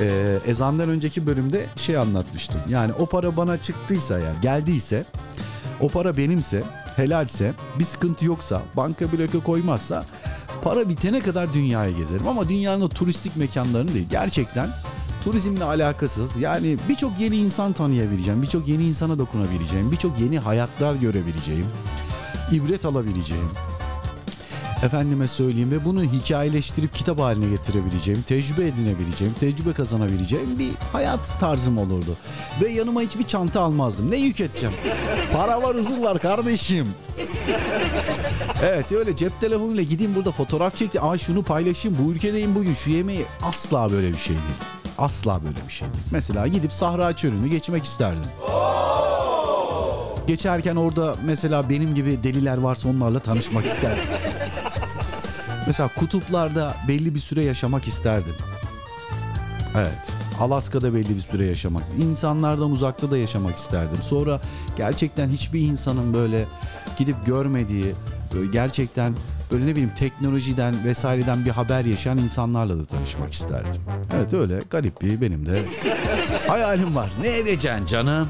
Ee, 0.00 0.36
ezandan 0.46 0.88
önceki 0.88 1.26
bölümde 1.26 1.66
şey 1.76 1.96
anlatmıştım. 1.96 2.60
Yani 2.68 2.92
o 2.92 3.06
para 3.06 3.36
bana 3.36 3.62
çıktıysa 3.62 4.14
yani 4.18 4.40
geldiyse 4.42 5.04
o 5.80 5.88
para 5.88 6.16
benimse 6.16 6.62
helalse 6.96 7.52
bir 7.78 7.84
sıkıntı 7.84 8.24
yoksa 8.24 8.62
banka 8.76 9.12
bloke 9.12 9.40
koymazsa 9.40 10.04
para 10.66 10.88
bitene 10.88 11.20
kadar 11.20 11.52
dünyayı 11.52 11.96
gezerim. 11.96 12.28
Ama 12.28 12.48
dünyanın 12.48 12.80
o 12.80 12.88
turistik 12.88 13.36
mekanlarını 13.36 13.94
değil 13.94 14.06
gerçekten 14.10 14.68
turizmle 15.24 15.64
alakasız 15.64 16.36
yani 16.36 16.76
birçok 16.88 17.20
yeni 17.20 17.36
insan 17.36 17.72
tanıyabileceğim, 17.72 18.42
birçok 18.42 18.68
yeni 18.68 18.88
insana 18.88 19.18
dokunabileceğim, 19.18 19.92
birçok 19.92 20.20
yeni 20.20 20.38
hayatlar 20.38 20.94
görebileceğim, 20.94 21.66
ibret 22.52 22.84
alabileceğim. 22.84 23.50
Efendime 24.82 25.28
söyleyeyim 25.28 25.70
ve 25.70 25.84
bunu 25.84 26.02
hikayeleştirip 26.02 26.94
kitap 26.94 27.20
haline 27.20 27.48
getirebileceğim, 27.50 28.22
tecrübe 28.22 28.66
edinebileceğim, 28.66 29.34
tecrübe 29.40 29.72
kazanabileceğim 29.72 30.58
bir 30.58 30.70
hayat 30.92 31.40
tarzım 31.40 31.78
olurdu. 31.78 32.16
Ve 32.62 32.68
yanıma 32.68 33.00
hiçbir 33.00 33.24
çanta 33.24 33.60
almazdım. 33.60 34.10
Ne 34.10 34.16
yük 34.16 34.40
edeceğim? 34.40 34.74
Para 35.32 35.62
var, 35.62 35.76
huzur 35.76 35.98
var 35.98 36.18
kardeşim. 36.18 36.86
Evet 38.62 38.92
öyle 38.92 39.16
cep 39.16 39.40
telefonuyla 39.40 39.82
gideyim 39.82 40.14
burada 40.14 40.32
fotoğraf 40.32 40.76
çekti. 40.76 41.00
Aa 41.00 41.18
şunu 41.18 41.42
paylaşayım 41.42 41.98
bu 42.00 42.12
ülkedeyim 42.12 42.54
bugün 42.54 42.72
şu 42.72 42.90
yemeği. 42.90 43.24
Asla 43.42 43.92
böyle 43.92 44.12
bir 44.12 44.18
şey 44.18 44.36
değil. 44.36 44.58
Asla 44.98 45.40
böyle 45.44 45.66
bir 45.66 45.72
şey 45.72 45.88
değil. 45.88 46.04
Mesela 46.10 46.46
gidip 46.46 46.72
Sahra 46.72 47.12
Çölü'nü 47.12 47.48
geçmek 47.48 47.84
isterdim. 47.84 48.22
Geçerken 50.26 50.76
orada 50.76 51.16
mesela 51.24 51.70
benim 51.70 51.94
gibi 51.94 52.18
deliler 52.22 52.56
varsa 52.56 52.88
onlarla 52.88 53.18
tanışmak 53.20 53.66
isterdim. 53.66 54.04
Mesela 55.66 55.90
kutuplarda 55.96 56.74
belli 56.88 57.14
bir 57.14 57.20
süre 57.20 57.44
yaşamak 57.44 57.88
isterdim. 57.88 58.34
Evet. 59.76 60.12
Alaska'da 60.40 60.94
belli 60.94 61.16
bir 61.16 61.20
süre 61.20 61.46
yaşamak. 61.46 61.82
İnsanlardan 62.02 62.70
uzakta 62.70 63.10
da 63.10 63.16
yaşamak 63.18 63.56
isterdim. 63.56 63.98
Sonra 64.02 64.40
gerçekten 64.76 65.28
hiçbir 65.28 65.60
insanın 65.60 66.14
böyle 66.14 66.44
gidip 66.98 67.26
görmediği, 67.26 67.94
böyle 68.34 68.50
gerçekten 68.50 69.14
böyle 69.52 69.66
ne 69.66 69.70
bileyim 69.70 69.92
teknolojiden 69.98 70.74
vesaireden 70.84 71.44
bir 71.44 71.50
haber 71.50 71.84
yaşayan 71.84 72.18
insanlarla 72.18 72.78
da 72.78 72.84
tanışmak 72.84 73.32
isterdim. 73.32 73.82
Evet 74.16 74.34
öyle 74.34 74.58
garip 74.70 75.02
bir 75.02 75.20
benim 75.20 75.46
de 75.46 75.64
hayalim 76.48 76.96
var. 76.96 77.10
Ne 77.22 77.38
edeceksin 77.38 77.86
canım? 77.86 78.28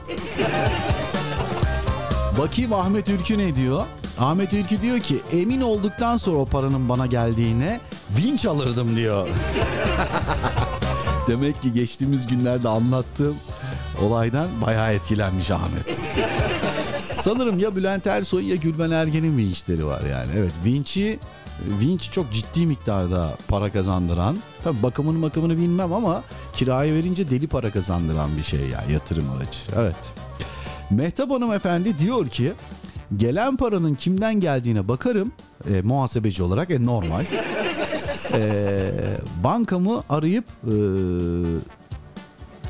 Bakayım 2.38 2.72
Ahmet 2.72 3.08
Ülkü 3.08 3.38
ne 3.38 3.54
diyor? 3.54 3.82
Ahmet 4.18 4.54
Ülkü 4.54 4.82
diyor 4.82 5.00
ki 5.00 5.20
emin 5.32 5.60
olduktan 5.60 6.16
sonra 6.16 6.38
o 6.38 6.46
paranın 6.46 6.88
bana 6.88 7.06
geldiğine 7.06 7.80
vinç 8.18 8.46
alırdım 8.46 8.96
diyor. 8.96 9.28
Demek 11.28 11.62
ki 11.62 11.72
geçtiğimiz 11.72 12.26
günlerde 12.26 12.68
anlattığım 12.68 13.36
olaydan 14.02 14.48
bayağı 14.66 14.92
etkilenmiş 14.92 15.50
Ahmet. 15.50 15.95
Sanırım 17.26 17.58
ya 17.58 17.76
Bülent 17.76 18.06
Ersoy 18.06 18.48
ya 18.48 18.56
Gülben 18.56 18.90
Ergen'in 18.90 19.38
vinçleri 19.38 19.86
var 19.86 20.02
yani. 20.02 20.28
Evet 20.36 20.52
vinçi 20.64 21.18
vinç 21.80 22.10
çok 22.10 22.32
ciddi 22.32 22.66
miktarda 22.66 23.30
para 23.48 23.72
kazandıran. 23.72 24.36
Tabii 24.64 24.82
bakımını 24.82 25.22
bakımını 25.22 25.56
bilmem 25.56 25.92
ama 25.92 26.22
kiraya 26.52 26.94
verince 26.94 27.30
deli 27.30 27.46
para 27.46 27.70
kazandıran 27.70 28.36
bir 28.36 28.42
şey 28.42 28.60
yani 28.60 28.92
yatırım 28.92 29.30
aracı. 29.30 29.58
Evet. 29.76 29.96
Mehtap 30.90 31.30
Hanım 31.30 31.52
efendi 31.52 31.98
diyor 31.98 32.28
ki 32.28 32.52
gelen 33.16 33.56
paranın 33.56 33.94
kimden 33.94 34.40
geldiğine 34.40 34.88
bakarım 34.88 35.32
e, 35.70 35.82
muhasebeci 35.82 36.42
olarak 36.42 36.70
e, 36.70 36.84
normal. 36.86 37.24
E, 38.32 38.92
bankamı 39.44 40.02
arayıp 40.08 40.44
e, 40.64 40.74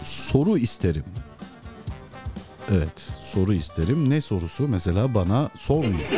soru 0.05 0.59
isterim. 0.59 1.05
Evet 2.71 3.16
soru 3.27 3.55
isterim. 3.55 4.11
Ne 4.11 4.21
sorusu 4.21 4.69
mesela 4.69 5.15
bana 5.15 5.51
sormuyor. 5.57 6.09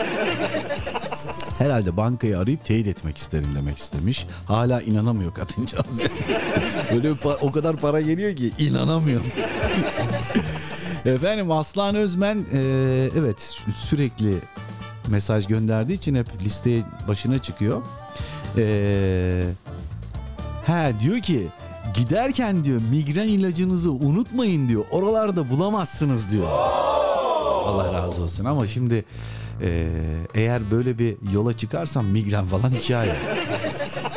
Herhalde 1.59 1.97
bankayı 1.97 2.39
arayıp 2.39 2.64
teyit 2.64 2.86
etmek 2.86 3.18
isterim 3.18 3.48
demek 3.55 3.78
istemiş. 3.78 4.26
Hala 4.47 4.82
inanamıyor 4.82 5.35
kadıncağız. 5.35 5.86
Böyle 6.93 7.12
o 7.40 7.52
kadar 7.52 7.76
para 7.76 8.01
geliyor 8.01 8.36
ki 8.36 8.52
inanamıyorum. 8.59 9.26
Efendim 11.05 11.51
Aslan 11.51 11.94
Özmen 11.94 12.36
e, 12.52 12.59
evet 13.18 13.39
sü- 13.39 13.72
sürekli 13.72 14.35
mesaj 15.09 15.47
gönderdiği 15.47 15.94
için 15.94 16.14
hep 16.14 16.26
listeye 16.43 16.82
başına 17.09 17.39
çıkıyor. 17.39 17.82
E, 18.56 19.43
he 20.66 20.93
diyor 21.01 21.20
ki 21.20 21.47
giderken 21.94 22.65
diyor 22.65 22.81
migren 22.90 23.28
ilacınızı 23.28 23.93
unutmayın 23.93 24.69
diyor. 24.69 24.85
Oralarda 24.90 25.51
bulamazsınız 25.51 26.32
diyor. 26.32 26.48
Allah 27.65 27.93
razı 27.93 28.23
olsun 28.23 28.44
ama 28.44 28.66
şimdi 28.66 29.05
e, 29.62 29.89
eğer 30.35 30.70
böyle 30.70 30.98
bir 30.98 31.16
yola 31.32 31.52
çıkarsam 31.52 32.06
migren 32.06 32.47
falan 32.47 32.70
hikaye. 32.70 33.16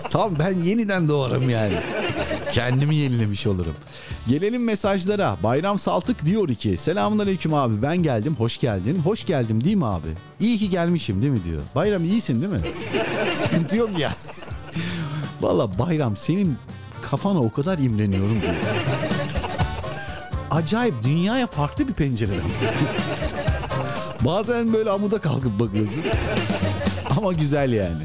Tam 0.10 0.40
ben 0.40 0.60
yeniden 0.60 1.08
doğarım 1.08 1.50
yani. 1.50 1.74
Kendimi 2.52 2.96
yenilemiş 2.96 3.48
olurum. 3.48 3.74
Gelelim 4.28 4.64
mesajlara. 4.64 5.38
Bayram 5.44 5.80
Saltık 5.80 6.26
diyor 6.26 6.48
ki 6.48 6.78
Selamünaleyküm 6.78 7.54
abi 7.54 7.82
ben 7.82 7.98
geldim 7.98 8.36
hoş 8.38 8.60
geldin. 8.60 8.96
Hoş 9.04 9.26
geldim 9.26 9.64
değil 9.64 9.76
mi 9.76 9.86
abi? 9.86 10.08
İyi 10.40 10.58
ki 10.58 10.70
gelmişim 10.70 11.22
değil 11.22 11.34
mi 11.34 11.44
diyor. 11.44 11.62
Bayram 11.76 12.04
iyisin 12.04 12.42
değil 12.42 12.54
mi? 12.54 12.60
Sıkıntı 13.34 13.78
yok 13.78 14.00
ya. 14.00 14.16
Valla 15.42 15.80
Bayram 15.80 16.18
senin 16.18 16.58
kafana 17.12 17.40
o 17.40 17.52
kadar 17.52 17.80
imreniyorum 17.80 18.42
ki. 18.42 18.48
Acayip 20.52 21.04
dünyaya 21.04 21.48
farklı 21.48 21.88
bir 21.88 21.94
pencereden. 21.94 22.42
Bazen 24.22 24.74
böyle 24.74 24.90
amuda 24.90 25.18
kalkıp 25.18 25.60
bakıyorsun. 25.60 26.04
Ama 27.18 27.34
güzel 27.34 27.74
yani. 27.74 28.04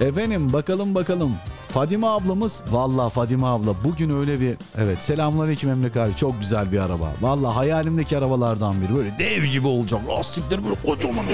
Efendim 0.00 0.52
bakalım 0.52 0.94
bakalım. 0.94 1.34
Fadime 1.68 2.06
ablamız 2.06 2.62
valla 2.70 3.08
Fadime 3.08 3.46
abla 3.46 3.74
bugün 3.84 4.18
öyle 4.18 4.40
bir 4.40 4.56
evet 4.78 5.02
selamünaleyküm 5.02 5.70
Emre 5.70 6.00
abi 6.00 6.16
çok 6.16 6.40
güzel 6.40 6.72
bir 6.72 6.78
araba. 6.78 7.12
Valla 7.20 7.56
hayalimdeki 7.56 8.18
arabalardan 8.18 8.74
biri 8.80 8.96
böyle 8.96 9.18
dev 9.18 9.44
gibi 9.44 9.66
olacak 9.66 10.00
lastikleri 10.08 10.64
böyle 10.64 10.76
kocaman. 10.86 11.26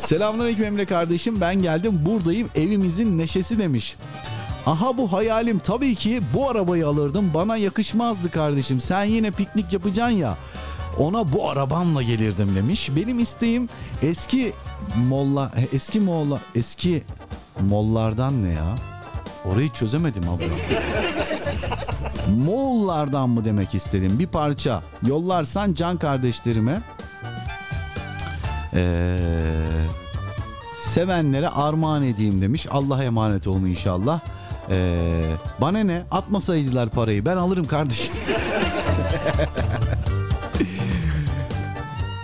selamünaleyküm 0.00 0.64
Emre 0.64 0.84
kardeşim 0.84 1.40
ben 1.40 1.62
geldim 1.62 2.00
buradayım 2.04 2.48
evimizin 2.54 3.18
neşesi 3.18 3.58
demiş. 3.58 3.96
Aha 4.66 4.96
bu 4.96 5.12
hayalim 5.12 5.58
tabii 5.58 5.94
ki 5.94 6.20
bu 6.34 6.50
arabayı 6.50 6.88
alırdım 6.88 7.30
bana 7.34 7.56
yakışmazdı 7.56 8.30
kardeşim 8.30 8.80
sen 8.80 9.04
yine 9.04 9.30
piknik 9.30 9.72
yapacaksın 9.72 10.16
ya. 10.16 10.36
Ona 10.98 11.32
bu 11.32 11.50
arabanla 11.50 12.02
gelirdim 12.02 12.56
demiş. 12.56 12.90
Benim 12.96 13.18
isteğim 13.18 13.68
eski 14.02 14.52
molla 15.08 15.52
eski 15.72 16.00
molla 16.00 16.38
eski 16.54 17.02
mollardan 17.68 18.44
ne 18.44 18.48
ya? 18.48 18.74
Orayı 19.44 19.70
çözemedim 19.70 20.22
abla. 20.28 20.54
Moğollardan 22.44 23.28
mı 23.30 23.44
demek 23.44 23.74
istedim? 23.74 24.18
Bir 24.18 24.26
parça 24.26 24.82
yollarsan 25.06 25.74
can 25.74 25.96
kardeşlerime 25.96 26.80
ee, 28.74 29.16
sevenlere 30.80 31.48
armağan 31.48 32.02
edeyim 32.02 32.40
demiş. 32.40 32.66
Allah'a 32.70 33.04
emanet 33.04 33.46
olun 33.46 33.66
inşallah. 33.66 34.20
Ee, 34.70 35.30
bana 35.60 35.78
ne? 35.78 36.02
Atmasaydılar 36.10 36.90
parayı. 36.90 37.24
Ben 37.24 37.36
alırım 37.36 37.66
kardeşim. 37.66 38.14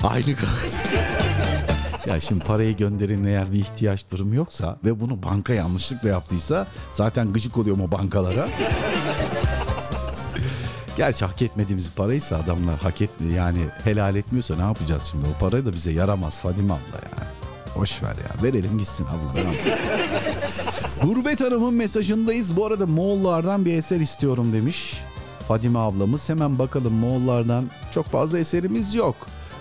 Aynı 0.04 0.26
Ya 2.06 2.20
şimdi 2.20 2.44
parayı 2.44 2.76
gönderin 2.76 3.24
eğer 3.24 3.52
bir 3.52 3.58
ihtiyaç 3.58 4.10
durum 4.12 4.34
yoksa 4.34 4.76
ve 4.84 5.00
bunu 5.00 5.22
banka 5.22 5.54
yanlışlıkla 5.54 6.08
yaptıysa 6.08 6.66
zaten 6.90 7.32
gıcık 7.32 7.56
oluyorum 7.58 7.82
o 7.82 7.90
bankalara. 7.90 8.48
Gerçi 10.96 11.24
hak 11.24 11.42
etmediğimiz 11.42 11.92
paraysa 11.94 12.36
adamlar 12.36 12.78
hak 12.78 13.00
etmiyor 13.00 13.34
yani 13.36 13.58
helal 13.84 14.16
etmiyorsa 14.16 14.56
ne 14.56 14.62
yapacağız 14.62 15.02
şimdi? 15.10 15.26
O 15.36 15.38
para 15.40 15.66
da 15.66 15.72
bize 15.72 15.92
yaramaz 15.92 16.40
Fadime 16.40 16.72
abla 16.72 16.96
ya. 17.02 17.26
Boş 17.76 18.02
ver 18.02 18.08
ya 18.08 18.42
verelim 18.42 18.78
gitsin 18.78 19.06
abla. 19.06 19.40
Gurbet 21.02 21.40
Hanım'ın 21.40 21.74
mesajındayız. 21.74 22.56
Bu 22.56 22.66
arada 22.66 22.86
Moğollardan 22.86 23.64
bir 23.64 23.78
eser 23.78 24.00
istiyorum 24.00 24.52
demiş. 24.52 25.00
Fadime 25.48 25.78
ablamız. 25.78 26.28
Hemen 26.28 26.58
bakalım 26.58 26.94
Moğollardan 26.94 27.64
çok 27.90 28.06
fazla 28.06 28.38
eserimiz 28.38 28.94
yok. 28.94 29.14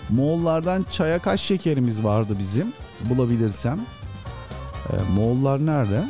Moğollardan 0.10 0.86
çaya 0.92 1.20
kaç 1.20 1.42
şekerimiz 1.42 2.04
vardı 2.04 2.36
bizim 2.40 2.74
bulabilirsem. 3.10 3.80
Ee, 4.90 4.96
Moğollar 5.16 5.66
nerede? 5.66 6.10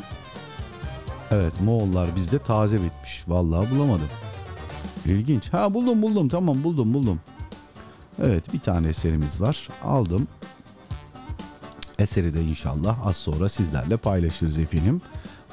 Evet 1.30 1.52
Moğollar 1.60 2.16
bizde 2.16 2.38
taze 2.38 2.76
bitmiş. 2.76 3.24
Vallahi 3.28 3.70
bulamadım. 3.70 4.08
İlginç. 5.06 5.52
Ha 5.52 5.74
buldum 5.74 6.02
buldum 6.02 6.28
tamam 6.28 6.62
buldum 6.62 6.94
buldum. 6.94 7.20
Evet 8.22 8.52
bir 8.52 8.60
tane 8.60 8.88
eserimiz 8.88 9.40
var. 9.40 9.68
Aldım. 9.84 10.28
Eseri 11.98 12.34
de 12.34 12.42
inşallah 12.42 13.06
az 13.06 13.16
sonra 13.16 13.48
sizlerle 13.48 13.96
paylaşırız 13.96 14.58
efendim. 14.58 15.00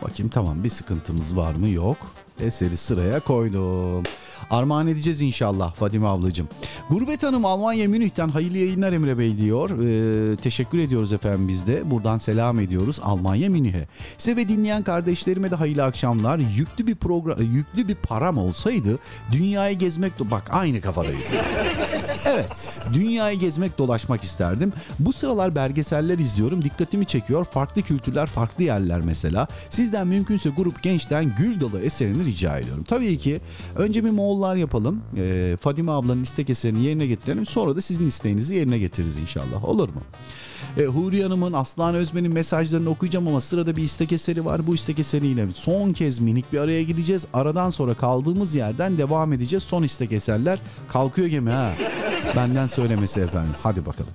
Bakayım 0.02 0.30
tamam 0.30 0.64
bir 0.64 0.70
sıkıntımız 0.70 1.38
var 1.38 1.56
mı? 1.56 1.70
Yok. 1.70 1.98
Eseri 2.40 2.78
sıraya 2.78 3.20
koydum. 3.20 4.04
Armağan 4.50 4.88
edeceğiz 4.88 5.22
inşallah 5.22 5.74
Fadime 5.74 6.08
ablacığım. 6.08 6.48
Gurbet 6.90 7.24
Hanım 7.24 7.46
Almanya 7.46 7.88
Münih'ten 7.88 8.30
hayırlı 8.30 8.58
yayınlar 8.58 8.94
Emre 8.94 9.18
Bey 9.18 9.38
diyor. 9.38 9.70
Ee, 9.70 10.36
teşekkür 10.36 10.78
ediyoruz 10.78 11.14
efendim 11.14 11.48
biz 11.48 11.68
de. 11.68 11.92
Buradan 11.92 12.18
selam 12.18 12.60
ediyoruz 12.60 13.00
Almanya 13.04 13.50
Münih'e. 13.50 13.88
Size 14.18 14.36
ve 14.36 14.48
dinleyen 14.48 14.84
kardeşlerime 14.84 15.52
de 15.52 15.56
hayırlı 15.56 15.84
akşamlar. 15.84 16.38
Yüklü 16.38 16.88
bir 16.88 16.96
program, 16.96 17.38
yüklü 17.42 17.88
bir 17.88 17.96
param 17.96 18.38
olsaydı 18.38 19.00
dünyayı 19.32 19.78
gezmek 19.78 20.14
bak 20.20 20.50
aynı 20.52 20.82
kafadayız. 20.82 21.28
Evet, 22.26 22.50
dünyayı 22.94 23.40
gezmek, 23.40 23.78
dolaşmak 23.78 24.24
isterdim. 24.24 24.74
Bu 25.00 25.14
sıralar 25.14 25.56
belgeseller 25.56 26.18
izliyorum. 26.20 26.64
Dikkatimi 26.64 27.06
çekiyor. 27.06 27.46
Farklı 27.46 27.82
kültürler, 27.82 28.26
farklı 28.26 28.64
yerler 28.64 29.02
mesela. 29.02 29.48
Sizden 29.70 30.08
mümkünse 30.08 30.50
grup 30.50 30.84
gençten 30.84 31.36
Gül 31.38 31.62
Dalı 31.62 31.82
eserini 31.82 32.26
rica 32.26 32.58
ediyorum. 32.58 32.84
Tabii 32.84 33.18
ki 33.18 33.40
önce 33.76 34.06
bir 34.06 34.10
Moğollar 34.28 34.56
yapalım. 34.56 35.02
Ee, 35.18 35.58
Fadime 35.62 35.92
ablanın 35.92 36.24
istek 36.24 36.50
eserini 36.50 36.84
yerine 36.84 37.08
getirelim. 37.08 37.46
Sonra 37.46 37.76
da 37.76 37.82
sizin 37.82 38.08
isteğinizi 38.08 38.56
yerine 38.56 38.78
getiririz 38.78 39.18
inşallah. 39.18 39.66
Olur 39.66 39.90
mu? 39.90 40.02
E, 40.78 40.86
Huri 40.86 41.24
Hanım'ın, 41.24 41.54
Aslan 41.54 41.96
Özmen'in 41.96 42.34
mesajlarını 42.34 42.90
okuyacağım 42.90 43.28
ama 43.28 43.42
sırada 43.42 43.76
bir 43.76 43.84
istek 43.84 44.12
eseri 44.12 44.46
var. 44.46 44.68
Bu 44.68 44.76
istek 44.76 45.00
eseriyle 45.00 45.48
son 45.56 45.94
kez 45.94 46.20
minik 46.20 46.54
bir 46.54 46.58
araya 46.58 46.84
gideceğiz. 46.84 47.26
Aradan 47.34 47.70
sonra 47.70 47.94
kaldığımız 47.94 48.56
yerden 48.56 48.98
devam 48.98 49.34
edeceğiz. 49.34 49.64
Son 49.64 49.84
istek 49.84 50.12
eserler 50.12 50.60
kalkıyor 50.88 51.28
gemi 51.28 51.50
ha. 51.50 51.74
Benden 52.36 52.68
söylemesi 52.68 53.20
efendim. 53.20 53.52
Hadi 53.64 53.86
bakalım. 53.86 54.14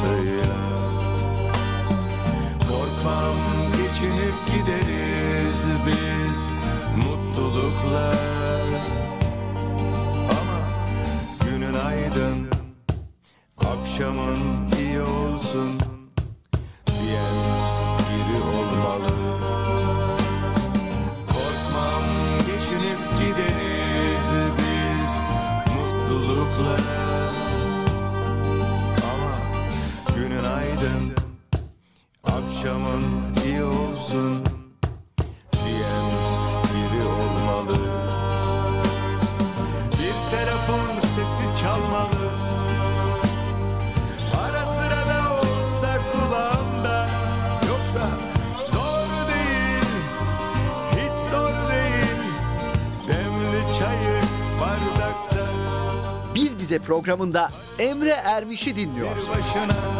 saying 0.00 0.49
programında 56.90 57.50
Emre 57.78 58.10
Ermiş'i 58.10 58.76
dinliyorsunuz. 58.76 59.99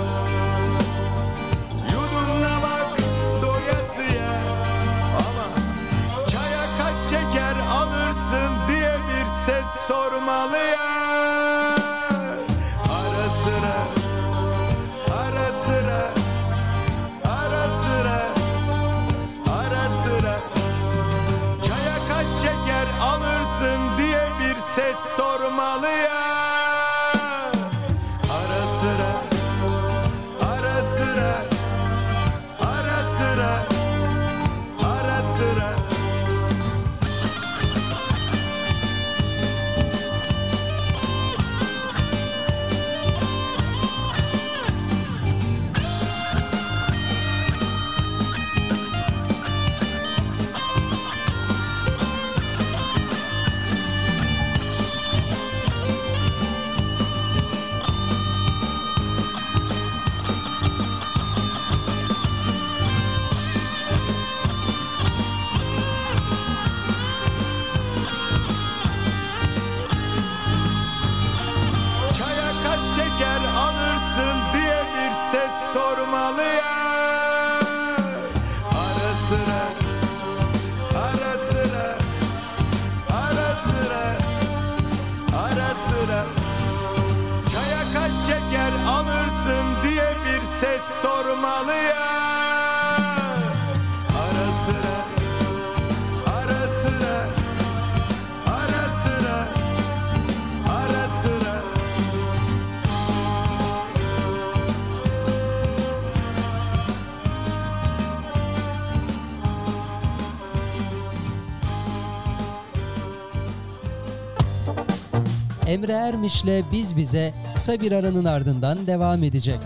Emre 115.70 115.92
Ermiş'le 115.92 116.64
Biz 116.72 116.96
Bize 116.96 117.34
kısa 117.54 117.80
bir 117.80 117.92
aranın 117.92 118.24
ardından 118.24 118.86
devam 118.86 119.22
edecek. 119.22 119.58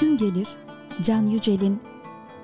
Gün 0.00 0.16
gelir 0.16 0.48
Can 1.02 1.22
Yücel'in 1.22 1.82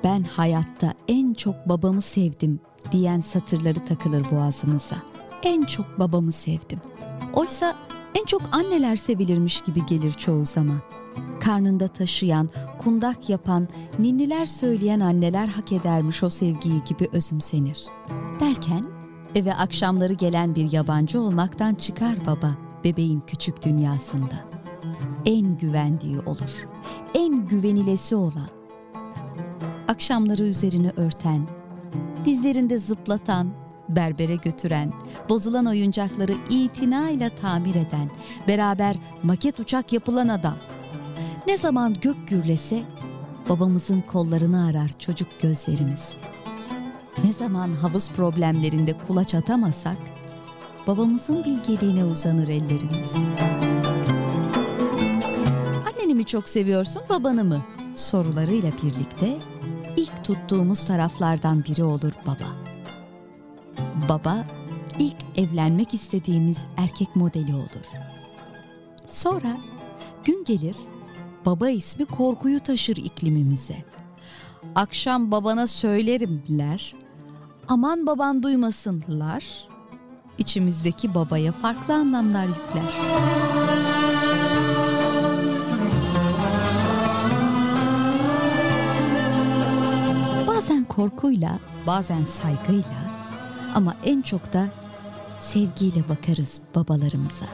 ben 0.05 0.23
hayatta 0.23 0.93
en 1.09 1.35
çok 1.35 1.69
babamı 1.69 2.01
sevdim 2.01 2.61
diyen 2.93 3.21
satırları 3.21 3.85
takılır 3.85 4.31
boğazımıza. 4.31 4.97
En 5.43 5.63
çok 5.63 5.99
babamı 5.99 6.33
sevdim. 6.33 6.81
Oysa 7.35 7.77
çok 8.27 8.43
anneler 8.53 8.97
sevilirmiş 8.97 9.61
gibi 9.61 9.87
gelir 9.87 10.13
çoğu 10.13 10.47
zaman. 10.47 10.81
Karnında 11.41 11.89
taşıyan, 11.89 12.49
kundak 12.79 13.31
yapan, 13.31 13.69
ninniler 13.99 14.47
söyleyen 14.47 15.01
anneler 15.01 15.49
hak 15.49 15.73
edermiş 15.73 16.23
o 16.23 16.31
sevgiyi 16.31 16.85
gibi 16.85 17.09
özümsenir. 17.13 17.87
Derken 18.41 18.85
eve 19.35 19.55
akşamları 19.55 20.13
gelen 20.13 20.55
bir 20.55 20.73
yabancı 20.73 21.21
olmaktan 21.21 21.75
çıkar 21.75 22.27
baba 22.27 22.57
bebeğin 22.85 23.21
küçük 23.21 23.65
dünyasında. 23.65 24.35
En 25.25 25.59
güvendiği 25.59 26.21
olur, 26.21 26.67
en 27.15 27.47
güvenilesi 27.47 28.17
olan. 28.17 28.49
Akşamları 29.89 30.43
üzerini 30.43 30.91
örten, 30.97 31.47
dizlerinde 32.25 32.79
zıplatan, 32.79 33.66
berbere 33.89 34.37
götüren, 34.37 34.93
bozulan 35.29 35.67
oyuncakları 35.67 36.33
itinayla 36.51 37.29
tamir 37.29 37.75
eden, 37.75 38.11
beraber 38.49 38.97
maket 39.23 39.61
uçak 39.61 39.93
yapılan 39.93 40.29
adam. 40.29 40.57
Ne 41.47 41.57
zaman 41.57 41.97
gök 42.01 42.29
gürlese 42.29 42.83
babamızın 43.49 44.01
kollarını 44.01 44.67
arar 44.67 44.91
çocuk 44.99 45.29
gözlerimiz. 45.43 46.17
Ne 47.25 47.33
zaman 47.33 47.73
havuz 47.73 48.09
problemlerinde 48.09 48.93
kulaç 49.07 49.35
atamasak 49.35 49.97
babamızın 50.87 51.45
bilgeliğine 51.45 52.05
uzanır 52.05 52.49
ellerimiz. 52.49 53.15
Anneni 55.87 56.15
mi 56.15 56.25
çok 56.25 56.49
seviyorsun 56.49 57.03
babanı 57.09 57.45
mı? 57.45 57.63
sorularıyla 57.97 58.71
birlikte 58.83 59.39
ilk 59.97 60.25
tuttuğumuz 60.25 60.87
taraflardan 60.87 61.65
biri 61.65 61.85
olur 61.85 62.13
baba. 62.27 62.56
Baba 64.09 64.45
ilk 64.99 65.17
evlenmek 65.37 65.95
istediğimiz 65.95 66.67
erkek 66.77 67.17
modeli 67.17 67.55
olur. 67.55 67.87
Sonra 69.07 69.57
gün 70.25 70.45
gelir 70.45 70.77
baba 71.47 71.69
ismi 71.69 72.05
korkuyu 72.05 72.61
taşır 72.61 72.97
iklimimize. 72.97 73.85
Akşam 74.75 75.31
babana 75.31 75.67
söylerimler, 75.67 76.95
aman 77.69 78.07
baban 78.07 78.43
duymasınlar. 78.43 79.69
İçimizdeki 80.39 81.15
babaya 81.15 81.53
farklı 81.53 81.95
anlamlar 81.95 82.47
yükler. 82.47 82.93
Bazen 90.47 90.85
korkuyla, 90.85 91.59
bazen 91.87 92.25
saygıyla 92.25 93.06
ama 93.77 93.97
en 94.05 94.23
çok 94.23 94.53
da 94.53 94.69
sevgiyle 95.39 96.09
bakarız 96.09 96.61
babalarımıza. 96.75 97.47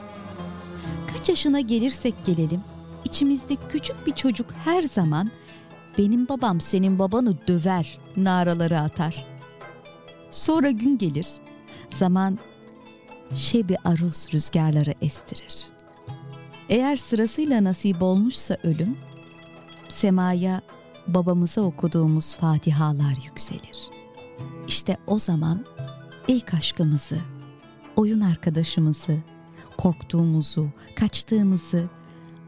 Kaç 1.13 1.29
yaşına 1.29 1.61
gelirsek 1.61 2.25
gelelim, 2.25 2.61
içimizde 3.05 3.57
küçük 3.69 4.07
bir 4.07 4.13
çocuk 4.13 4.47
her 4.65 4.83
zaman 4.83 5.31
benim 5.99 6.29
babam 6.29 6.61
senin 6.61 6.99
babanı 6.99 7.35
döver 7.49 7.99
naraları 8.17 8.79
atar. 8.79 9.27
Sonra 10.31 10.71
gün 10.71 10.99
gelir, 10.99 11.27
zaman 11.89 12.39
şebi 13.35 13.77
aruz 13.85 14.27
rüzgarları 14.35 14.95
estirir. 15.03 15.69
Eğer 16.69 16.97
sırasıyla 16.97 17.65
nasip 17.65 18.03
olmuşsa 18.03 18.57
ölüm, 18.65 18.97
semaya 19.89 20.63
babamıza 21.07 21.61
okuduğumuz 21.61 22.35
fatihalar 22.35 23.17
yükselir. 23.25 23.91
İşte 24.69 24.97
o 25.07 25.19
zaman 25.19 25.65
ilk 26.29 26.55
aşkımızı, 26.55 27.19
oyun 27.97 28.21
arkadaşımızı, 28.21 29.19
korktuğumuzu, 29.77 30.69
kaçtığımızı, 30.97 31.89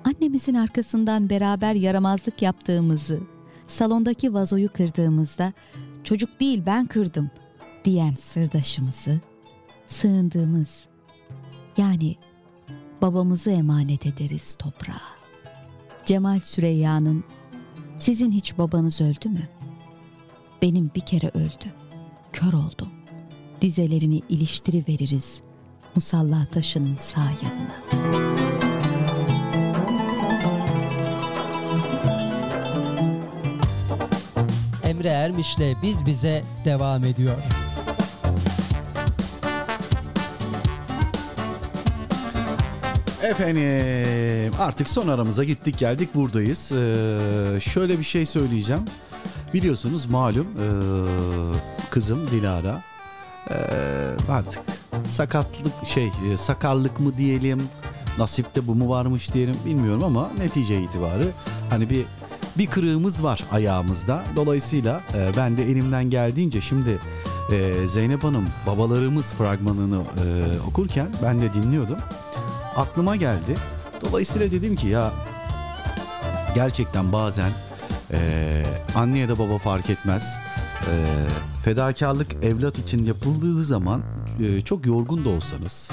annemizin 0.04 0.54
arkasından 0.54 1.30
beraber 1.30 1.74
yaramazlık 1.74 2.42
yaptığımızı, 2.42 3.20
salondaki 3.66 4.34
vazoyu 4.34 4.72
kırdığımızda 4.72 5.52
çocuk 6.04 6.40
değil 6.40 6.62
ben 6.66 6.86
kırdım 6.86 7.30
diyen 7.84 8.14
sırdaşımızı, 8.14 9.20
sığındığımız 9.86 10.86
yani 11.76 12.16
babamızı 13.02 13.50
emanet 13.50 14.06
ederiz 14.06 14.54
toprağa. 14.54 15.02
Cemal 16.04 16.40
Süreyya'nın 16.40 17.24
sizin 17.98 18.32
hiç 18.32 18.58
babanız 18.58 19.00
öldü 19.00 19.28
mü? 19.28 19.48
Benim 20.62 20.90
bir 20.94 21.00
kere 21.00 21.28
öldü. 21.28 21.72
Kör 22.32 22.52
oldum. 22.52 23.03
Dizelerini 23.64 24.22
iliştiri 24.28 24.84
veririz 24.88 25.40
musalla 25.94 26.46
taşının 26.52 26.96
sağ 26.96 27.20
yanına. 27.20 27.76
Emre 34.84 35.08
Ermiş'le 35.08 35.82
Biz 35.82 36.06
Bize 36.06 36.44
devam 36.64 37.04
ediyor. 37.04 37.36
Efendim 43.22 44.54
artık 44.60 44.90
son 44.90 45.08
aramıza 45.08 45.44
gittik 45.44 45.78
geldik 45.78 46.14
buradayız. 46.14 46.72
Ee, 46.72 47.60
şöyle 47.60 47.98
bir 47.98 48.04
şey 48.04 48.26
söyleyeceğim. 48.26 48.84
Biliyorsunuz 49.54 50.06
malum 50.06 50.46
ee, 50.46 51.90
kızım 51.90 52.30
Dilara 52.30 52.93
ee, 53.50 53.54
artık 54.30 54.62
sakatlık 55.04 55.86
şey 55.86 56.06
e, 56.06 56.38
sakarlık 56.38 57.00
mı 57.00 57.16
diyelim 57.16 57.62
nasipte 58.18 58.66
bu 58.66 58.74
mu 58.74 58.88
varmış 58.88 59.34
diyelim 59.34 59.56
bilmiyorum 59.66 60.04
ama 60.04 60.30
netice 60.38 60.80
itibarı 60.80 61.28
hani 61.70 61.90
bir 61.90 62.04
bir 62.58 62.66
kırığımız 62.66 63.24
var 63.24 63.44
ayağımızda. 63.52 64.22
Dolayısıyla 64.36 65.00
e, 65.14 65.30
ben 65.36 65.56
de 65.56 65.62
elimden 65.62 66.10
geldiğince 66.10 66.60
şimdi 66.60 66.98
e, 67.52 67.88
Zeynep 67.88 68.24
Hanım 68.24 68.44
babalarımız 68.66 69.32
fragmanını 69.32 70.02
e, 70.02 70.60
okurken 70.68 71.08
ben 71.22 71.40
de 71.40 71.52
dinliyordum. 71.52 71.98
Aklıma 72.76 73.16
geldi. 73.16 73.54
Dolayısıyla 74.00 74.50
dedim 74.50 74.76
ki 74.76 74.86
ya 74.86 75.12
gerçekten 76.54 77.12
bazen 77.12 77.52
e, 78.12 78.62
anne 78.94 79.18
ya 79.18 79.28
da 79.28 79.38
baba 79.38 79.58
fark 79.58 79.90
etmez. 79.90 80.36
E, 80.82 80.94
fedakarlık 81.64 82.44
evlat 82.44 82.78
için 82.78 83.04
yapıldığı 83.04 83.64
zaman 83.64 84.02
e, 84.40 84.60
çok 84.60 84.86
yorgun 84.86 85.24
da 85.24 85.28
olsanız 85.28 85.90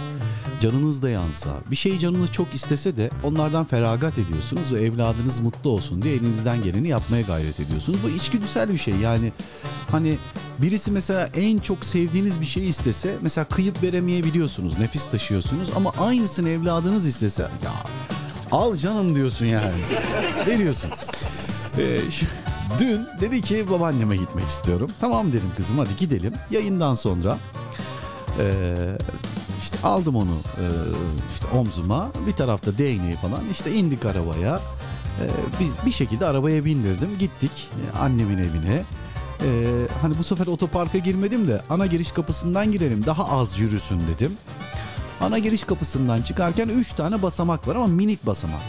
canınız 0.62 1.02
da 1.02 1.10
yansa 1.10 1.50
bir 1.72 1.76
şey 1.76 2.00
canınız 2.00 2.32
çok 2.32 2.54
istese 2.54 2.98
de 2.98 3.10
onlardan 3.24 3.66
feragat 3.66 4.18
ediyorsunuz 4.18 4.74
ve 4.74 4.82
evladınız 4.82 5.40
mutlu 5.40 5.70
olsun 5.70 6.02
diye 6.02 6.16
elinizden 6.16 6.64
geleni 6.64 6.88
yapmaya 6.88 7.22
gayret 7.22 7.60
ediyorsunuz. 7.60 8.00
Bu 8.04 8.10
içgüdüsel 8.10 8.74
bir 8.74 8.78
şey 8.78 8.94
yani 8.94 9.32
hani 9.92 10.18
birisi 10.62 10.92
mesela 10.92 11.30
en 11.36 11.58
çok 11.58 11.86
sevdiğiniz 11.86 12.42
bir 12.42 12.46
şeyi 12.46 12.70
istese 12.70 13.18
mesela 13.22 13.46
kıyıp 13.46 13.84
veremeyebiliyorsunuz 13.84 14.80
nefis 14.80 15.08
taşıyorsunuz 15.08 15.70
ama 15.76 15.92
aynısını 16.00 16.50
evladınız 16.50 17.06
istese 17.06 17.42
ya 17.42 17.72
al 18.52 18.76
canım 18.76 19.16
diyorsun 19.16 19.46
yani 19.46 19.82
veriyorsun. 20.48 20.90
Ee, 21.78 22.00
dün 22.80 23.08
dedi 23.20 23.42
ki 23.42 23.70
babaanneme 23.70 24.18
gitmek 24.18 24.50
istiyorum. 24.50 24.90
Tamam 25.02 25.28
dedim 25.28 25.52
kızım 25.58 25.78
hadi 25.78 25.96
gidelim. 26.00 26.34
Yayından 26.52 26.96
sonra 26.96 27.38
ee, 28.40 28.76
işte 29.62 29.88
aldım 29.88 30.16
onu 30.16 30.32
ee, 30.32 30.66
işte 31.34 31.46
omzuma. 31.58 32.12
Bir 32.28 32.32
tarafta 32.32 32.78
değneği 32.78 33.16
falan 33.16 33.42
işte 33.52 33.72
indik 33.72 34.06
arabaya. 34.06 34.60
Ee, 35.22 35.28
bir, 35.60 35.86
bir 35.86 35.92
şekilde 35.92 36.26
arabaya 36.26 36.66
bindirdim. 36.66 37.10
Gittik 37.20 37.52
e, 37.52 37.98
annemin 38.00 38.38
evine. 38.38 38.84
Ee, 39.44 39.88
hani 40.02 40.18
bu 40.18 40.24
sefer 40.24 40.48
otoparka 40.48 40.98
girmedim 40.98 41.48
de 41.48 41.62
ana 41.70 41.86
giriş 41.86 42.12
kapısından 42.12 42.72
girelim 42.72 43.06
daha 43.06 43.30
az 43.30 43.60
yürüsün 43.60 44.02
dedim. 44.08 44.32
Ana 45.22 45.40
giriş 45.40 45.64
kapısından 45.64 46.22
çıkarken 46.22 46.68
3 46.68 46.94
tane 46.94 47.22
basamak 47.22 47.68
var 47.68 47.76
ama 47.76 47.88
minik 47.88 48.26
basamak. 48.26 48.62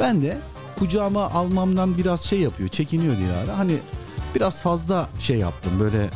Ben 0.00 0.22
de 0.22 0.38
kucağıma 0.78 1.22
almamdan 1.30 1.98
biraz 1.98 2.20
şey 2.20 2.40
yapıyor 2.40 2.68
çekiniyor 2.68 3.16
Dilara 3.16 3.58
hani 3.58 3.76
biraz 4.34 4.62
fazla 4.62 5.08
şey 5.18 5.38
yaptım 5.38 5.72
böyle 5.80 6.10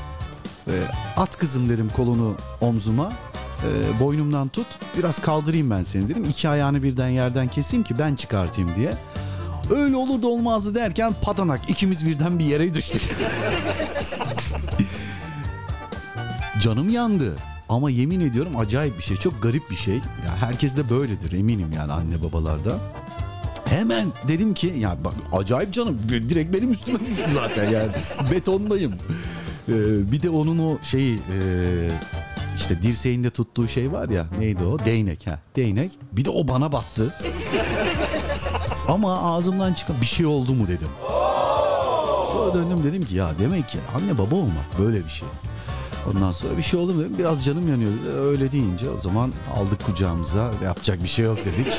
e, 0.66 0.74
at 1.16 1.38
kızım 1.38 1.68
dedim 1.68 1.90
kolunu 1.96 2.34
omzuma. 2.60 3.12
E, 3.62 4.00
boynumdan 4.00 4.48
tut. 4.48 4.66
Biraz 4.98 5.18
kaldırayım 5.18 5.70
ben 5.70 5.84
seni 5.84 6.08
dedim. 6.08 6.24
İki 6.24 6.48
ayağını 6.48 6.82
birden 6.82 7.08
yerden 7.08 7.48
keseyim 7.48 7.84
ki 7.84 7.98
ben 7.98 8.14
çıkartayım 8.14 8.70
diye. 8.76 8.92
Öyle 9.70 9.96
olur 9.96 10.22
da 10.22 10.26
olmazdı 10.26 10.74
derken 10.74 11.14
patanak 11.22 11.70
ikimiz 11.70 12.06
birden 12.06 12.38
bir 12.38 12.44
yere 12.44 12.74
düştük. 12.74 13.02
Canım 16.60 16.90
yandı. 16.90 17.36
Ama 17.68 17.90
yemin 17.90 18.20
ediyorum 18.20 18.56
acayip 18.58 18.98
bir 18.98 19.02
şey. 19.02 19.16
Çok 19.16 19.42
garip 19.42 19.70
bir 19.70 19.76
şey. 19.76 19.94
Ya 19.94 20.36
herkes 20.40 20.76
de 20.76 20.90
böyledir 20.90 21.32
eminim 21.32 21.70
yani 21.76 21.92
anne 21.92 22.22
babalarda. 22.22 22.78
Hemen 23.70 24.08
dedim 24.28 24.54
ki 24.54 24.74
ya 24.78 24.96
bak 25.04 25.14
acayip 25.32 25.72
canım 25.72 25.98
direkt 26.08 26.54
benim 26.56 26.72
üstüme 26.72 27.00
düştü 27.06 27.24
zaten 27.34 27.70
yani 27.70 27.92
betondayım. 28.30 28.92
Ee, 29.68 30.12
bir 30.12 30.22
de 30.22 30.30
onun 30.30 30.58
o 30.58 30.78
şeyi 30.82 31.14
e, 31.16 31.40
işte 32.56 32.82
dirseğinde 32.82 33.30
tuttuğu 33.30 33.68
şey 33.68 33.92
var 33.92 34.08
ya 34.08 34.26
neydi 34.38 34.64
o 34.64 34.78
değnek 34.78 35.26
ha 35.26 35.38
değnek 35.56 35.92
bir 36.12 36.24
de 36.24 36.30
o 36.30 36.48
bana 36.48 36.72
battı. 36.72 37.14
Ama 38.88 39.34
ağzımdan 39.34 39.74
çıkan 39.74 39.96
bir 40.00 40.06
şey 40.06 40.26
oldu 40.26 40.54
mu 40.54 40.68
dedim. 40.68 40.88
Sonra 42.32 42.54
döndüm 42.54 42.84
dedim 42.84 43.04
ki 43.04 43.14
ya 43.14 43.30
demek 43.38 43.68
ki 43.68 43.78
anne 43.94 44.18
baba 44.18 44.34
olmak 44.34 44.78
böyle 44.78 45.04
bir 45.04 45.10
şey. 45.10 45.28
Ondan 46.10 46.32
sonra 46.32 46.56
bir 46.58 46.62
şey 46.62 46.80
oldu 46.80 46.94
mu 46.94 47.00
dedim. 47.00 47.18
Biraz 47.18 47.44
canım 47.44 47.68
yanıyor 47.68 47.90
dedi. 47.90 48.12
Öyle 48.18 48.52
deyince 48.52 48.90
o 48.90 49.00
zaman 49.00 49.32
aldık 49.56 49.84
kucağımıza. 49.86 50.50
Yapacak 50.64 51.02
bir 51.02 51.08
şey 51.08 51.24
yok 51.24 51.38
dedik. 51.44 51.72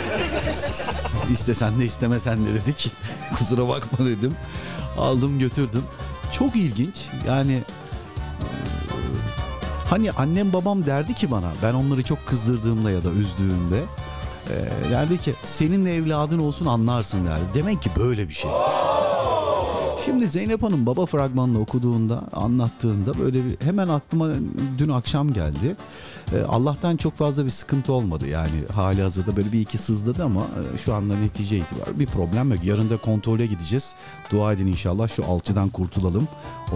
İstesen 1.33 1.79
de 1.79 1.85
istemesen 1.85 2.45
de 2.45 2.53
dedik. 2.53 2.91
Kusura 3.37 3.67
bakma 3.67 4.05
dedim. 4.05 4.35
Aldım 4.97 5.39
götürdüm. 5.39 5.83
Çok 6.31 6.55
ilginç. 6.55 6.95
Yani 7.27 7.53
e, 7.53 7.63
hani 9.89 10.11
annem 10.11 10.53
babam 10.53 10.85
derdi 10.85 11.13
ki 11.15 11.31
bana 11.31 11.51
ben 11.63 11.73
onları 11.73 12.03
çok 12.03 12.25
kızdırdığımda 12.25 12.91
ya 12.91 13.03
da 13.03 13.09
üzdüğümde 13.09 13.83
e, 14.49 14.89
derdi 14.91 15.17
ki 15.17 15.33
senin 15.43 15.85
evladın 15.85 16.39
olsun 16.39 16.65
anlarsın 16.65 17.25
derdi. 17.25 17.41
Demek 17.53 17.81
ki 17.81 17.89
böyle 17.97 18.29
bir 18.29 18.33
şey. 18.33 18.51
Şimdi 20.05 20.27
Zeynep 20.27 20.63
Hanım 20.63 20.85
baba 20.85 21.05
fragmanını 21.05 21.59
okuduğunda, 21.59 22.23
anlattığında 22.33 23.19
böyle 23.19 23.45
bir 23.45 23.65
hemen 23.65 23.87
aklıma 23.87 24.27
dün 24.77 24.89
akşam 24.89 25.33
geldi. 25.33 25.75
Ee, 26.33 26.41
Allah'tan 26.41 26.97
çok 26.97 27.17
fazla 27.17 27.45
bir 27.45 27.49
sıkıntı 27.49 27.93
olmadı. 27.93 28.27
Yani 28.27 28.49
hali 28.73 29.01
hazırda 29.01 29.35
böyle 29.35 29.51
bir 29.51 29.59
iki 29.59 29.77
sızladı 29.77 30.23
ama 30.23 30.41
e, 30.41 30.77
şu 30.77 30.93
anda 30.93 31.15
netice 31.15 31.57
itibariyle 31.57 31.99
bir 31.99 32.05
problem 32.05 32.51
yok. 32.51 32.63
Yarın 32.63 32.89
da 32.89 32.97
kontrole 32.97 33.45
gideceğiz. 33.45 33.95
Dua 34.31 34.53
edin 34.53 34.67
inşallah 34.67 35.07
şu 35.07 35.25
alçıdan 35.25 35.69
kurtulalım. 35.69 36.27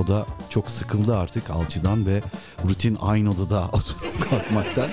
O 0.03 0.07
da 0.07 0.25
çok 0.49 0.71
sıkıldı 0.71 1.17
artık 1.17 1.49
alçıdan 1.49 2.05
ve 2.05 2.21
rutin 2.69 2.97
aynı 3.01 3.29
odada 3.29 3.67
oturup 3.73 4.29
kalkmaktan. 4.29 4.89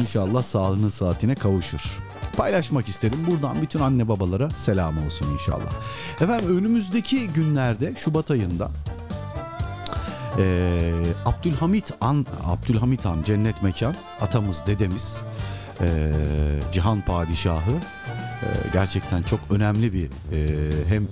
İnşallah 0.00 0.42
sağlığının 0.42 0.88
saatine 0.88 1.34
kavuşur 1.34 2.03
paylaşmak 2.36 2.88
istedim. 2.88 3.18
Buradan 3.30 3.62
bütün 3.62 3.80
anne 3.80 4.08
babalara 4.08 4.50
selam 4.50 5.06
olsun 5.06 5.26
inşallah. 5.34 5.70
Efendim 6.20 6.58
önümüzdeki 6.58 7.28
günlerde 7.28 7.94
Şubat 8.04 8.30
ayında 8.30 8.70
eee, 10.38 10.92
Abdülhamit 11.26 11.90
Han, 12.00 12.26
Abdülhamit 12.44 13.04
Han 13.04 13.22
cennet 13.22 13.62
mekan 13.62 13.94
atamız 14.20 14.64
dedemiz 14.66 15.16
eee, 15.80 16.12
Cihan 16.72 17.00
Padişahı 17.00 17.70
eee, 17.70 18.48
gerçekten 18.72 19.22
çok 19.22 19.40
önemli 19.50 19.92
bir 19.92 20.02
eee, 20.32 20.48
hem 20.88 21.02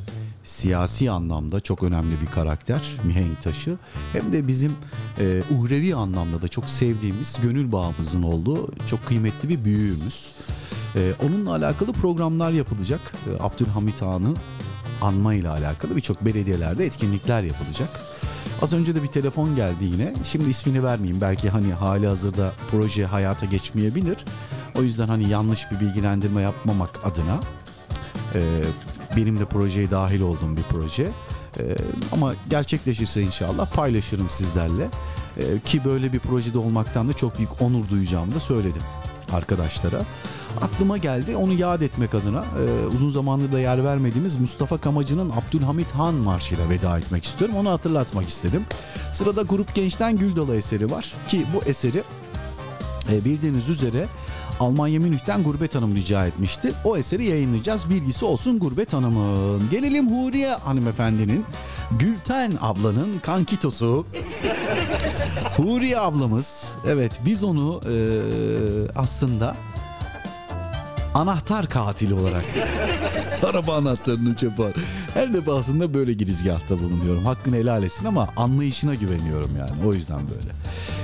siyasi 0.44 1.10
anlamda 1.10 1.60
çok 1.60 1.82
önemli 1.82 2.20
bir 2.20 2.26
karakter 2.26 2.80
mihenk 3.04 3.42
taşı 3.42 3.76
hem 4.12 4.32
de 4.32 4.46
bizim 4.48 4.72
e, 5.20 5.42
uhrevi 5.58 5.94
anlamda 5.94 6.42
da 6.42 6.48
çok 6.48 6.64
sevdiğimiz 6.64 7.36
gönül 7.42 7.72
bağımızın 7.72 8.22
olduğu 8.22 8.70
çok 8.86 9.06
kıymetli 9.06 9.48
bir 9.48 9.64
büyüğümüz. 9.64 10.26
E, 10.97 11.12
onunla 11.27 11.51
alakalı 11.51 11.93
programlar 11.93 12.51
yapılacak. 12.51 13.01
E, 13.01 13.43
Abdülhamit 13.43 14.02
Han'ı 14.02 14.35
anma 15.01 15.35
ile 15.35 15.48
alakalı 15.48 15.97
birçok 15.97 16.24
belediyelerde 16.24 16.86
etkinlikler 16.86 17.43
yapılacak. 17.43 17.89
Az 18.62 18.73
önce 18.73 18.94
de 18.94 19.02
bir 19.02 19.09
telefon 19.09 19.56
geldi 19.56 19.85
yine. 19.85 20.14
Şimdi 20.24 20.51
ismini 20.51 20.85
vermeyeyim. 20.85 21.20
Belki 21.20 21.51
hani 21.51 21.73
hali 21.73 22.06
hazırda 22.06 22.52
proje 22.70 23.06
hayata 23.06 23.47
geçmeyebilir. 23.47 24.16
O 24.78 24.82
yüzden 24.82 25.09
hani 25.09 25.28
yanlış 25.28 25.70
bir 25.70 25.81
bilgilendirme 25.81 26.43
yapmamak 26.43 26.90
adına 27.05 27.40
e, 28.35 28.40
benim 29.16 29.39
de 29.39 29.44
projeye 29.44 29.90
dahil 29.90 30.20
olduğum 30.20 30.56
bir 30.56 30.62
proje. 30.62 31.02
E, 31.59 31.77
ama 32.12 32.35
gerçekleşirse 32.51 33.23
inşallah 33.23 33.70
paylaşırım 33.70 34.31
sizlerle. 34.31 34.89
E, 35.36 35.59
ki 35.59 35.85
böyle 35.85 36.12
bir 36.12 36.19
projede 36.19 36.59
olmaktan 36.59 37.09
da 37.09 37.12
çok 37.12 37.39
büyük 37.39 37.62
onur 37.62 37.89
duyacağımı 37.89 38.35
da 38.35 38.40
söyledim 38.40 38.82
arkadaşlara. 39.32 40.02
Aklıma 40.60 40.96
geldi 40.98 41.36
onu 41.36 41.52
yad 41.52 41.80
etmek 41.80 42.14
adına 42.14 42.44
e, 42.44 42.86
uzun 42.86 43.10
zamandır 43.10 43.52
da 43.52 43.60
yer 43.60 43.84
vermediğimiz 43.84 44.40
Mustafa 44.40 44.78
Kamacı'nın 44.78 45.30
Abdülhamit 45.30 45.92
Han 45.92 46.14
Marşı'yla 46.14 46.68
veda 46.70 46.98
etmek 46.98 47.24
istiyorum. 47.24 47.56
Onu 47.56 47.70
hatırlatmak 47.70 48.28
istedim. 48.28 48.64
Sırada 49.12 49.42
Grup 49.42 49.74
Genç'ten 49.74 50.16
Gül 50.16 50.36
Dalı 50.36 50.56
eseri 50.56 50.90
var 50.90 51.12
ki 51.28 51.46
bu 51.54 51.68
eseri 51.68 52.02
e, 53.12 53.24
bildiğiniz 53.24 53.68
üzere 53.68 54.06
Almanya 54.60 55.00
Münih'ten 55.00 55.42
Gurbet 55.42 55.74
Hanım 55.74 55.96
rica 55.96 56.26
etmişti. 56.26 56.72
O 56.84 56.96
eseri 56.96 57.24
yayınlayacağız. 57.24 57.90
Bilgisi 57.90 58.24
olsun 58.24 58.58
Gurbet 58.58 58.92
Hanım'ın. 58.92 59.70
Gelelim 59.70 60.10
Huriye 60.10 60.52
hanımefendinin, 60.52 61.44
Gülten 61.90 62.52
ablanın 62.60 63.18
kankitosu. 63.18 64.06
Huriye 65.56 65.98
ablamız. 65.98 66.74
Evet 66.86 67.20
biz 67.26 67.44
onu 67.44 67.80
e, 67.84 67.94
aslında 68.96 69.56
anahtar 71.14 71.68
katili 71.68 72.14
olarak 72.14 72.44
araba 73.47 73.76
anahtarını 73.76 74.36
çöpe 74.36 74.64
at. 74.64 74.74
Her 75.14 75.32
defasında 75.32 75.94
böyle 75.94 76.12
girizgahta 76.12 76.78
bulunuyorum. 76.78 77.24
Hakkını 77.24 77.56
helal 77.56 77.82
etsin 77.82 78.06
ama 78.06 78.28
anlayışına 78.36 78.94
güveniyorum 78.94 79.51
yani. 79.59 79.86
O 79.86 79.93
yüzden 79.93 80.20
böyle. 80.20 80.52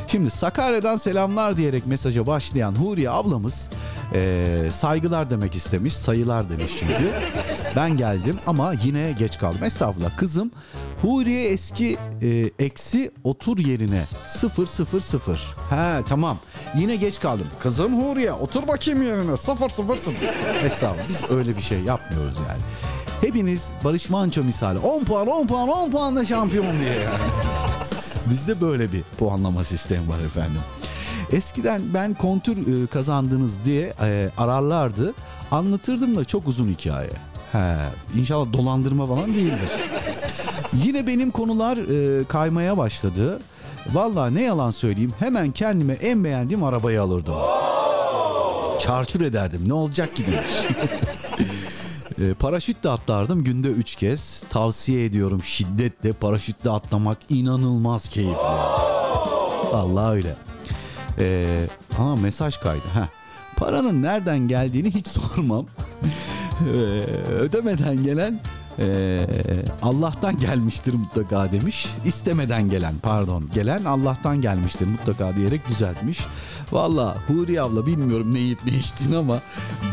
Şimdi 0.09 0.31
Sakarya'dan 0.31 0.97
selamlar 0.97 1.57
diyerek 1.57 1.87
mesaja 1.87 2.27
başlayan 2.27 2.75
Huriye 2.75 3.11
ablamız 3.11 3.71
eee, 4.15 4.71
saygılar 4.71 5.31
demek 5.31 5.55
istemiş. 5.55 5.95
Sayılar 5.95 6.51
demiş 6.51 6.73
çünkü. 6.81 7.13
Ben 7.77 7.97
geldim 7.97 8.39
ama 8.47 8.73
yine 8.85 9.15
geç 9.19 9.39
kaldım. 9.39 9.65
Estağfurullah 9.65 10.17
kızım. 10.17 10.51
Huriye 11.03 11.49
eski 11.49 11.97
e, 12.23 12.51
eksi 12.59 13.11
otur 13.25 13.59
yerine 13.59 14.05
0 14.29 14.67
0 14.67 15.01
0. 15.01 15.55
He 15.71 16.03
tamam. 16.09 16.39
Yine 16.77 16.97
geç 16.97 17.21
kaldım. 17.21 17.47
Kızım 17.61 18.03
Huriye 18.03 18.33
otur 18.33 18.69
bakayım 18.69 19.03
yerine 19.03 19.37
0 19.37 19.69
0 19.69 19.97
0. 19.97 20.15
Estağfurullah 20.65 21.09
biz 21.09 21.31
öyle 21.31 21.57
bir 21.57 21.63
şey 21.63 21.81
yapmıyoruz 21.81 22.37
yani. 22.39 22.61
Hepiniz 23.21 23.73
Barış 23.85 24.11
Manço 24.11 24.43
misali 24.43 24.79
10 24.79 25.05
puan 25.05 25.27
10 25.27 25.47
puan 25.47 25.69
10 25.69 25.91
puanla 25.91 26.25
şampiyon 26.25 26.79
diye 26.81 26.93
yani. 26.93 27.19
Bizde 28.31 28.61
böyle 28.61 28.93
bir 28.93 29.03
puanlama 29.19 29.65
sistemi 29.65 30.09
var 30.09 30.19
efendim. 30.27 30.61
Eskiden 31.33 31.83
ben 31.95 32.15
kontür 32.15 32.83
e, 32.83 32.87
kazandınız 32.87 33.65
diye 33.65 33.95
e, 34.03 34.31
ararlardı. 34.39 35.15
Anlatırdım 35.51 36.17
da 36.17 36.25
çok 36.25 36.49
uzun 36.49 36.69
hikaye. 36.69 37.11
He, 37.53 37.75
inşallah 38.21 38.53
dolandırma 38.53 39.07
falan 39.07 39.35
değildir. 39.35 39.71
Yine 40.85 41.07
benim 41.07 41.31
konular 41.31 41.77
e, 41.77 42.25
kaymaya 42.25 42.77
başladı. 42.77 43.39
Vallahi 43.93 44.35
ne 44.35 44.43
yalan 44.43 44.71
söyleyeyim 44.71 45.13
hemen 45.19 45.51
kendime 45.51 45.93
en 45.93 46.25
beğendiğim 46.25 46.65
arabayı 46.65 47.03
alırdım. 47.03 47.35
Çarçur 48.81 49.21
ederdim 49.21 49.61
ne 49.67 49.73
olacak 49.73 50.17
ki 50.17 50.27
demiş. 50.27 50.53
E, 52.19 52.35
paraşütle 52.35 52.89
atlardım 52.89 53.45
günde 53.45 53.69
3 53.69 53.95
kez. 53.95 54.45
Tavsiye 54.51 55.05
ediyorum 55.05 55.43
şiddetle 55.43 56.13
paraşütle 56.13 56.71
atlamak 56.71 57.19
inanılmaz 57.29 58.09
keyifli. 58.09 58.37
Allah 59.73 60.11
öyle. 60.13 60.35
Ee, 61.21 61.67
ha 61.97 62.17
mesaj 62.17 62.57
kaydı. 62.57 62.83
Heh. 62.95 63.07
Paranın 63.57 64.03
nereden 64.03 64.39
geldiğini 64.39 64.95
hiç 64.95 65.07
sormam. 65.09 65.67
Ee, 66.61 66.75
ödemeden 67.33 68.05
gelen 68.05 68.41
ee, 68.79 69.27
Allah'tan 69.83 70.39
gelmiştir 70.39 70.95
mutlaka 70.95 71.53
demiş. 71.53 71.87
İstemeden 72.05 72.71
gelen 72.71 72.95
pardon 73.03 73.45
gelen 73.55 73.85
Allah'tan 73.85 74.43
gelmiştir 74.43 74.87
mutlaka 74.87 75.37
diyerek 75.37 75.69
düzeltmiş. 75.69 76.21
Valla 76.73 77.17
Huri 77.27 77.63
abla 77.63 77.87
bilmiyorum 77.87 78.35
ne 78.35 78.39
yiyip 78.39 78.65
ne 78.65 78.73
içtin 78.73 79.15
ama 79.15 79.39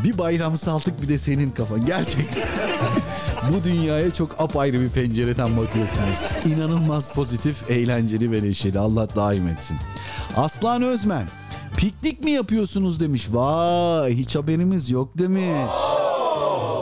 bir 0.03 0.17
bayram 0.17 0.57
saltık 0.57 1.01
bir 1.01 1.09
de 1.09 1.17
senin 1.17 1.51
kafan 1.51 1.85
gerçekten. 1.85 2.43
Bu 3.53 3.63
dünyaya 3.63 4.13
çok 4.13 4.41
apayrı 4.41 4.81
bir 4.81 4.89
pencereden 4.89 5.57
bakıyorsunuz. 5.57 6.31
İnanılmaz 6.45 7.11
pozitif, 7.11 7.71
eğlenceli 7.71 8.31
ve 8.31 8.43
neşeli. 8.43 8.79
Allah 8.79 9.15
daim 9.15 9.47
etsin. 9.47 9.77
Aslan 10.37 10.81
Özmen, 10.81 11.25
piknik 11.77 12.23
mi 12.23 12.31
yapıyorsunuz 12.31 12.99
demiş. 12.99 13.27
Vay 13.31 14.17
hiç 14.17 14.35
haberimiz 14.35 14.89
yok 14.89 15.17
demiş. 15.17 15.71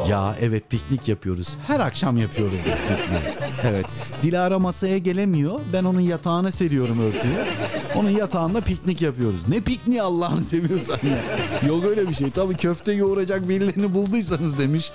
Ya 0.09 0.35
evet 0.41 0.69
piknik 0.69 1.07
yapıyoruz. 1.07 1.55
Her 1.67 1.80
akşam 1.80 2.17
yapıyoruz 2.17 2.59
biz 2.65 2.77
pikniği. 2.77 3.38
Evet. 3.63 3.85
Dilara 4.23 4.59
masaya 4.59 4.97
gelemiyor. 4.97 5.59
Ben 5.73 5.84
onun 5.84 5.99
yatağına 5.99 6.51
seriyorum 6.51 6.99
örtüyü. 7.01 7.45
Onun 7.95 8.09
yatağında 8.09 8.61
piknik 8.61 9.01
yapıyoruz. 9.01 9.49
Ne 9.49 9.61
pikniği 9.61 10.01
Allah'ını 10.01 10.43
seviyorsan 10.43 10.99
ya. 11.03 11.19
Yok 11.67 11.85
öyle 11.85 12.07
bir 12.09 12.13
şey. 12.13 12.31
Tabii 12.31 12.57
köfte 12.57 12.91
yoğuracak 12.93 13.49
birilerini 13.49 13.93
bulduysanız 13.93 14.59
demiş. 14.59 14.91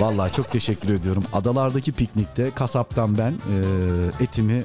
Vallahi 0.00 0.32
çok 0.32 0.48
teşekkür 0.50 0.94
ediyorum. 0.94 1.24
Adalardaki 1.32 1.92
piknikte 1.92 2.50
kasaptan 2.50 3.18
ben 3.18 3.30
e, 3.32 3.56
etimi 4.24 4.64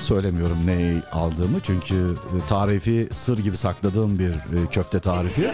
söylemiyorum 0.00 0.56
ne 0.66 0.94
aldığımı 1.12 1.60
çünkü 1.62 2.14
tarifi 2.48 3.08
sır 3.12 3.38
gibi 3.38 3.56
sakladığım 3.56 4.18
bir 4.18 4.30
e, 4.30 4.66
köfte 4.70 5.00
tarifi. 5.00 5.50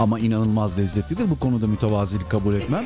Ama 0.00 0.18
inanılmaz 0.18 0.78
lezzetlidir. 0.78 1.30
Bu 1.30 1.38
konuda 1.38 1.66
mütevazilik 1.66 2.30
kabul 2.30 2.54
etmem. 2.54 2.84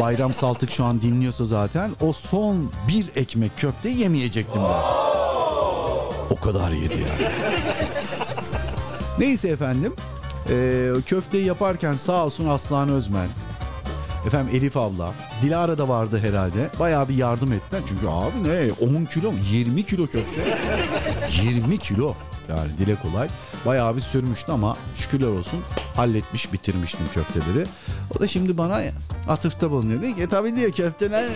Bayram 0.00 0.34
Saltık 0.34 0.70
şu 0.70 0.84
an 0.84 1.02
dinliyorsa 1.02 1.44
zaten 1.44 1.90
o 2.00 2.12
son 2.12 2.70
bir 2.88 3.10
ekmek 3.16 3.58
köfte 3.58 3.88
yemeyecektim 3.88 4.62
ben. 4.62 4.82
O 6.30 6.36
kadar 6.40 6.70
yedi 6.70 6.94
yani. 6.94 7.32
Neyse 9.18 9.48
efendim. 9.48 9.94
Ee, 10.50 10.88
köfteyi 11.06 11.44
yaparken 11.44 11.92
sağ 11.92 12.24
olsun 12.24 12.48
Aslan 12.48 12.88
Özmen. 12.88 13.28
Efendim 14.26 14.56
Elif 14.56 14.76
abla. 14.76 15.14
Dilara 15.42 15.78
da 15.78 15.88
vardı 15.88 16.20
herhalde. 16.22 16.70
Bayağı 16.80 17.08
bir 17.08 17.16
yardım 17.16 17.52
ettiler. 17.52 17.82
Çünkü 17.88 18.06
abi 18.06 18.44
ne 18.44 18.72
10 19.00 19.04
kilo 19.04 19.32
mu? 19.32 19.38
20 19.50 19.82
kilo 19.82 20.06
köfte. 20.06 20.58
20 21.42 21.78
kilo. 21.78 22.14
Yani 22.48 22.78
dile 22.78 22.94
kolay. 22.96 23.28
Bayağı 23.66 23.96
bir 23.96 24.00
sürmüştü 24.00 24.52
ama 24.52 24.76
şükürler 24.96 25.26
olsun 25.26 25.60
halletmiş 25.96 26.52
bitirmiştim 26.52 27.06
köfteleri. 27.14 27.66
O 28.16 28.20
da 28.20 28.26
şimdi 28.26 28.58
bana 28.58 28.80
atıfta 29.28 29.70
bulunuyor. 29.70 30.02
Diyor 30.02 30.16
ki 30.16 30.22
"E 30.22 30.26
tabii 30.26 30.56
diyor 30.56 30.72
köfteler. 30.72 31.28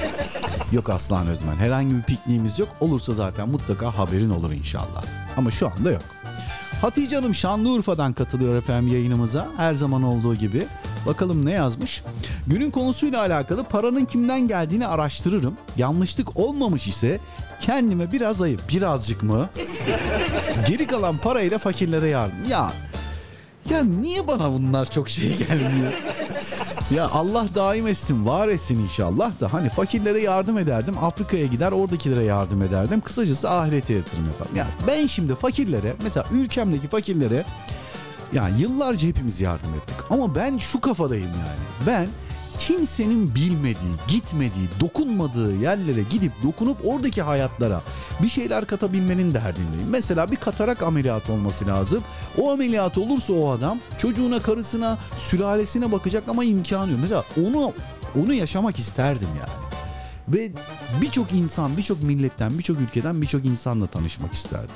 yok 0.72 0.90
Aslan 0.90 1.26
Özmen 1.28 1.56
herhangi 1.56 1.94
bir 1.96 2.02
pikniğimiz 2.02 2.58
yok. 2.58 2.68
Olursa 2.80 3.14
zaten 3.14 3.48
mutlaka 3.48 3.98
haberin 3.98 4.30
olur 4.30 4.52
inşallah. 4.52 5.04
Ama 5.36 5.50
şu 5.50 5.68
anda 5.68 5.90
yok. 5.90 6.02
Hatice 6.80 7.16
Hanım 7.16 7.34
Şanlıurfa'dan 7.34 8.12
katılıyor 8.12 8.54
efendim 8.56 8.92
yayınımıza. 8.92 9.48
Her 9.56 9.74
zaman 9.74 10.02
olduğu 10.02 10.34
gibi. 10.34 10.66
Bakalım 11.06 11.46
ne 11.46 11.50
yazmış? 11.52 12.02
Günün 12.46 12.70
konusuyla 12.70 13.20
alakalı 13.20 13.64
paranın 13.64 14.04
kimden 14.04 14.48
geldiğini 14.48 14.86
araştırırım. 14.86 15.54
Yanlışlık 15.76 16.36
olmamış 16.36 16.86
ise 16.88 17.20
kendime 17.64 18.12
biraz 18.12 18.42
ayıp. 18.42 18.68
Birazcık 18.68 19.22
mı? 19.22 19.48
Geri 20.68 20.86
kalan 20.86 21.18
parayla 21.18 21.58
fakirlere 21.58 22.08
yardım. 22.08 22.50
Ya 22.50 22.72
ya 23.70 23.84
niye 23.84 24.26
bana 24.26 24.52
bunlar 24.52 24.90
çok 24.90 25.08
şey 25.08 25.36
gelmiyor? 25.36 25.92
Ya 26.94 27.08
Allah 27.08 27.46
daim 27.54 27.86
etsin, 27.86 28.26
var 28.26 28.48
etsin 28.48 28.78
inşallah 28.78 29.40
da 29.40 29.52
hani 29.52 29.68
fakirlere 29.68 30.20
yardım 30.22 30.58
ederdim, 30.58 30.94
Afrika'ya 31.02 31.46
gider 31.46 31.72
oradakilere 31.72 32.22
yardım 32.22 32.62
ederdim. 32.62 33.00
Kısacası 33.00 33.50
ahirete 33.50 33.94
yatırım 33.94 34.26
yaparım. 34.26 34.56
Ya 34.56 34.66
ben 34.86 35.06
şimdi 35.06 35.34
fakirlere, 35.34 35.94
mesela 36.02 36.26
ülkemdeki 36.32 36.88
fakirlere 36.88 37.44
yani 38.32 38.60
yıllarca 38.60 39.08
hepimiz 39.08 39.40
yardım 39.40 39.74
ettik. 39.74 39.96
Ama 40.10 40.34
ben 40.34 40.58
şu 40.58 40.80
kafadayım 40.80 41.30
yani. 41.30 41.86
Ben 41.86 42.06
kimsenin 42.58 43.34
bilmediği, 43.34 43.92
gitmediği, 44.08 44.68
dokunmadığı 44.80 45.56
yerlere 45.56 46.02
gidip 46.10 46.32
dokunup 46.42 46.76
oradaki 46.84 47.22
hayatlara 47.22 47.82
bir 48.22 48.28
şeyler 48.28 48.64
katabilmenin 48.64 49.34
derdindeyim. 49.34 49.90
Mesela 49.90 50.30
bir 50.30 50.36
katarak 50.36 50.82
ameliyatı 50.82 51.32
olması 51.32 51.66
lazım. 51.66 52.02
O 52.38 52.52
ameliyat 52.52 52.98
olursa 52.98 53.32
o 53.32 53.50
adam 53.50 53.78
çocuğuna, 53.98 54.40
karısına, 54.40 54.98
sülalesine 55.18 55.92
bakacak 55.92 56.24
ama 56.28 56.44
imkanı 56.44 56.90
yok. 56.90 57.00
Mesela 57.02 57.24
onu 57.46 57.72
onu 58.22 58.34
yaşamak 58.34 58.78
isterdim 58.78 59.28
yani. 59.38 59.64
Ve 60.28 60.52
birçok 61.00 61.32
insan, 61.32 61.76
birçok 61.76 62.02
milletten, 62.02 62.58
birçok 62.58 62.80
ülkeden 62.80 63.22
birçok 63.22 63.44
insanla 63.44 63.86
tanışmak 63.86 64.34
isterdim. 64.34 64.74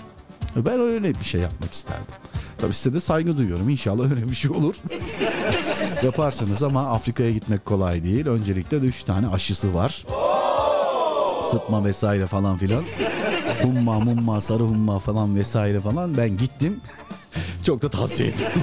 Ben 0.56 0.80
öyle 0.80 1.14
bir 1.14 1.24
şey 1.24 1.40
yapmak 1.40 1.72
isterdim. 1.72 2.14
Tabii 2.58 2.74
size 2.74 2.94
de 2.94 3.00
saygı 3.00 3.38
duyuyorum. 3.38 3.68
İnşallah 3.68 4.10
öyle 4.10 4.28
bir 4.28 4.34
şey 4.34 4.50
olur. 4.50 4.74
Yaparsınız 6.02 6.62
ama 6.62 6.86
Afrika'ya 6.86 7.30
gitmek 7.30 7.64
kolay 7.64 8.04
değil. 8.04 8.26
Öncelikle 8.26 8.82
de 8.82 8.86
3 8.86 9.02
tane 9.02 9.26
aşısı 9.28 9.74
var. 9.74 10.04
Sıtma 11.42 11.84
vesaire 11.84 12.26
falan 12.26 12.56
filan. 12.58 12.84
Humma 13.62 14.00
mumma 14.00 14.40
sarı 14.40 14.62
humma 14.62 14.98
falan 14.98 15.36
vesaire 15.36 15.80
falan. 15.80 16.16
Ben 16.16 16.36
gittim. 16.36 16.80
Çok 17.64 17.82
da 17.82 17.88
tavsiye 17.88 18.28
ederim. 18.28 18.62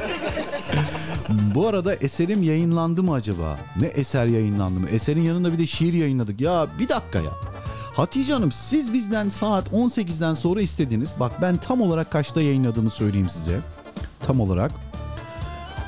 Bu 1.56 1.68
arada 1.68 1.96
eserim 1.96 2.44
yayınlandı 2.44 3.04
mı 3.04 3.14
acaba? 3.14 3.60
Ne 3.80 3.88
eser 3.88 4.26
yayınlandı 4.26 4.80
mı? 4.80 4.90
Eserin 4.90 5.22
yanında 5.22 5.54
bir 5.54 5.60
de 5.60 5.68
şiir 5.68 5.94
yayınladık. 5.94 6.42
Ya 6.42 6.68
bir 6.80 6.90
dakika 6.90 7.20
ya. 7.20 7.32
Hatice 7.96 8.34
Hanım 8.34 8.52
siz 8.52 8.94
bizden 8.94 9.30
saat 9.30 9.70
18'den 9.70 10.34
sonra 10.34 10.62
istediniz. 10.62 11.16
Bak 11.20 11.32
ben 11.42 11.58
tam 11.58 11.82
olarak 11.82 12.12
kaçta 12.12 12.42
yayınladığımı 12.42 12.90
söyleyeyim 12.90 13.30
size. 13.30 13.60
Tam 14.28 14.40
olarak. 14.40 14.72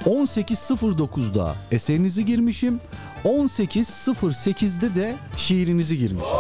18.09'da 0.07 1.55
eserinizi 1.71 2.25
girmişim. 2.25 2.79
18.08'de 3.25 4.95
de 4.95 5.15
şiirinizi 5.38 5.97
girmişim. 5.97 6.38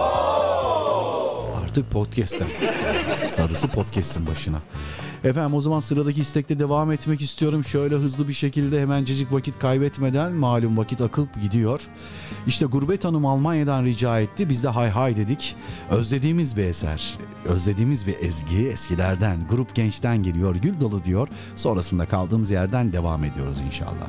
Artık 1.63 1.91
podcast'ten. 1.91 2.47
Darısı 3.37 3.67
podcast'in 3.67 4.27
başına. 4.27 4.61
Efendim 5.23 5.53
o 5.53 5.61
zaman 5.61 5.79
sıradaki 5.79 6.21
istekte 6.21 6.59
devam 6.59 6.91
etmek 6.91 7.21
istiyorum. 7.21 7.63
Şöyle 7.63 7.95
hızlı 7.95 8.27
bir 8.27 8.33
şekilde 8.33 8.81
hemencecik 8.81 9.33
vakit 9.33 9.59
kaybetmeden 9.59 10.33
malum 10.33 10.77
vakit 10.77 11.01
akıp 11.01 11.41
gidiyor. 11.41 11.81
İşte 12.47 12.65
Gurbet 12.65 13.05
Hanım 13.05 13.25
Almanya'dan 13.25 13.83
rica 13.83 14.19
etti. 14.19 14.49
Biz 14.49 14.63
de 14.63 14.67
hay 14.67 14.89
hay 14.89 15.17
dedik. 15.17 15.55
Özlediğimiz 15.89 16.57
bir 16.57 16.63
eser. 16.63 17.17
Özlediğimiz 17.45 18.07
bir 18.07 18.15
ezgi 18.21 18.67
eskilerden. 18.67 19.47
Grup 19.49 19.75
gençten 19.75 20.23
geliyor. 20.23 20.55
Gül 20.55 20.79
dolu 20.79 21.03
diyor. 21.03 21.27
Sonrasında 21.55 22.05
kaldığımız 22.05 22.51
yerden 22.51 22.93
devam 22.93 23.23
ediyoruz 23.23 23.61
inşallah. 23.61 24.07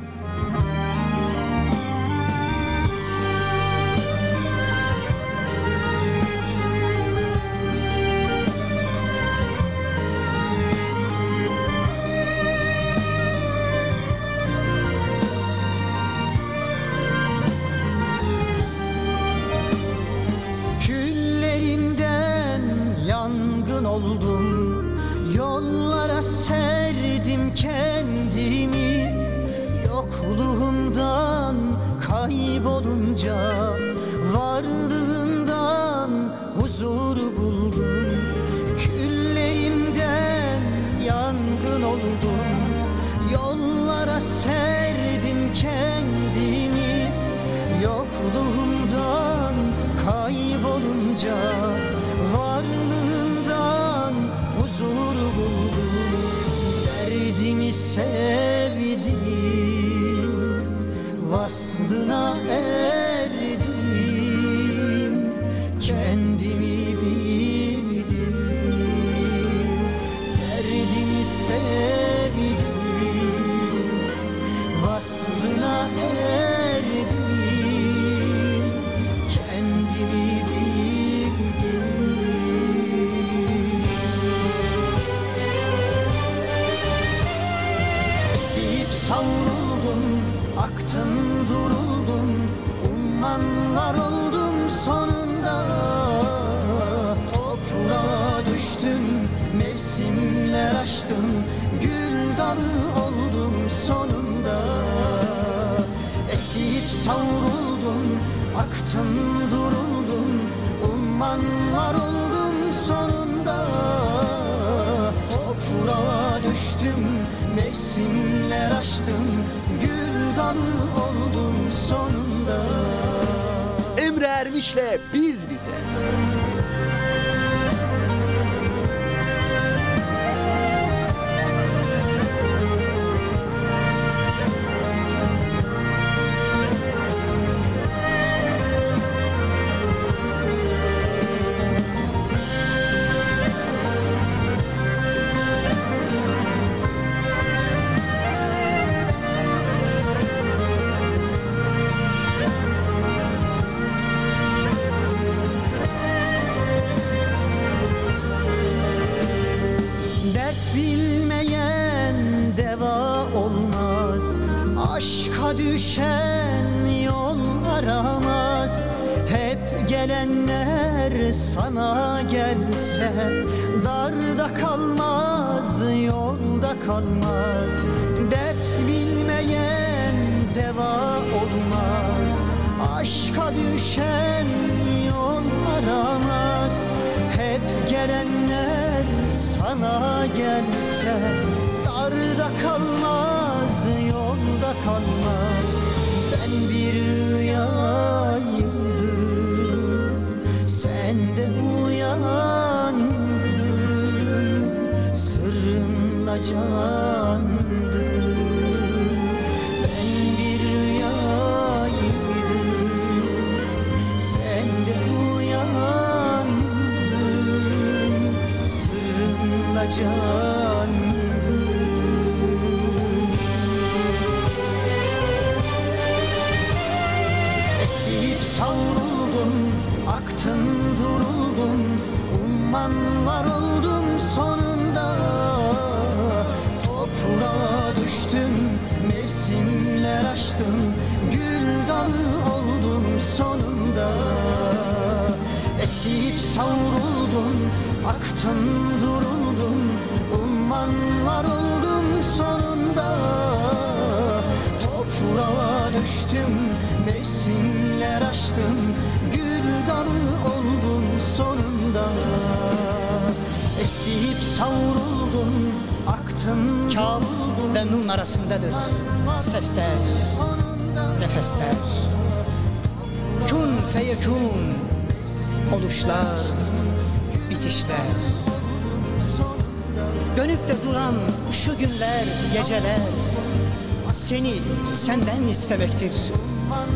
İstemektir 285.68 286.12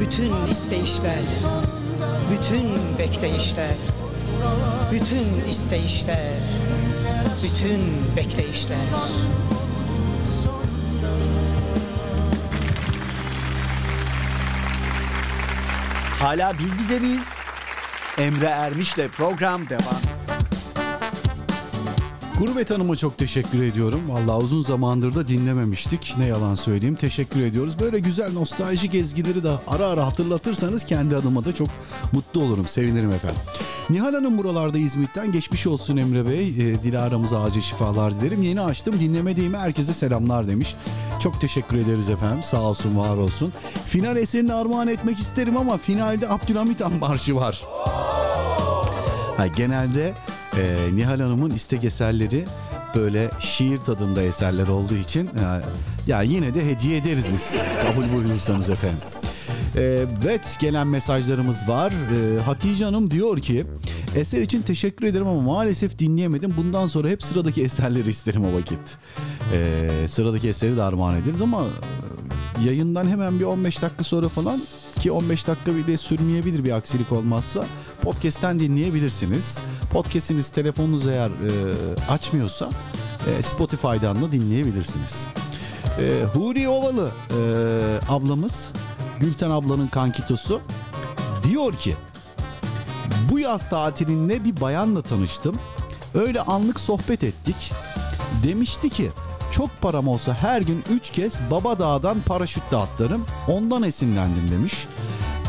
Bütün 0.00 0.46
isteyişler 0.46 1.22
Bütün 2.30 2.98
bekleyişler 2.98 3.74
Bütün 4.92 5.50
isteyişler 5.50 6.32
Bütün 7.42 7.80
bekleyişler 8.16 8.78
Hala 16.20 16.58
biz 16.58 16.78
bize 16.78 17.02
biz. 17.02 17.24
Emre 18.18 18.46
Ermiş'le 18.46 19.08
program 19.16 19.68
devam. 19.68 20.11
Gurbet 22.42 22.70
Hanım'a 22.70 22.96
çok 22.96 23.18
teşekkür 23.18 23.62
ediyorum. 23.62 24.00
Vallahi 24.08 24.44
uzun 24.44 24.62
zamandır 24.62 25.14
da 25.14 25.28
dinlememiştik. 25.28 26.14
Ne 26.18 26.26
yalan 26.26 26.54
söyleyeyim. 26.54 26.94
Teşekkür 26.94 27.42
ediyoruz. 27.42 27.80
Böyle 27.80 27.98
güzel 27.98 28.32
nostaljik 28.32 28.94
ezgileri 28.94 29.44
de 29.44 29.50
ara 29.68 29.86
ara 29.86 30.06
hatırlatırsanız 30.06 30.84
kendi 30.84 31.16
adıma 31.16 31.44
da 31.44 31.54
çok 31.54 31.68
mutlu 32.12 32.42
olurum. 32.42 32.68
Sevinirim 32.68 33.10
efendim. 33.10 33.40
Nihal 33.90 34.14
Hanım 34.14 34.38
buralarda 34.38 34.78
İzmit'ten 34.78 35.32
geçmiş 35.32 35.66
olsun 35.66 35.96
Emre 35.96 36.28
Bey. 36.28 36.48
E, 36.48 36.82
Dilara'mıza 36.82 37.42
acil 37.42 37.60
şifalar 37.60 38.20
dilerim. 38.20 38.42
Yeni 38.42 38.60
açtım 38.60 38.94
dinlemediğime 39.00 39.58
herkese 39.58 39.92
selamlar 39.92 40.48
demiş. 40.48 40.76
Çok 41.20 41.40
teşekkür 41.40 41.76
ederiz 41.76 42.10
efendim. 42.10 42.42
Sağ 42.42 42.60
olsun 42.60 42.98
var 42.98 43.16
olsun. 43.16 43.52
Final 43.88 44.16
eserini 44.16 44.54
armağan 44.54 44.88
etmek 44.88 45.18
isterim 45.18 45.56
ama 45.56 45.76
finalde 45.76 46.28
Abdülhamit 46.28 46.80
Han 46.80 46.92
marşı 46.92 47.36
var. 47.36 47.60
Ha, 49.36 49.46
genelde 49.46 50.14
e, 50.58 50.94
Nihal 50.94 51.20
Hanım'ın 51.20 51.50
istek 51.50 51.84
eserleri 51.84 52.44
böyle 52.96 53.30
şiir 53.40 53.78
tadında 53.78 54.22
eserler 54.22 54.68
olduğu 54.68 54.96
için 54.96 55.30
ya, 55.42 55.62
ya 56.06 56.22
yine 56.22 56.54
de 56.54 56.66
hediye 56.66 56.96
ederiz 56.96 57.24
biz. 57.34 57.54
Kabul 57.82 58.12
buyurursanız 58.12 58.70
efendim. 58.70 59.06
E, 59.76 60.06
evet 60.24 60.56
gelen 60.60 60.86
mesajlarımız 60.86 61.68
var. 61.68 61.92
E, 61.92 62.42
Hatice 62.42 62.84
Hanım 62.84 63.10
diyor 63.10 63.38
ki 63.38 63.64
eser 64.16 64.42
için 64.42 64.62
teşekkür 64.62 65.06
ederim 65.06 65.26
ama 65.26 65.40
maalesef 65.40 65.98
dinleyemedim. 65.98 66.54
Bundan 66.56 66.86
sonra 66.86 67.08
hep 67.08 67.22
sıradaki 67.22 67.62
eserleri 67.62 68.10
isterim 68.10 68.44
o 68.44 68.54
vakit. 68.54 68.96
E, 69.52 69.88
sıradaki 70.08 70.48
eseri 70.48 70.76
de 70.76 70.82
armağan 70.82 71.16
ederiz 71.22 71.42
ama 71.42 71.64
e, 72.60 72.64
yayından 72.64 73.08
hemen 73.08 73.38
bir 73.38 73.44
15 73.44 73.82
dakika 73.82 74.04
sonra 74.04 74.28
falan 74.28 74.60
ki 75.00 75.12
15 75.12 75.46
dakika 75.46 75.76
bile 75.76 75.96
sürmeyebilir 75.96 76.64
bir 76.64 76.72
aksilik 76.72 77.12
olmazsa 77.12 77.64
podcast'ten 78.02 78.60
dinleyebilirsiniz. 78.60 79.58
Podcast'iniz 79.92 80.50
telefonunuz 80.50 81.06
eğer 81.06 81.28
e, 81.28 81.52
açmıyorsa 82.10 82.70
e, 83.28 83.42
Spotify'dan 83.42 84.22
da 84.22 84.32
dinleyebilirsiniz. 84.32 85.26
E, 85.98 86.24
Huri 86.34 86.68
Ovalı 86.68 87.10
e, 87.30 87.38
ablamız 88.08 88.70
Gülten 89.20 89.50
ablanın 89.50 89.86
kankitosu 89.86 90.60
diyor 91.44 91.72
ki 91.72 91.94
bu 93.30 93.38
yaz 93.38 93.68
tatilinde 93.68 94.44
bir 94.44 94.60
bayanla 94.60 95.02
tanıştım. 95.02 95.56
Öyle 96.14 96.40
anlık 96.40 96.80
sohbet 96.80 97.24
ettik. 97.24 97.72
Demişti 98.44 98.90
ki 98.90 99.10
çok 99.52 99.80
param 99.80 100.08
olsa 100.08 100.34
her 100.34 100.60
gün 100.60 100.84
3 100.90 101.10
kez 101.10 101.40
Baba 101.50 101.78
Dağ'dan 101.78 102.20
paraşütle 102.20 102.76
atlarım. 102.76 103.24
Ondan 103.48 103.82
esinlendim 103.82 104.50
demiş. 104.50 104.86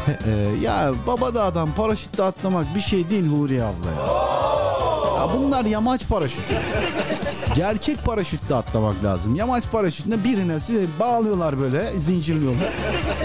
He, 0.06 0.12
e, 0.32 0.60
ya 0.62 0.92
Baba 1.08 1.36
Dağ'dan 1.36 1.74
paraşütle 1.74 2.24
atlamak 2.24 2.76
bir 2.76 2.82
şey 2.82 3.10
değil 3.10 3.28
Huri 3.28 3.64
abla 3.64 3.90
ya. 3.90 5.22
ya 5.22 5.30
bunlar 5.38 5.66
yamaç 5.66 6.08
paraşütü. 6.08 6.56
Gerçek 7.56 8.06
paraşütle 8.06 8.56
atlamak 8.56 9.04
lazım. 9.04 9.36
Yamaç 9.36 9.64
paraşütüne 9.72 10.24
birine 10.24 10.60
size 10.60 10.86
bağlıyorlar 11.00 11.60
böyle 11.60 12.00
zincirliyorlar. 12.00 12.74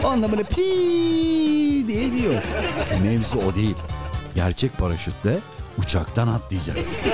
Onunla 0.05 0.31
böyle 0.31 0.45
pi 0.45 0.57
diye 1.89 2.03
iniyor. 2.05 2.43
Mevzu 3.03 3.39
o 3.39 3.55
değil. 3.55 3.77
Gerçek 4.35 4.79
paraşütle 4.79 5.39
uçaktan 5.79 6.29
atlayacaksın. 6.29 7.09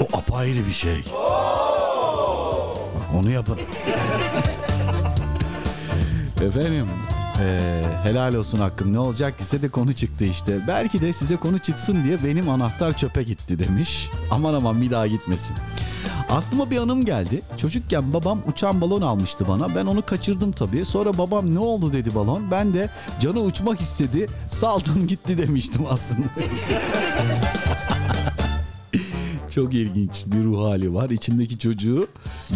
O 0.00 0.16
apayrı 0.16 0.66
bir 0.66 0.72
şey. 0.72 1.04
Bak 2.94 3.14
onu 3.20 3.30
yapın. 3.30 3.58
Efendim 6.46 6.86
ee, 7.40 7.82
helal 8.02 8.34
olsun 8.34 8.58
hakkım 8.58 8.92
ne 8.92 8.98
olacak 8.98 9.38
ki 9.38 9.62
de 9.62 9.68
konu 9.68 9.92
çıktı 9.92 10.24
işte. 10.24 10.58
Belki 10.68 11.00
de 11.00 11.12
size 11.12 11.36
konu 11.36 11.58
çıksın 11.58 12.04
diye 12.04 12.24
benim 12.24 12.48
anahtar 12.48 12.96
çöpe 12.96 13.22
gitti 13.22 13.58
demiş. 13.58 14.10
Aman 14.30 14.54
aman 14.54 14.80
bir 14.80 14.90
daha 14.90 15.06
gitmesin. 15.06 15.56
Aklıma 16.30 16.70
bir 16.70 16.76
anım 16.76 17.04
geldi. 17.04 17.42
Çocukken 17.56 18.12
babam 18.12 18.38
uçan 18.46 18.80
balon 18.80 19.02
almıştı 19.02 19.48
bana. 19.48 19.74
Ben 19.74 19.86
onu 19.86 20.06
kaçırdım 20.06 20.52
tabii. 20.52 20.84
Sonra 20.84 21.18
babam 21.18 21.54
ne 21.54 21.58
oldu 21.58 21.92
dedi 21.92 22.14
balon. 22.14 22.50
Ben 22.50 22.74
de 22.74 22.90
canı 23.20 23.40
uçmak 23.40 23.80
istedi. 23.80 24.26
Saldım 24.50 25.06
gitti 25.06 25.38
demiştim 25.38 25.82
aslında. 25.90 26.26
Çok 29.58 29.74
ilginç 29.74 30.24
bir 30.26 30.44
ruh 30.44 30.64
hali 30.64 30.94
var. 30.94 31.10
İçindeki 31.10 31.58
çocuğu 31.58 32.06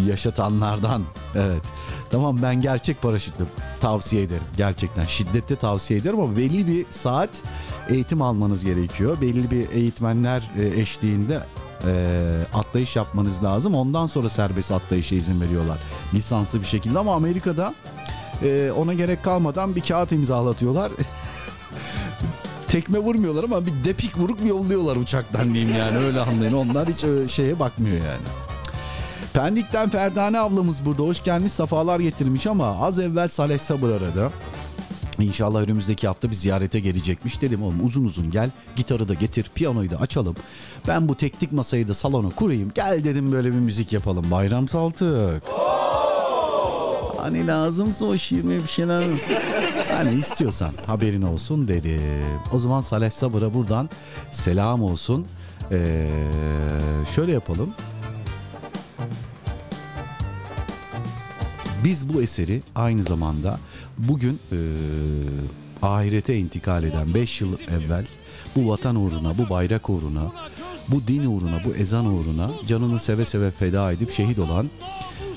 yaşatanlardan. 0.08 1.02
Evet. 1.34 1.62
Tamam 2.10 2.38
ben 2.42 2.60
gerçek 2.60 3.02
paraşütü 3.02 3.46
tavsiye 3.80 4.22
ederim. 4.22 4.42
Gerçekten 4.56 5.04
şiddetle 5.04 5.56
tavsiye 5.56 6.00
ederim 6.00 6.20
ama 6.20 6.36
belli 6.36 6.66
bir 6.66 6.86
saat 6.90 7.30
eğitim 7.88 8.22
almanız 8.22 8.64
gerekiyor. 8.64 9.20
Belli 9.20 9.50
bir 9.50 9.70
eğitmenler 9.70 10.50
e, 10.58 10.80
eşliğinde 10.80 11.40
e, 11.86 11.92
atlayış 12.54 12.96
yapmanız 12.96 13.44
lazım. 13.44 13.74
Ondan 13.74 14.06
sonra 14.06 14.28
serbest 14.28 14.72
atlayışa 14.72 15.14
izin 15.14 15.40
veriyorlar. 15.40 15.78
Lisanslı 16.14 16.60
bir 16.60 16.66
şekilde 16.66 16.98
ama 16.98 17.14
Amerika'da 17.14 17.74
e, 18.42 18.72
ona 18.76 18.94
gerek 18.94 19.22
kalmadan 19.22 19.76
bir 19.76 19.80
kağıt 19.80 20.12
imzalatıyorlar. 20.12 20.92
Tekme 22.72 22.98
vurmuyorlar 22.98 23.44
ama 23.44 23.66
bir 23.66 23.72
depik 23.84 24.18
vurup 24.18 24.46
yolluyorlar 24.46 24.96
uçaktan 24.96 25.54
diyeyim 25.54 25.76
yani 25.76 25.98
öyle 25.98 26.20
anlayın. 26.20 26.52
Onlar 26.52 26.88
hiç 26.88 27.04
öyle 27.04 27.28
şeye 27.28 27.58
bakmıyor 27.58 27.96
yani. 27.96 28.22
Pendik'ten 29.32 29.88
Ferdane 29.88 30.40
ablamız 30.40 30.84
burada 30.84 31.02
hoş 31.02 31.24
gelmiş 31.24 31.52
safalar 31.52 32.00
getirmiş 32.00 32.46
ama 32.46 32.66
az 32.66 32.98
evvel 32.98 33.28
Saleh 33.28 33.58
Sabır 33.58 33.88
aradı. 33.88 34.30
İnşallah 35.18 35.60
önümüzdeki 35.60 36.06
hafta 36.06 36.30
bir 36.30 36.34
ziyarete 36.34 36.80
gelecekmiş. 36.80 37.40
Dedim 37.40 37.62
oğlum 37.62 37.86
uzun 37.86 38.04
uzun 38.04 38.30
gel 38.30 38.50
gitarı 38.76 39.08
da 39.08 39.14
getir 39.14 39.50
piyanoyu 39.54 39.90
da 39.90 39.96
açalım. 39.96 40.34
Ben 40.88 41.08
bu 41.08 41.14
teknik 41.14 41.52
masayı 41.52 41.88
da 41.88 41.94
salona 41.94 42.30
kurayım. 42.30 42.72
Gel 42.74 43.04
dedim 43.04 43.32
böyle 43.32 43.48
bir 43.48 43.60
müzik 43.60 43.92
yapalım. 43.92 44.30
Bayram 44.30 44.68
Saltık. 44.68 45.42
Hani 47.22 47.46
lazımsa 47.46 48.04
o 48.04 48.18
şiirme 48.18 48.56
bir 48.56 48.68
şeyler. 48.68 49.08
Hani 49.90 50.18
istiyorsan 50.18 50.72
haberin 50.86 51.22
olsun 51.22 51.68
derim. 51.68 52.00
O 52.52 52.58
zaman 52.58 52.80
Saleh 52.80 53.10
Sabır'a 53.10 53.54
buradan 53.54 53.90
selam 54.30 54.82
olsun. 54.82 55.26
Ee, 55.70 56.08
şöyle 57.14 57.32
yapalım. 57.32 57.70
Biz 61.84 62.14
bu 62.14 62.22
eseri 62.22 62.62
aynı 62.74 63.02
zamanda 63.02 63.58
bugün 63.98 64.40
e, 64.52 64.58
ahirete 65.82 66.36
intikal 66.36 66.84
eden 66.84 67.14
5 67.14 67.40
yıl 67.40 67.58
evvel 67.58 68.04
bu 68.56 68.68
vatan 68.68 68.96
uğruna, 68.96 69.38
bu 69.38 69.50
bayrak 69.50 69.90
uğruna, 69.90 70.32
bu 70.88 71.06
din 71.06 71.26
uğruna, 71.26 71.64
bu 71.64 71.74
ezan 71.74 72.06
uğruna 72.06 72.50
canını 72.66 72.98
seve 72.98 73.24
seve 73.24 73.50
feda 73.50 73.92
edip 73.92 74.10
şehit 74.10 74.38
olan 74.38 74.70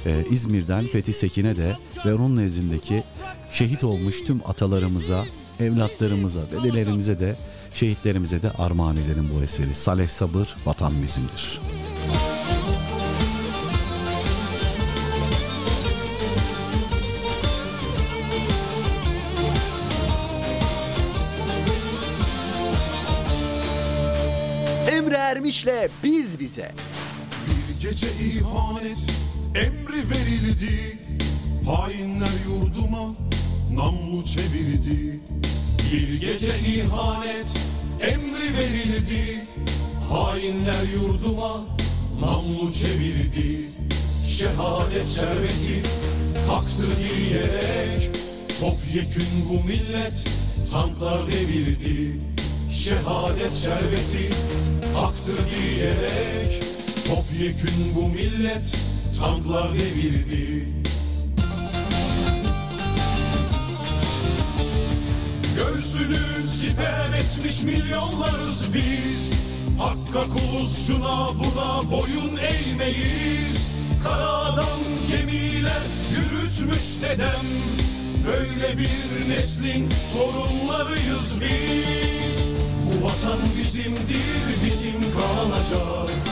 e, 0.05 0.25
İzmir'den 0.31 0.85
Fethi 0.85 1.13
Sekin'e 1.13 1.57
de 1.57 1.77
ve 2.05 2.13
onun 2.13 2.37
nezdindeki 2.37 3.03
şehit 3.51 3.83
olmuş 3.83 4.23
tüm 4.23 4.41
atalarımıza, 4.45 5.25
evlatlarımıza, 5.59 6.39
dedelerimize 6.51 7.19
de 7.19 7.35
şehitlerimize 7.73 8.41
de 8.41 8.51
armağan 8.51 8.97
edelim 8.97 9.29
bu 9.35 9.43
eseri. 9.43 9.75
Saleh 9.75 10.07
Sabır 10.07 10.55
vatan 10.65 10.93
bizimdir. 11.03 11.59
Emre 24.91 25.17
Ermiş'le 25.17 25.89
biz 26.03 26.39
bize. 26.39 26.71
Bir 27.47 27.89
gece 27.89 28.07
ihanet 28.07 29.24
emri 29.55 30.09
verildi 30.09 30.97
Hainler 31.65 32.37
yurduma 32.47 33.15
namlu 33.73 34.25
çevirdi. 34.25 35.19
Bir 35.91 36.21
gece 36.21 36.51
ihanet 36.67 37.59
emri 38.01 38.57
verildi 38.57 39.41
Hainler 40.09 40.83
yurduma 40.93 41.65
namlu 42.21 42.73
çevirdi. 42.73 43.65
Şehadet 44.27 45.09
şerbeti 45.09 45.83
kalktı 46.47 46.83
diyerek 46.99 48.09
Topyekün 48.59 49.27
bu 49.49 49.63
millet 49.63 50.25
tanklar 50.71 51.27
devirdi. 51.27 52.19
Şehadet 52.71 53.55
şerbeti 53.55 54.29
haktır 54.93 55.37
diyerek 55.51 56.63
Topyekün 57.07 57.95
bu 57.95 58.09
millet 58.09 58.94
tanklar 59.19 59.73
devirdi. 59.73 60.69
Göğsünü 65.55 66.47
siper 66.47 67.19
etmiş 67.19 67.63
milyonlarız 67.63 68.73
biz. 68.73 69.29
Hakka 69.79 70.33
kuluz 70.33 70.87
şuna 70.87 71.27
buna 71.27 71.91
boyun 71.91 72.37
eğmeyiz. 72.37 73.57
Kara 74.03 74.29
adam 74.29 74.79
gemiler 75.07 75.81
yürütmüş 76.11 77.01
dedem. 77.01 77.45
Böyle 78.27 78.77
bir 78.77 79.29
neslin 79.29 79.89
torunlarıyız 80.13 81.41
biz. 81.41 82.37
Bu 82.85 83.05
vatan 83.05 83.39
bizimdir 83.57 84.63
bizim 84.65 84.99
kalacak 85.13 86.24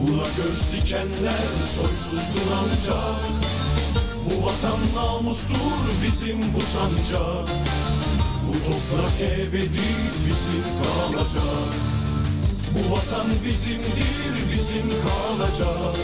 Buna 0.00 0.22
göz 0.36 0.66
dikenler 0.72 1.66
soysuzdur 1.66 2.48
ancak 2.60 3.20
Bu 4.24 4.46
vatan 4.46 4.78
namustur 4.94 5.82
bizim 6.02 6.38
bu 6.54 6.60
sancak 6.60 7.48
Bu 8.46 8.52
toprak 8.52 9.20
ebedi 9.20 9.88
bizim 10.26 10.64
kalacak. 10.82 11.68
Bu 12.74 12.94
vatan 12.94 13.26
bizimdir 13.44 14.52
bizim 14.52 14.88
kalacak. 15.04 15.96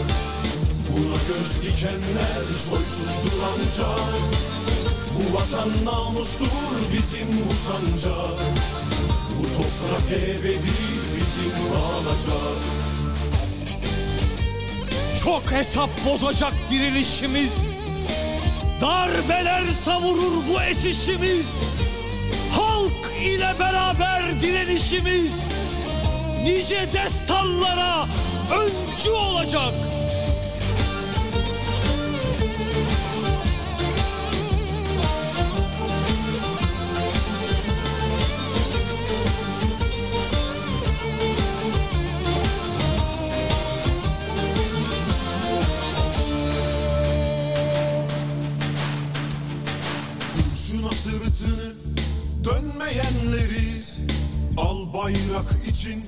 Buna 0.92 1.16
göz 1.28 1.62
dikenler 1.62 2.58
soysuzdur 2.58 3.38
ancak 3.50 4.14
Bu 5.14 5.36
vatan 5.36 5.84
namustur 5.84 6.74
bizim 6.92 7.28
bu 7.48 7.54
sancak 7.56 8.38
Bu 9.38 9.42
toprak 9.56 10.18
ebedi 10.18 10.76
bizim 11.16 11.52
kalacak 11.72 12.83
Çok 15.24 15.52
hesap 15.52 15.90
bozacak 16.06 16.52
dirilişimiz. 16.70 17.50
Darbeler 18.80 19.62
savurur 19.84 20.32
bu 20.48 20.62
esişimiz 20.62 21.46
Halk 22.52 23.12
ile 23.24 23.52
beraber 23.60 24.40
direnişimiz. 24.42 25.32
Nice 26.42 26.88
destanlara 26.92 28.06
öncü 28.50 29.10
olacak 29.10 29.74
bayrak 55.04 55.66
için 55.68 56.04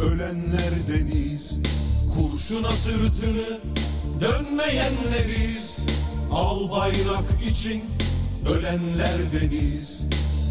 ölenlerdeniz 0.00 1.52
Kurşuna 2.14 2.70
sırtını 2.70 3.60
dönmeyenleriz. 4.20 5.80
Al 6.32 6.70
bayrak 6.70 7.24
için 7.50 7.84
ölenlerdeniz 8.48 10.00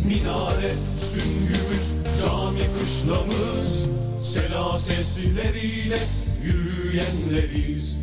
Minare 0.05 0.73
süngümüz, 0.99 1.93
cami 2.21 2.59
kışlamız. 2.79 3.83
Sela 4.21 4.79
sesleriyle 4.79 5.99
yürüyenleriz. 6.43 7.97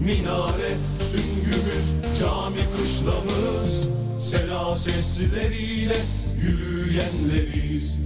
Minare 0.00 0.76
süngümüz, 1.00 2.18
cami 2.20 2.62
kışlamız. 2.78 3.88
Sela 4.20 4.76
sesleriyle 4.76 5.96
yürüyenleriz 6.42 7.96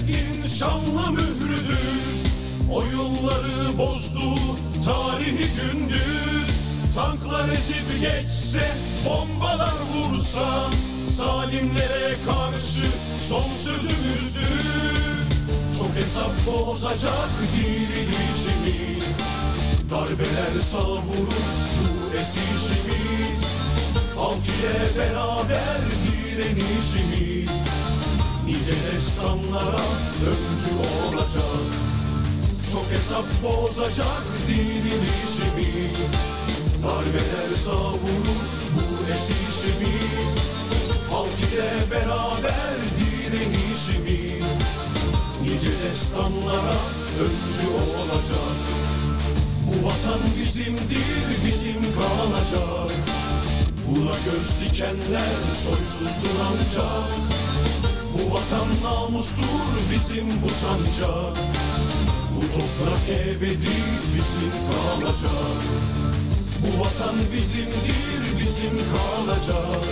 milletin 0.00 0.46
şanlı 0.46 1.10
mührüdür. 1.12 1.78
O 2.72 2.82
yılları 2.82 3.78
bozdu 3.78 4.34
tarihi 4.84 5.46
gündür. 5.56 6.46
Tanklar 6.94 7.48
ezip 7.48 8.00
geçse, 8.00 8.70
bombalar 9.06 9.74
vursa 9.94 10.70
Zalimlere 11.08 12.16
karşı 12.26 12.84
son 13.18 13.56
sözümüzdür. 13.56 15.28
Çok 15.78 15.96
hesap 16.04 16.46
bozacak 16.46 17.30
dirilişimiz 17.56 19.04
Darbeler 19.90 20.60
savurur 20.60 21.02
bu 21.82 22.16
esişimiz. 22.16 23.42
Halk 24.16 24.46
ile 24.46 25.00
beraber 25.00 25.80
direnişimiz 26.06 27.37
Nice 28.48 28.74
destanlara 28.92 29.84
öncü 30.26 30.72
olacak. 31.06 31.68
Çok 32.72 32.84
hesap 32.90 33.24
bozacak 33.42 34.22
dirilişimiz 34.48 35.98
Darbeler 36.84 37.54
savurur 37.64 38.40
bu 38.74 39.12
esişimiz 39.12 40.34
Halk 41.10 41.52
ile 41.52 41.90
beraber 41.90 42.76
direnişimiz 42.98 44.46
Nice 45.42 45.72
destanlara 45.84 46.78
öncü 47.20 47.68
olacak. 47.68 48.56
Bu 49.66 49.86
vatan 49.86 50.20
bizimdir 50.38 51.44
bizim 51.46 51.82
kalacak. 51.94 52.96
Buna 53.88 54.16
göz 54.24 54.60
dikenler 54.60 55.54
soysuzdur 55.54 56.38
ancak 56.48 57.47
Bu 58.18 58.34
vatan 58.34 58.68
namustur 58.84 59.70
bizim 59.92 60.26
bu 60.42 60.48
sancak. 60.48 61.36
Bu 62.36 62.40
toprak 62.40 63.08
ebedi 63.08 63.76
bizim 64.14 64.52
kalacak. 64.70 65.62
Bu 66.62 66.80
vatan 66.80 67.14
bizimdir 67.32 68.38
bizim 68.38 68.78
kalacak. 68.94 69.84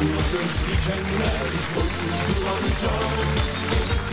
Buna 0.00 0.22
göz 0.32 0.56
dikenler 0.60 1.62
soysuzdur 1.62 2.46
ancak 2.52 3.02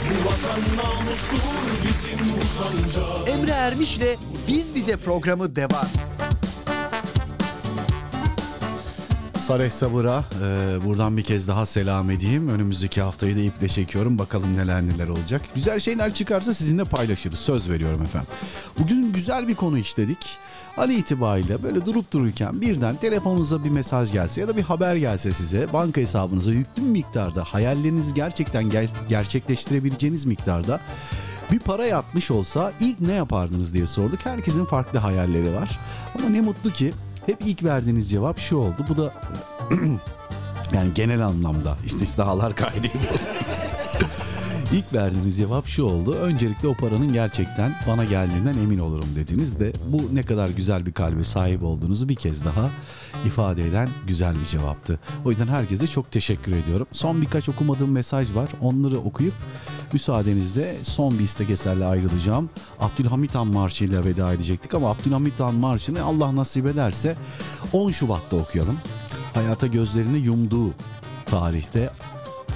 Bu 0.09 0.29
vatan 0.29 0.61
namustur 0.77 1.41
bizim 1.83 2.19
bu 2.19 3.29
Emre 3.29 3.51
Ermiş'le 3.51 4.17
Biz 4.47 4.75
Bize 4.75 4.97
programı 4.97 5.55
devam. 5.55 6.06
Sareh 9.47 9.71
Sabır'a 9.71 10.23
e, 10.43 10.77
buradan 10.85 11.17
bir 11.17 11.23
kez 11.23 11.47
daha 11.47 11.65
selam 11.65 12.11
edeyim. 12.11 12.49
Önümüzdeki 12.49 13.01
haftayı 13.01 13.35
da 13.35 13.39
iple 13.39 13.67
çekiyorum. 13.69 14.19
Bakalım 14.19 14.57
neler 14.57 14.81
neler 14.81 15.07
olacak. 15.07 15.41
Güzel 15.55 15.79
şeyler 15.79 16.13
çıkarsa 16.13 16.53
sizinle 16.53 16.83
paylaşırız. 16.83 17.39
Söz 17.39 17.69
veriyorum 17.69 18.01
efendim. 18.01 18.29
Bugün 18.79 19.13
güzel 19.13 19.47
bir 19.47 19.55
konu 19.55 19.77
işledik. 19.77 20.17
An 20.77 20.89
itibariyle 20.91 21.63
böyle 21.63 21.85
durup 21.85 22.11
dururken 22.13 22.61
birden 22.61 22.95
telefonunuza 22.95 23.63
bir 23.63 23.69
mesaj 23.69 24.11
gelse 24.11 24.41
ya 24.41 24.47
da 24.47 24.57
bir 24.57 24.61
haber 24.63 24.95
gelse 24.95 25.33
size 25.33 25.73
banka 25.73 26.01
hesabınıza 26.01 26.51
yüklü 26.51 26.83
miktarda 26.83 27.43
hayallerinizi 27.43 28.13
gerçekten 28.13 28.63
ger- 28.63 28.89
gerçekleştirebileceğiniz 29.09 30.25
miktarda 30.25 30.79
bir 31.51 31.59
para 31.59 31.85
yatmış 31.85 32.31
olsa 32.31 32.71
ilk 32.79 32.99
ne 32.99 33.13
yapardınız 33.13 33.73
diye 33.73 33.87
sorduk. 33.87 34.19
Herkesin 34.25 34.65
farklı 34.65 34.99
hayalleri 34.99 35.55
var. 35.55 35.79
Ama 36.19 36.29
ne 36.29 36.41
mutlu 36.41 36.71
ki 36.71 36.91
hep 37.27 37.37
ilk 37.45 37.63
verdiğiniz 37.63 38.09
cevap 38.09 38.39
şu 38.39 38.57
oldu. 38.57 38.85
Bu 38.89 38.97
da 38.97 39.13
yani 40.73 40.93
genel 40.93 41.25
anlamda 41.25 41.75
istisnalar 41.85 42.55
kaydediyoruz. 42.55 43.21
İlk 44.73 44.93
verdiğiniz 44.93 45.37
cevap 45.37 45.67
şu 45.67 45.83
oldu. 45.83 46.13
Öncelikle 46.13 46.67
o 46.67 46.73
paranın 46.73 47.13
gerçekten 47.13 47.75
bana 47.87 48.05
geldiğinden 48.05 48.53
emin 48.53 48.79
olurum 48.79 49.09
dediniz 49.15 49.59
de 49.59 49.71
bu 49.87 50.15
ne 50.15 50.23
kadar 50.23 50.49
güzel 50.49 50.85
bir 50.85 50.91
kalbe 50.91 51.23
sahip 51.23 51.63
olduğunuzu 51.63 52.09
bir 52.09 52.15
kez 52.15 52.45
daha 52.45 52.69
ifade 53.25 53.67
eden 53.67 53.89
güzel 54.07 54.35
bir 54.39 54.45
cevaptı. 54.45 54.99
O 55.25 55.29
yüzden 55.29 55.47
herkese 55.47 55.87
çok 55.87 56.11
teşekkür 56.11 56.55
ediyorum. 56.55 56.87
Son 56.91 57.21
birkaç 57.21 57.49
okumadığım 57.49 57.91
mesaj 57.91 58.35
var. 58.35 58.49
Onları 58.61 58.99
okuyup 58.99 59.33
müsaadenizle 59.93 60.75
son 60.83 61.19
bir 61.19 61.23
istek 61.23 61.49
eserle 61.49 61.85
ayrılacağım. 61.85 62.49
Abdülhamit 62.79 63.35
Han 63.35 63.47
Marşı 63.47 63.83
ile 63.83 64.05
veda 64.05 64.33
edecektik 64.33 64.73
ama 64.73 64.89
Abdülhamit 64.89 65.39
Han 65.39 65.55
Marşı'nı 65.55 66.03
Allah 66.03 66.35
nasip 66.35 66.65
ederse 66.65 67.15
10 67.73 67.91
Şubat'ta 67.91 68.35
okuyalım. 68.35 68.77
Hayata 69.33 69.67
gözlerini 69.67 70.17
yumduğu 70.17 70.73
tarihte 71.25 71.89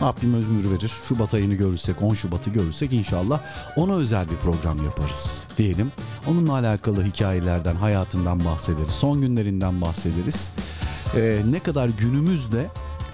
Rabbim 0.01 0.33
ömür 0.33 0.71
verir. 0.71 0.91
Şubat 1.07 1.33
ayını 1.33 1.53
görürsek, 1.53 2.01
10 2.01 2.13
Şubat'ı 2.13 2.49
görürsek 2.49 2.93
inşallah 2.93 3.39
ona 3.75 3.95
özel 3.95 4.29
bir 4.29 4.35
program 4.35 4.85
yaparız 4.85 5.43
diyelim. 5.57 5.91
Onunla 6.27 6.53
alakalı 6.53 7.03
hikayelerden, 7.03 7.75
hayatından 7.75 8.45
bahsederiz. 8.45 8.93
Son 8.93 9.21
günlerinden 9.21 9.81
bahsederiz. 9.81 10.51
Ee, 11.15 11.41
ne 11.49 11.59
kadar 11.59 11.89
günümüzde 11.89 12.67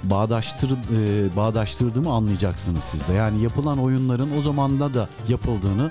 bağdaştır, 0.03 0.71
e, 0.71 1.35
bağdaştırdığımı 1.35 2.11
anlayacaksınız 2.11 2.83
siz 2.83 3.07
de. 3.07 3.13
Yani 3.13 3.43
yapılan 3.43 3.79
oyunların 3.79 4.37
o 4.37 4.41
zamanda 4.41 4.93
da 4.93 5.09
yapıldığını 5.27 5.89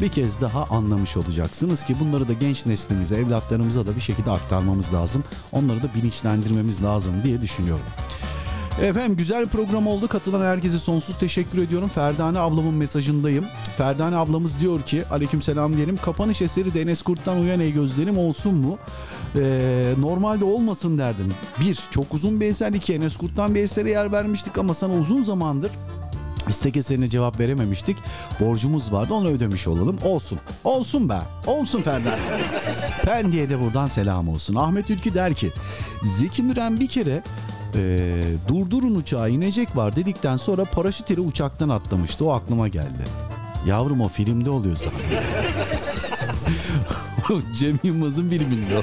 bir 0.00 0.08
kez 0.08 0.40
daha 0.40 0.64
anlamış 0.64 1.16
olacaksınız 1.16 1.84
ki 1.84 1.96
bunları 2.00 2.28
da 2.28 2.32
genç 2.32 2.66
neslimize, 2.66 3.16
evlatlarımıza 3.16 3.86
da 3.86 3.96
bir 3.96 4.00
şekilde 4.00 4.30
aktarmamız 4.30 4.94
lazım. 4.94 5.24
Onları 5.52 5.82
da 5.82 5.94
bilinçlendirmemiz 5.94 6.82
lazım 6.82 7.12
diye 7.24 7.42
düşünüyorum. 7.42 7.84
Efendim 8.82 9.16
güzel 9.16 9.44
bir 9.44 9.48
program 9.48 9.86
oldu. 9.86 10.08
Katılan 10.08 10.46
herkese 10.46 10.78
sonsuz 10.78 11.18
teşekkür 11.18 11.58
ediyorum. 11.58 11.88
Ferdane 11.94 12.38
ablamın 12.38 12.74
mesajındayım. 12.74 13.44
Ferdane 13.78 14.16
ablamız 14.16 14.60
diyor 14.60 14.82
ki 14.82 15.04
aleykümselam 15.10 15.76
diyelim. 15.76 15.96
Kapanış 15.96 16.42
eseri 16.42 16.74
Deniz 16.74 17.02
Kurt'tan 17.02 17.40
Uyan 17.40 17.60
Ey 17.60 17.72
Gözlerim 17.72 18.18
olsun 18.18 18.54
mu? 18.54 18.78
Ee, 19.36 19.92
normalde 19.98 20.44
olmasın 20.44 20.98
derdim. 20.98 21.28
Bir, 21.60 21.78
çok 21.90 22.14
uzun 22.14 22.40
bir 22.40 22.46
eser. 22.46 22.72
iki 22.72 22.94
Enes 22.94 23.16
Kurt'tan 23.16 23.54
bir 23.54 23.62
esere 23.62 23.90
yer 23.90 24.12
vermiştik 24.12 24.58
ama 24.58 24.74
sana 24.74 24.94
uzun 24.94 25.22
zamandır 25.22 25.70
İstek 26.48 26.76
eserine 26.76 27.10
cevap 27.10 27.40
verememiştik. 27.40 27.96
Borcumuz 28.40 28.92
vardı 28.92 29.14
onu 29.14 29.28
ödemiş 29.28 29.66
olalım. 29.66 29.98
Olsun. 30.04 30.38
Olsun 30.64 31.08
be. 31.08 31.18
Olsun 31.46 31.82
Ferdane. 31.82 32.18
Pendik'e 33.04 33.50
de 33.50 33.60
buradan 33.60 33.86
selam 33.86 34.28
olsun. 34.28 34.54
Ahmet 34.54 34.90
Ülkü 34.90 35.14
der 35.14 35.34
ki 35.34 35.52
Zeki 36.02 36.42
Müren 36.42 36.80
bir 36.80 36.88
kere 36.88 37.22
e, 37.74 38.10
durdurun 38.48 38.94
uçağı 38.94 39.30
inecek 39.30 39.76
var 39.76 39.96
dedikten 39.96 40.36
sonra 40.36 40.64
paraşüt 40.64 41.10
ile 41.10 41.20
uçaktan 41.20 41.68
atlamıştı. 41.68 42.24
O 42.24 42.32
aklıma 42.32 42.68
geldi. 42.68 43.04
Yavrum 43.66 44.00
o 44.00 44.08
filmde 44.08 44.50
oluyor 44.50 44.76
zaten. 44.76 45.24
Cem 47.58 47.78
Yılmaz'ın 47.82 48.30
filminde. 48.30 48.82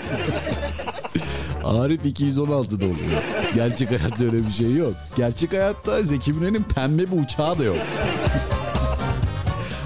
Arif 1.64 2.06
216'da 2.06 2.86
oluyor. 2.86 3.22
Gerçek 3.56 3.90
hayatta 3.90 4.24
öyle 4.24 4.48
bir 4.48 4.52
şey 4.52 4.76
yok. 4.76 4.94
Gerçek 5.18 5.52
hayatta 5.54 6.04
Zeki 6.04 6.34
Müren'in 6.34 6.64
pembe 6.64 7.12
bir 7.12 7.24
uçağı 7.24 7.60
da 7.60 7.64
yok. 7.64 7.78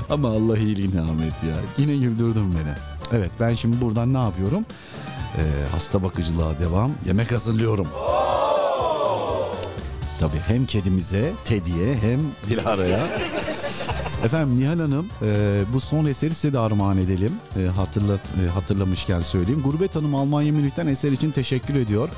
Ama 0.09 0.27
Allah 0.27 0.57
iyiliğini 0.57 1.01
Ahmet 1.01 1.43
ya. 1.43 1.55
Yine 1.77 1.97
güldürdün 1.97 2.53
beni. 2.53 2.73
Evet 3.13 3.31
ben 3.39 3.53
şimdi 3.53 3.81
buradan 3.81 4.13
ne 4.13 4.17
yapıyorum? 4.17 4.65
Ee, 5.37 5.41
hasta 5.71 6.03
bakıcılığa 6.03 6.59
devam. 6.59 6.91
Yemek 7.05 7.31
hazırlıyorum. 7.31 7.87
Tabii 10.19 10.39
hem 10.47 10.65
kedimize, 10.65 11.31
Teddy'ye 11.45 11.95
hem 11.95 12.19
Dilara'ya. 12.49 13.07
Efendim 14.23 14.59
Nihal 14.59 14.79
Hanım 14.79 15.07
e, 15.21 15.61
bu 15.73 15.79
son 15.79 16.05
eseri 16.05 16.33
size 16.33 16.53
de 16.53 16.59
armağan 16.59 16.97
edelim. 16.97 17.31
E, 17.59 17.67
hatırla, 17.67 18.13
e, 18.13 18.49
hatırlamışken 18.53 19.19
söyleyeyim. 19.19 19.61
Gurbet 19.61 19.95
Hanım 19.95 20.15
Almanya 20.15 20.51
Münih'ten 20.53 20.87
eser 20.87 21.11
için 21.11 21.31
teşekkür 21.31 21.75
ediyor. 21.75 22.09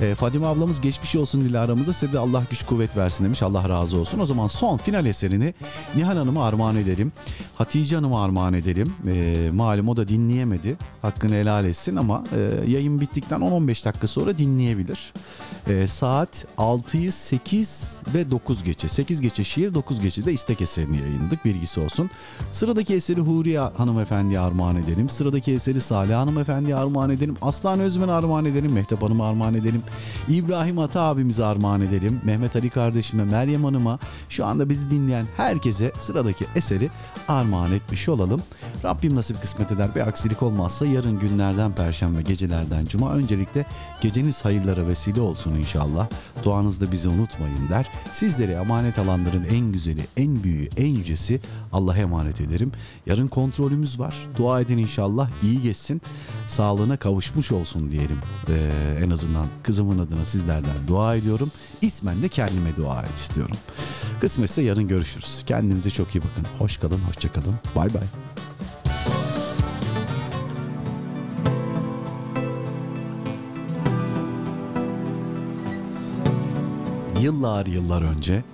E, 0.00 0.14
Fadime 0.14 0.46
ablamız 0.46 0.80
geçmiş 0.80 1.16
olsun 1.16 1.40
Dilara'mıza 1.40 1.92
size 1.92 2.12
de 2.12 2.18
Allah 2.18 2.42
güç 2.50 2.64
kuvvet 2.64 2.96
versin 2.96 3.24
demiş. 3.24 3.42
Allah 3.42 3.68
razı 3.68 3.98
olsun. 3.98 4.18
O 4.18 4.26
zaman 4.26 4.46
son 4.46 4.76
final 4.76 5.06
eserini 5.06 5.54
Nihal 5.96 6.16
Hanım'a 6.16 6.46
armağan 6.46 6.76
edelim. 6.76 7.12
Hatice 7.54 7.96
Hanım'a 7.96 8.24
armağan 8.24 8.54
edelim. 8.54 8.94
E, 9.06 9.50
malum 9.52 9.88
o 9.88 9.96
da 9.96 10.08
dinleyemedi. 10.08 10.76
Hakkını 11.02 11.34
helal 11.34 11.64
etsin 11.64 11.96
ama 11.96 12.24
e, 12.36 12.70
yayın 12.70 13.00
bittikten 13.00 13.40
10-15 13.40 13.84
dakika 13.84 14.06
sonra 14.06 14.38
dinleyebilir. 14.38 15.12
E, 15.68 15.86
saat 15.86 16.46
6'yı 16.58 17.12
8 17.12 18.02
ve 18.14 18.30
9 18.30 18.64
geçe. 18.64 18.88
8 18.88 19.20
geçe 19.20 19.44
şiir 19.44 19.74
9 19.74 20.00
geçe 20.00 20.24
de 20.24 20.32
istek 20.32 20.60
eserini 20.60 20.98
yayınladık 20.98 21.44
bilgisi 21.44 21.80
olsun. 21.80 22.10
Sıradaki 22.52 22.94
eseri 22.94 23.20
Huriye 23.20 23.60
hanımefendiye 23.60 24.40
armağan 24.40 24.76
edelim. 24.76 25.08
Sıradaki 25.08 25.52
eseri 25.52 25.80
Salih 25.80 26.14
hanımefendiye 26.14 26.76
armağan 26.76 27.10
edelim. 27.10 27.36
Aslan 27.42 27.80
Özmen'e 27.80 28.12
armağan 28.12 28.44
edelim. 28.44 28.72
Mehtap 28.72 29.02
Hanım'a 29.02 29.28
armağan 29.28 29.54
edelim. 29.54 29.82
İbrahim 30.28 30.78
Ata 30.78 31.00
abimize 31.00 31.44
armağan 31.44 31.80
edelim. 31.80 32.20
Mehmet 32.24 32.56
Ali 32.56 32.70
kardeşime, 32.70 33.24
Meryem 33.24 33.64
Hanım'a, 33.64 33.98
şu 34.28 34.46
anda 34.46 34.68
bizi 34.68 34.90
dinleyen 34.90 35.24
herkese 35.36 35.92
sıradaki 36.00 36.46
eseri 36.56 36.90
armağan 37.28 37.72
etmiş 37.72 38.08
olalım. 38.08 38.42
Rabbim 38.84 39.14
nasip 39.14 39.40
kısmet 39.40 39.72
eder 39.72 39.94
bir 39.94 40.00
aksilik 40.00 40.42
olmazsa 40.42 40.86
yarın 40.86 41.18
günlerden 41.18 41.72
perşembe 41.72 42.22
gecelerden 42.22 42.86
cuma 42.86 43.12
öncelikle 43.12 43.66
geceniz 44.00 44.44
hayırlara 44.44 44.86
vesile 44.86 45.20
olsun 45.20 45.53
inşallah. 45.58 46.08
Duanızda 46.44 46.92
bizi 46.92 47.08
unutmayın 47.08 47.68
der. 47.68 47.88
Sizleri 48.12 48.52
emanet 48.52 48.98
alanların 48.98 49.44
en 49.44 49.72
güzeli, 49.72 50.00
en 50.16 50.42
büyüğü, 50.42 50.68
en 50.76 50.86
yücesi 50.86 51.40
Allah'a 51.72 51.96
emanet 51.96 52.40
ederim. 52.40 52.72
Yarın 53.06 53.28
kontrolümüz 53.28 53.98
var. 53.98 54.14
Dua 54.36 54.60
edin 54.60 54.78
inşallah 54.78 55.30
iyi 55.42 55.62
geçsin. 55.62 56.02
Sağlığına 56.48 56.96
kavuşmuş 56.96 57.52
olsun 57.52 57.90
diyelim. 57.90 58.18
Ee, 58.48 58.98
en 59.04 59.10
azından 59.10 59.46
kızımın 59.62 59.98
adına 59.98 60.24
sizlerden 60.24 60.76
dua 60.88 61.16
ediyorum. 61.16 61.50
İsmen 61.82 62.22
de 62.22 62.28
kendime 62.28 62.76
dua 62.76 63.02
et 63.02 63.14
istiyorum. 63.16 63.56
Kısmetse 64.20 64.62
yarın 64.62 64.88
görüşürüz. 64.88 65.42
Kendinize 65.46 65.90
çok 65.90 66.14
iyi 66.14 66.20
bakın. 66.20 66.46
Hoş 66.58 66.76
kalın, 66.76 67.00
hoşça 67.08 67.32
kalın. 67.32 67.54
Bay 67.76 67.94
bay. 67.94 68.04
Yıllar 77.24 77.66
yıllar 77.66 78.02
önce 78.02 78.44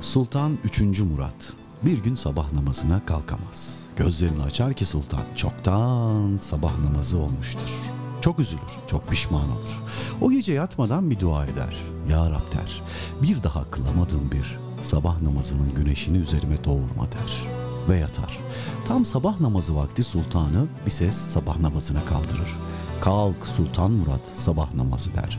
Sultan 0.00 0.58
3. 0.64 1.00
Murat 1.00 1.52
bir 1.82 1.98
gün 1.98 2.14
sabah 2.14 2.52
namazına 2.52 3.06
kalkamaz. 3.06 3.78
Gözlerini 3.96 4.42
açar 4.42 4.74
ki 4.74 4.84
sultan 4.84 5.20
çoktan 5.36 6.38
sabah 6.40 6.78
namazı 6.78 7.18
olmuştur. 7.18 7.80
Çok 8.20 8.38
üzülür, 8.38 8.72
çok 8.86 9.08
pişman 9.08 9.50
olur. 9.50 9.82
O 10.20 10.30
gece 10.30 10.52
yatmadan 10.52 11.10
bir 11.10 11.20
dua 11.20 11.46
eder. 11.46 11.76
Ya 12.10 12.30
Rab 12.30 12.52
der, 12.52 12.82
bir 13.22 13.42
daha 13.42 13.70
kılamadığım 13.70 14.32
bir 14.32 14.58
sabah 14.82 15.20
namazının 15.20 15.74
güneşini 15.74 16.18
üzerime 16.18 16.64
doğurma 16.64 17.12
der. 17.12 17.44
Ve 17.88 17.98
yatar. 17.98 18.38
Tam 18.84 19.04
sabah 19.04 19.40
namazı 19.40 19.76
vakti 19.76 20.02
sultanı 20.02 20.66
bir 20.86 20.90
ses 20.90 21.16
sabah 21.16 21.58
namazına 21.58 22.04
kaldırır. 22.04 22.56
Kalk 23.00 23.46
Sultan 23.46 23.90
Murat 23.90 24.22
sabah 24.34 24.74
namazı 24.74 25.14
der. 25.14 25.38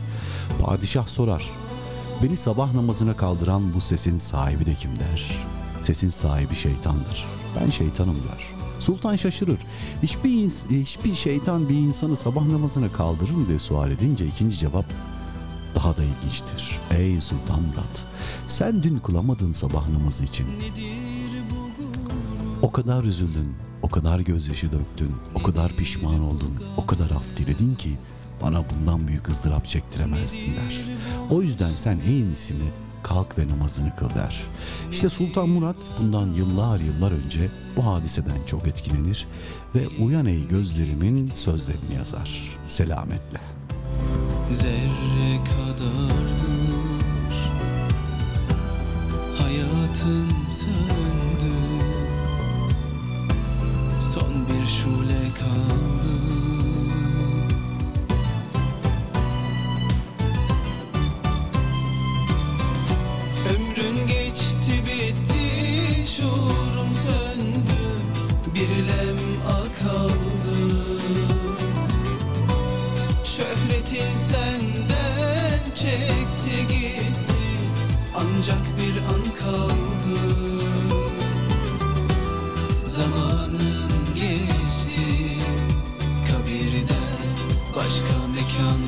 Padişah 0.62 1.06
sorar. 1.06 1.50
Beni 2.22 2.36
sabah 2.36 2.74
namazına 2.74 3.16
kaldıran 3.16 3.74
bu 3.74 3.80
sesin 3.80 4.18
sahibi 4.18 4.66
de 4.66 4.74
kim 4.74 4.90
der. 4.98 5.32
Sesin 5.82 6.08
sahibi 6.08 6.54
şeytandır. 6.54 7.26
Ben 7.60 7.70
şeytanım 7.70 8.16
der. 8.16 8.44
Sultan 8.80 9.16
şaşırır. 9.16 9.58
Hiçbir, 10.02 10.50
hiçbir 10.70 11.14
şeytan 11.14 11.68
bir 11.68 11.74
insanı 11.74 12.16
sabah 12.16 12.46
namazına 12.46 12.92
kaldırır 12.92 13.30
mı 13.30 13.48
diye 13.48 13.58
sual 13.58 13.90
edince 13.90 14.26
ikinci 14.26 14.58
cevap 14.58 14.84
daha 15.74 15.96
da 15.96 16.02
ilginçtir. 16.04 16.78
Ey 16.90 17.20
Sultan 17.20 17.62
Murat, 17.62 18.04
sen 18.46 18.82
dün 18.82 18.98
kılamadın 18.98 19.52
sabah 19.52 19.88
namazı 19.88 20.24
için. 20.24 20.46
O 22.62 22.72
kadar 22.72 23.04
üzüldün, 23.04 23.54
o 23.82 23.88
kadar 23.88 24.20
gözyaşı 24.20 24.72
döktün, 24.72 25.14
o 25.34 25.42
kadar 25.42 25.72
pişman 25.72 26.20
oldun, 26.20 26.54
o 26.76 26.86
kadar 26.86 27.10
af 27.10 27.36
diledin 27.36 27.74
ki 27.74 27.98
bana 28.42 28.64
bundan 28.70 29.08
büyük 29.08 29.28
ızdırap 29.28 29.66
çektiremezdin 29.66 30.56
der. 30.56 30.84
O 31.30 31.42
yüzden 31.42 31.74
sen 31.74 32.00
en 32.06 32.24
iyisi 32.24 32.54
mi 32.54 32.72
kalk 33.02 33.38
ve 33.38 33.48
namazını 33.48 33.96
kıl 33.96 34.10
der. 34.10 34.40
İşte 34.92 35.08
Sultan 35.08 35.48
Murat 35.48 35.76
bundan 36.00 36.26
yıllar 36.34 36.80
yıllar 36.80 37.12
önce 37.12 37.50
bu 37.76 37.86
hadiseden 37.86 38.36
çok 38.46 38.66
etkilenir 38.66 39.26
ve 39.74 39.88
uyan 39.88 40.26
ey 40.26 40.48
gözlerimin 40.48 41.26
sözlerini 41.26 41.94
yazar. 41.94 42.58
Selametle. 42.68 43.40
Zerre 44.50 45.44
kadardır 45.44 46.88
Hayatın 49.38 50.28
söndü 50.48 51.54
Son 54.00 54.46
bir 54.48 54.66
şule 54.66 55.34
kaldı 55.38 56.37
Şuurum 66.18 66.92
söndü 66.92 67.80
Bir 68.54 68.68
lem'a 68.68 69.60
kaldı 69.80 70.58
Şöhretin 73.24 74.16
senden 74.16 75.74
çekti 75.74 76.68
gitti 76.68 77.38
Ancak 78.16 78.62
bir 78.78 78.96
an 78.96 79.34
kaldı. 79.40 80.20
Zamanın 82.86 84.14
geçti 84.14 85.06
Kabirde 86.30 86.98
başka 87.76 88.26
mekan 88.34 88.87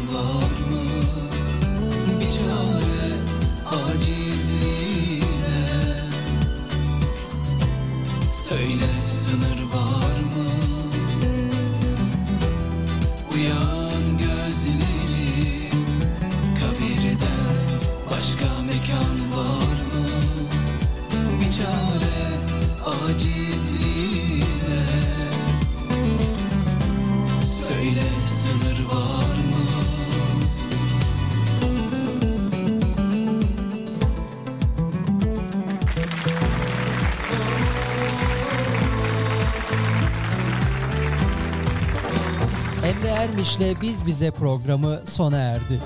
Ermiş'le 43.11 43.81
Biz 43.83 44.07
Bize 44.07 44.31
programı 44.31 45.01
sona 45.07 45.37
erdi. 45.39 45.79